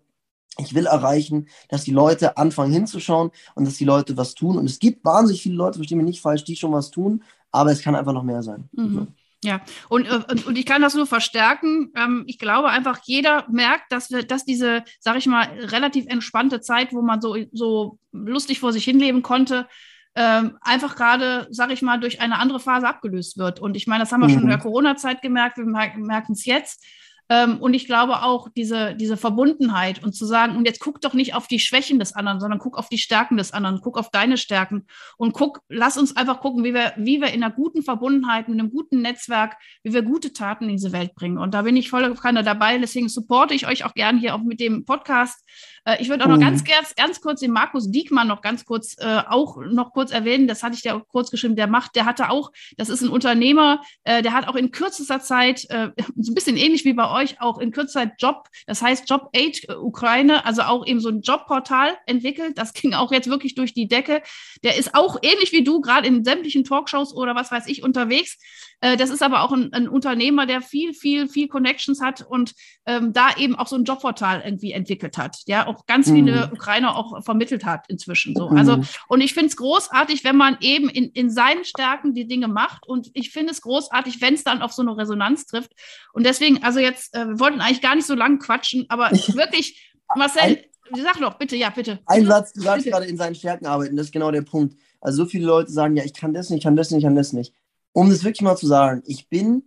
Ich 0.61 0.75
will 0.75 0.87
erreichen, 0.87 1.49
dass 1.69 1.85
die 1.85 1.93
Leute 1.93 2.37
anfangen 2.37 2.73
hinzuschauen 2.73 3.31
und 3.55 3.65
dass 3.65 3.77
die 3.77 3.85
Leute 3.85 4.17
was 4.17 4.35
tun. 4.35 4.59
Und 4.59 4.67
es 4.67 4.79
gibt 4.79 5.05
wahnsinnig 5.05 5.43
viele 5.43 5.55
Leute, 5.55 5.79
verstehen 5.79 5.99
mich 5.99 6.07
nicht 6.07 6.21
falsch, 6.21 6.45
die 6.45 6.57
schon 6.57 6.73
was 6.73 6.91
tun, 6.91 7.23
aber 7.53 7.71
es 7.71 7.81
kann 7.81 7.95
einfach 7.95 8.13
noch 8.13 8.25
mehr 8.25 8.43
sein. 8.43 8.69
Mhm. 8.73 9.09
Ja, 9.45 9.61
und, 9.89 10.07
äh, 10.07 10.21
und, 10.31 10.47
und 10.47 10.59
ich 10.59 10.67
kann 10.67 10.83
das 10.83 10.95
nur 10.95 11.07
verstärken. 11.07 11.93
Ähm, 11.97 12.25
ich 12.27 12.39
glaube 12.39 12.69
einfach, 12.69 12.99
jeder 13.05 13.47
merkt, 13.49 13.93
dass 13.93 14.11
wir, 14.11 14.25
dass 14.25 14.45
diese, 14.45 14.83
sag 14.99 15.17
ich 15.17 15.27
mal, 15.27 15.45
relativ 15.45 16.07
entspannte 16.07 16.61
Zeit, 16.61 16.93
wo 16.93 17.03
man 17.03 17.21
so, 17.21 17.37
so 17.53 17.99
lustig 18.13 18.59
vor 18.59 18.73
sich 18.73 18.85
hinleben 18.85 19.23
konnte, 19.23 19.69
ähm, 20.17 20.59
einfach 20.63 20.97
gerade, 20.97 21.47
sag 21.51 21.71
ich 21.71 21.83
mal, 21.83 22.01
durch 22.01 22.21
eine 22.21 22.41
andere 22.41 22.59
Phase 22.59 22.89
abgelöst 22.89 23.39
wird. 23.39 23.61
Und 23.61 23.77
ich 23.77 23.87
meine, 23.87 24.03
das 24.03 24.11
haben 24.11 24.21
wir 24.21 24.29
mhm. 24.29 24.33
schon 24.33 24.43
in 24.43 24.49
der 24.49 24.59
mhm. 24.59 24.63
Corona-Zeit 24.63 25.23
gemerkt, 25.23 25.59
wir 25.59 25.67
merken 25.67 26.33
es 26.33 26.45
jetzt. 26.45 26.85
Ähm, 27.29 27.59
und 27.59 27.75
ich 27.75 27.87
glaube 27.87 28.23
auch 28.23 28.49
diese, 28.57 28.95
diese 28.95 29.17
Verbundenheit 29.17 30.03
und 30.03 30.15
zu 30.15 30.25
sagen, 30.25 30.57
und 30.57 30.65
jetzt 30.65 30.81
guck 30.81 31.01
doch 31.01 31.15
nicht 31.15 31.35
auf 31.35 31.47
die 31.47 31.59
Schwächen 31.59 31.99
des 31.99 32.15
anderen, 32.15 32.41
sondern 32.41 32.59
guck 32.59 32.79
auf 32.79 32.89
die 32.89 32.99
Stärken 32.99 33.37
des 33.37 33.53
anderen, 33.53 33.81
guck 33.83 33.99
auf 33.99 34.11
deine 34.11 34.39
Stärken 34.39 34.87
und 35.17 35.33
guck, 35.33 35.61
lass 35.69 35.99
uns 35.99 36.17
einfach 36.17 36.41
gucken, 36.41 36.65
wie 36.65 36.75
wir, 36.75 36.93
wie 36.97 37.21
wir 37.21 37.29
in 37.29 37.43
einer 37.43 37.55
guten 37.55 37.83
Verbundenheit, 37.83 38.49
mit 38.49 38.59
einem 38.59 38.71
guten 38.71 39.03
Netzwerk, 39.03 39.57
wie 39.83 39.93
wir 39.93 40.03
gute 40.03 40.33
Taten 40.33 40.65
in 40.65 40.77
diese 40.77 40.93
Welt 40.93 41.15
bringen. 41.15 41.39
Und 41.39 41.55
da 41.55 41.63
bin 41.63 41.77
ich 41.77 41.91
voll 41.91 42.15
dabei, 42.43 42.79
deswegen 42.79 43.09
supporte 43.09 43.55
ich 43.55 43.67
euch 43.67 43.85
auch 43.85 43.95
gern 43.95 44.19
hier 44.19 44.35
auch 44.35 44.43
mit 44.43 44.61
dem 44.61 44.85
Podcast. 44.85 45.45
Äh, 45.85 46.01
ich 46.01 46.09
würde 46.09 46.25
auch 46.25 46.29
noch 46.29 46.41
ganz, 46.41 46.65
ganz, 46.65 46.95
ganz 46.95 47.21
kurz 47.21 47.41
den 47.41 47.51
Markus 47.51 47.91
Diekmann 47.91 48.29
noch 48.29 48.43
ganz 48.43 48.65
kurz 48.65 48.97
äh, 48.99 49.23
auch 49.29 49.59
noch 49.71 49.93
kurz 49.93 50.11
erwähnen. 50.11 50.47
Das 50.47 50.63
hatte 50.63 50.77
ich 50.77 50.85
ja 50.85 50.95
auch 50.95 51.07
kurz 51.09 51.31
geschrieben. 51.31 51.57
Der 51.57 51.67
macht, 51.67 51.97
der 51.97 52.05
hatte 52.05 52.31
auch, 52.31 52.53
das 52.77 52.89
ist 52.89 53.03
ein 53.03 53.09
Unternehmer, 53.09 53.83
äh, 54.05 54.23
der 54.23 54.33
hat 54.33 54.49
auch 54.49 54.57
in 54.57 54.71
kürzester 54.71 55.21
Zeit, 55.21 55.65
äh, 55.71 55.91
so 56.17 56.33
ein 56.33 56.35
bisschen 56.35 56.57
ähnlich 56.57 56.85
wie 56.85 56.93
bei 56.93 57.11
euch, 57.11 57.18
auch 57.41 57.59
in 57.59 57.71
kürzester 57.71 57.99
Zeit 57.99 58.15
Job, 58.19 58.49
das 58.67 58.83
heißt 58.83 59.09
Job 59.09 59.31
Aid 59.33 59.69
äh, 59.69 59.75
Ukraine, 59.75 60.45
also 60.45 60.63
auch 60.63 60.87
eben 60.87 61.01
so 61.01 61.09
ein 61.09 61.21
Jobportal 61.21 61.97
entwickelt. 62.07 62.59
Das 62.59 62.73
ging 62.75 62.95
auch 62.95 63.13
jetzt 63.13 63.29
wirklich 63.29 63.55
durch 63.55 63.75
die 63.75 63.89
Decke. 63.89 64.23
Der 64.63 64.77
ist 64.77 64.95
auch 64.95 65.19
ähnlich 65.23 65.53
wie 65.53 65.65
du, 65.65 65.81
gerade 65.81 66.07
in 66.07 66.25
sämtlichen 66.25 66.65
Talkshows 66.65 67.15
oder 67.15 67.35
was 67.35 67.51
weiß 67.51 67.67
ich 67.67 67.83
unterwegs. 67.83 68.39
Äh, 68.81 68.97
das 68.97 69.11
ist 69.11 69.23
aber 69.23 69.43
auch 69.43 69.53
ein, 69.53 69.73
ein, 69.73 69.89
Unternehmer, 69.89 70.47
der 70.47 70.61
viel, 70.61 70.95
viel, 70.95 71.29
viel 71.29 71.49
Connections 71.49 72.01
hat 72.01 72.23
und 72.23 72.55
ähm, 72.87 73.13
da 73.13 73.37
eben 73.37 73.57
auch 73.57 73.67
so 73.67 73.77
ein 73.77 73.85
Jobportal 73.85 74.43
irgendwie 74.45 74.73
entwickelt 74.73 75.19
hat, 75.19 75.37
der 75.49 75.69
auch 75.69 75.87
ganz 75.87 76.11
viele 76.11 76.47
mhm. 76.47 76.53
Ukrainer 76.53 76.97
auch 76.97 77.25
vermittelt 77.25 77.65
hat 77.65 77.87
inzwischen. 77.89 78.35
So. 78.37 78.49
Also, 78.49 78.79
mhm. 78.79 78.87
und 79.09 79.21
ich 79.21 79.35
finde 79.35 79.49
es 79.49 79.57
großartig, 79.57 80.25
wenn 80.25 80.37
man 80.37 80.59
eben 80.61 80.89
in, 80.89 81.11
in 81.11 81.31
seinen 81.31 81.65
Stärken 81.65 82.15
die 82.15 82.27
Dinge 82.27 82.49
macht. 82.49 82.87
Und 82.87 83.11
ich 83.15 83.31
finde 83.31 83.53
es 83.53 83.63
großartig, 83.63 84.21
wenn 84.21 84.35
es 84.35 84.45
dann 84.45 84.63
auf 84.63 84.73
so 84.73 84.83
eine 84.83 84.97
Resonanz 84.97 85.47
trifft. 85.47 85.73
Und 86.13 86.25
deswegen, 86.25 86.63
also 86.63 86.79
jetzt, 86.79 87.08
äh, 87.13 87.27
wir 87.27 87.41
wollten 87.41 87.61
eigentlich 87.61 87.83
gar 87.83 87.95
nicht 87.95 88.07
so 88.07 88.15
lange 88.15 88.39
quatschen, 88.39 88.87
aber 88.89 89.11
wirklich, 89.35 89.93
Marcel, 90.17 90.65
sag 90.95 91.19
doch, 91.21 91.35
bitte, 91.35 91.57
ja, 91.57 91.71
bitte. 91.71 92.01
Ein 92.07 92.27
Satz, 92.27 92.53
du 92.53 92.63
sagst 92.63 92.87
gerade 92.87 93.07
in 93.07 93.17
seinen 93.17 93.35
Stärken 93.35 93.67
arbeiten, 93.67 93.97
das 93.97 94.07
ist 94.07 94.13
genau 94.13 94.31
der 94.31 94.43
Punkt. 94.43 94.77
Also 95.01 95.25
so 95.25 95.29
viele 95.29 95.47
Leute 95.47 95.71
sagen, 95.71 95.97
ja, 95.97 96.05
ich 96.05 96.15
kann 96.15 96.35
das 96.35 96.51
nicht, 96.51 96.59
ich 96.59 96.65
kann 96.65 96.77
das 96.77 96.91
nicht, 96.91 96.99
ich 96.99 97.05
kann 97.05 97.17
das 97.17 97.33
nicht 97.33 97.53
um 97.99 98.11
das 98.11 98.25
wirklich 98.25 98.43
mal 98.43 98.57
zu 98.57 98.67
sagen, 98.67 99.03
ich 99.07 99.29
bin 99.29 99.63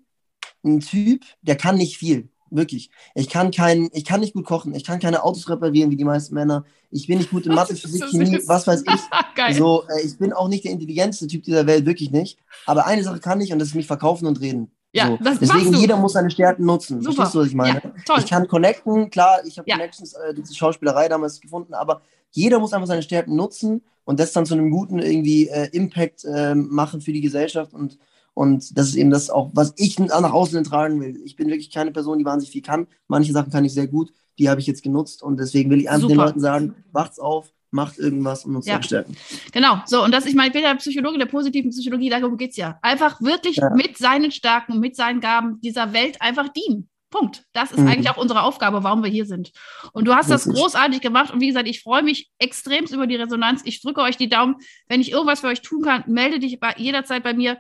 ein 0.64 0.80
Typ, 0.80 1.26
der 1.42 1.56
kann 1.56 1.76
nicht 1.76 1.98
viel. 1.98 2.30
Wirklich. 2.54 2.90
Ich 3.16 3.30
kann 3.30 3.52
kein, 3.52 3.90
ich 3.94 4.04
kann 4.04 4.20
nicht 4.20 4.34
gut 4.34 4.46
kochen, 4.46 4.76
ich 4.76 4.84
kann 4.84 5.00
keine 5.00 5.24
Autos 5.24 5.50
reparieren 5.50 5.90
wie 5.90 5.96
die 5.96 6.04
meisten 6.04 6.36
Männer. 6.36 6.66
Ich 6.90 7.08
bin 7.08 7.18
nicht 7.18 7.32
gut 7.32 7.46
in 7.46 7.54
Mathe, 7.56 7.78
Physik, 7.78 8.04
Chemie, 8.10 8.42
was 8.46 8.68
weiß 8.68 8.84
ich. 8.86 9.56
so, 9.58 9.86
äh, 9.88 10.06
ich 10.06 10.18
bin 10.18 10.34
auch 10.34 10.50
nicht 10.50 10.66
der 10.66 10.74
intelligenteste 10.74 11.28
Typ 11.28 11.44
dieser 11.44 11.66
Welt, 11.66 11.86
wirklich 11.86 12.12
nicht. 12.12 12.40
Aber 12.66 12.86
eine 12.86 13.04
Sache 13.04 13.20
kann 13.20 13.40
ich 13.40 13.54
und 13.54 13.60
das 13.60 13.70
ist 13.70 13.76
mich 13.76 13.88
verkaufen 13.88 14.28
und 14.28 14.42
reden. 14.42 14.70
Ja, 14.94 15.08
so. 15.08 15.18
das 15.24 15.40
Deswegen 15.40 15.74
jeder 15.74 15.98
muss 15.98 16.14
seine 16.14 16.30
Stärken 16.30 16.66
nutzen. 16.66 17.02
Super. 17.02 17.16
Verstehst 17.16 17.36
du, 17.36 17.40
was 17.40 17.48
ich 17.48 17.56
meine? 17.56 17.82
Ja, 18.08 18.18
ich 18.18 18.26
kann 18.26 18.48
connecten, 18.48 19.10
klar, 19.10 19.40
ich 19.46 19.58
habe 19.58 19.70
ja. 19.70 19.76
Connections 19.76 20.14
äh, 20.14 20.34
durch 20.34 20.50
die 20.50 20.56
Schauspielerei 20.56 21.08
damals 21.08 21.40
gefunden, 21.40 21.74
aber 21.74 22.02
jeder 22.32 22.60
muss 22.60 22.74
einfach 22.74 22.88
seine 22.88 23.02
Stärken 23.02 23.36
nutzen 23.36 23.84
und 24.04 24.20
das 24.20 24.34
dann 24.34 24.46
zu 24.46 24.54
einem 24.54 24.70
guten 24.70 25.00
irgendwie 25.00 25.48
äh, 25.48 25.70
Impact 25.72 26.26
äh, 26.26 26.56
machen 26.56 27.02
für 27.02 27.14
die 27.14 27.22
Gesellschaft 27.22 27.74
und 27.74 27.98
und 28.34 28.78
das 28.78 28.88
ist 28.88 28.96
eben 28.96 29.10
das 29.10 29.30
auch, 29.30 29.52
was 29.54 29.74
ich 29.76 30.00
nach 30.00 30.32
außen 30.32 30.64
tragen 30.64 31.02
will. 31.02 31.22
Ich 31.26 31.36
bin 31.36 31.50
wirklich 31.50 31.72
keine 31.72 31.92
Person, 31.92 32.18
die 32.18 32.26
wahnsinnig 32.26 32.52
viel 32.52 32.62
kann. 32.62 32.88
Manche 33.08 33.34
Sachen 33.34 33.52
kann 33.52 33.66
ich 33.66 33.74
sehr 33.74 33.88
gut. 33.88 34.14
Die 34.40 34.50
habe 34.50 34.62
ich 34.62 34.68
jetzt 34.68 34.84
genutzt. 34.84 35.22
Und 35.22 35.38
deswegen 35.38 35.70
will 35.70 35.82
ich 35.82 35.90
einfach 35.90 36.04
Super. 36.04 36.14
den 36.14 36.18
Leuten 36.18 36.40
sagen, 36.40 36.76
wacht's 36.92 37.20
auf, 37.20 37.52
macht 37.72 37.98
irgendwas, 37.98 38.46
um 38.46 38.56
uns 38.56 38.68
ja. 38.68 38.80
zu 38.80 38.88
stärken. 38.88 39.18
Genau, 39.52 39.82
so, 39.86 40.04
und 40.04 40.14
das, 40.14 40.26
ich 40.26 40.36
meine, 40.36 40.48
ich 40.48 40.54
bin 40.54 40.64
ja 40.64 40.76
Psychologe 40.76 41.18
der 41.18 41.26
positiven 41.26 41.72
Psychologie, 41.72 42.10
darum 42.10 42.38
geht 42.38 42.52
es 42.52 42.58
ja. 42.58 42.78
Einfach 42.82 43.20
wirklich 43.22 43.58
ja. 43.58 43.70
mit 43.72 43.98
seinen 43.98 44.32
Stärken, 44.32 44.80
mit 44.80 44.96
seinen 44.96 45.22
Gaben 45.22 45.60
dieser 45.62 45.94
Welt 45.94 46.22
einfach 46.22 46.50
dienen. 46.50 46.90
Punkt. 47.12 47.44
Das 47.54 47.72
ist 47.72 47.80
mhm. 47.80 47.88
eigentlich 47.88 48.10
auch 48.10 48.18
unsere 48.18 48.44
Aufgabe, 48.44 48.84
warum 48.84 49.04
wir 49.04 49.10
hier 49.10 49.26
sind. 49.26 49.52
Und 49.92 50.06
du 50.06 50.16
hast 50.16 50.32
das, 50.32 50.46
das 50.46 50.54
großartig 50.54 51.02
gemacht. 51.02 51.32
Und 51.32 51.42
wie 51.42 51.48
gesagt, 51.48 51.68
ich 51.68 51.84
freue 51.84 52.04
mich 52.04 52.30
extremst 52.40 52.94
über 52.94 53.06
die 53.06 53.18
Resonanz. 53.18 53.62
Ich 53.66 53.82
drücke 53.82 54.02
euch 54.02 54.16
die 54.16 54.30
Daumen. 54.30 54.56
Wenn 54.88 55.02
ich 55.02 55.12
irgendwas 55.12 55.42
für 55.42 55.48
euch 55.48 55.62
tun 55.62 55.84
kann, 55.84 56.04
melde 56.08 56.40
dich 56.40 56.60
bei, 56.60 56.74
jederzeit 56.78 57.22
bei 57.22 57.34
mir. 57.34 57.60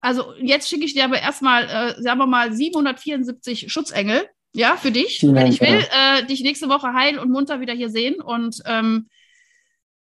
Also 0.00 0.34
jetzt 0.40 0.68
schicke 0.68 0.84
ich 0.84 0.94
dir 0.94 1.04
aber 1.04 1.20
erstmal, 1.20 1.64
äh, 1.64 2.02
sagen 2.02 2.18
wir 2.18 2.26
mal, 2.26 2.52
774 2.52 3.72
Schutzengel, 3.72 4.28
ja, 4.52 4.76
für 4.76 4.90
dich. 4.90 5.20
Vielen 5.20 5.34
Dank, 5.34 5.48
ich 5.48 5.60
will 5.60 5.84
äh, 5.90 6.24
dich 6.26 6.42
nächste 6.42 6.68
Woche 6.68 6.92
heil 6.92 7.18
und 7.18 7.30
munter 7.30 7.60
wieder 7.60 7.74
hier 7.74 7.90
sehen 7.90 8.20
und 8.20 8.60
ähm, 8.66 9.08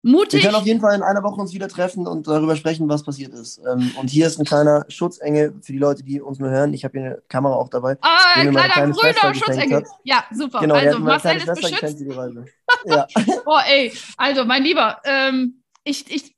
mutig. 0.02 0.42
Wir 0.42 0.50
können 0.50 0.60
auf 0.60 0.66
jeden 0.66 0.80
Fall 0.80 0.94
in 0.94 1.02
einer 1.02 1.22
Woche 1.22 1.40
uns 1.40 1.52
wieder 1.52 1.68
treffen 1.68 2.06
und 2.06 2.26
darüber 2.26 2.56
sprechen, 2.56 2.88
was 2.88 3.02
passiert 3.02 3.32
ist. 3.32 3.58
Ähm, 3.58 3.92
und 3.98 4.08
hier 4.08 4.26
ist 4.26 4.38
ein 4.38 4.44
kleiner 4.44 4.84
Schutzengel 4.88 5.54
für 5.62 5.72
die 5.72 5.78
Leute, 5.78 6.02
die 6.02 6.20
uns 6.20 6.38
nur 6.38 6.50
hören. 6.50 6.72
Ich 6.74 6.84
habe 6.84 6.98
hier 6.98 7.06
eine 7.08 7.22
Kamera 7.28 7.54
auch 7.54 7.68
dabei. 7.68 7.96
Ah, 8.00 8.34
ein 8.34 8.50
kleiner 8.50 8.92
grüner 8.92 9.34
Schutzengel. 9.34 9.84
Ja, 10.04 10.24
super. 10.32 10.60
Genau, 10.60 10.74
also 10.74 10.98
Marcel 10.98 11.36
ist 11.36 11.46
beschützt. 11.46 12.00
ja. 12.84 13.06
oh, 13.46 13.58
ey, 13.66 13.92
also 14.16 14.44
mein 14.44 14.62
Lieber, 14.62 15.00
ähm, 15.04 15.62
ich, 15.84 16.10
ich, 16.10 16.36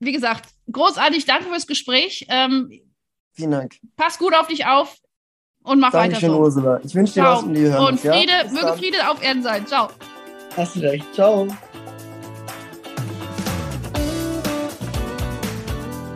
wie 0.00 0.12
gesagt, 0.12 0.48
großartig. 0.70 1.24
Danke 1.26 1.44
fürs 1.50 1.66
Gespräch. 1.66 2.26
Ähm, 2.28 2.70
Vielen 3.32 3.50
Dank. 3.50 3.76
Pass 3.96 4.18
gut 4.18 4.34
auf 4.34 4.46
dich 4.46 4.66
auf 4.66 4.96
und 5.62 5.80
mach 5.80 5.90
Dankeschön, 5.90 6.30
weiter 6.30 6.38
so. 6.38 6.42
Ursula. 6.42 6.80
Ich 6.82 6.94
wünsche 6.94 7.14
dir 7.14 7.24
was 7.24 7.42
und 7.42 7.54
wir 7.54 7.70
hören 7.70 7.86
Und 7.86 8.00
Friede, 8.00 8.32
ja? 8.32 8.44
möge 8.44 8.66
dann. 8.66 8.78
Friede 8.78 9.10
auf 9.10 9.22
Erden 9.22 9.42
sein. 9.42 9.66
Ciao. 9.66 9.88
Hast 10.56 10.76
du 10.76 10.80
recht. 10.80 11.04
Ciao. 11.14 11.46